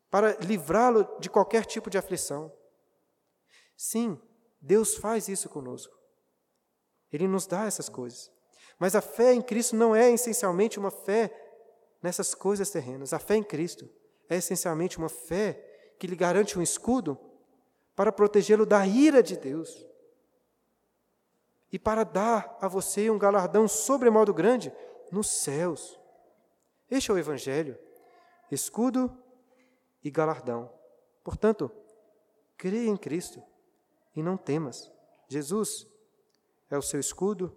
para 0.10 0.36
livrá-lo 0.40 1.08
de 1.20 1.30
qualquer 1.30 1.66
tipo 1.66 1.88
de 1.88 2.00
aflição. 2.00 2.52
Sim, 3.78 4.20
Deus 4.60 4.96
faz 4.96 5.28
isso 5.28 5.48
conosco. 5.48 5.96
Ele 7.12 7.28
nos 7.28 7.46
dá 7.46 7.66
essas 7.66 7.88
coisas. 7.88 8.32
Mas 8.82 8.96
a 8.96 9.02
fé 9.02 9.32
em 9.32 9.44
Cristo 9.44 9.76
não 9.76 9.96
é 9.96 10.10
essencialmente 10.10 10.80
uma 10.80 10.90
fé 10.90 11.32
nessas 12.02 12.34
coisas 12.34 12.72
terrenas. 12.72 13.14
A 13.14 13.20
fé 13.20 13.36
em 13.36 13.44
Cristo 13.44 13.88
é 14.28 14.38
essencialmente 14.38 14.98
uma 14.98 15.08
fé 15.08 15.94
que 16.00 16.08
lhe 16.08 16.16
garante 16.16 16.58
um 16.58 16.64
escudo 16.64 17.16
para 17.96 18.12
protegê-lo 18.12 18.66
da 18.66 18.88
ira 18.88 19.22
de 19.22 19.38
Deus 19.38 19.86
e 21.72 21.78
para 21.78 22.04
dar 22.04 22.58
a 22.60 22.68
você 22.68 23.08
um 23.12 23.20
galardão 23.20 23.68
sobremodo 23.68 24.34
grande 24.34 24.74
nos 25.12 25.30
céus. 25.30 26.00
Este 26.90 27.12
é 27.12 27.14
o 27.14 27.20
Evangelho, 27.20 27.78
escudo 28.50 29.16
e 30.04 30.10
galardão. 30.10 30.74
Portanto, 31.24 31.70
creia 32.58 32.90
em 32.90 32.98
Cristo 32.98 33.44
e 34.16 34.24
não 34.24 34.38
temas. 34.38 34.92
Jesus 35.28 35.86
é 36.68 36.76
o 36.76 36.82
seu 36.82 37.00
escudo, 37.00 37.56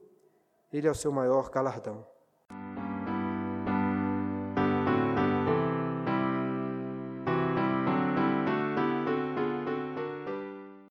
ele 0.76 0.88
é 0.88 0.90
o 0.90 0.94
seu 0.94 1.12
maior 1.12 1.50
galardão. 1.50 2.13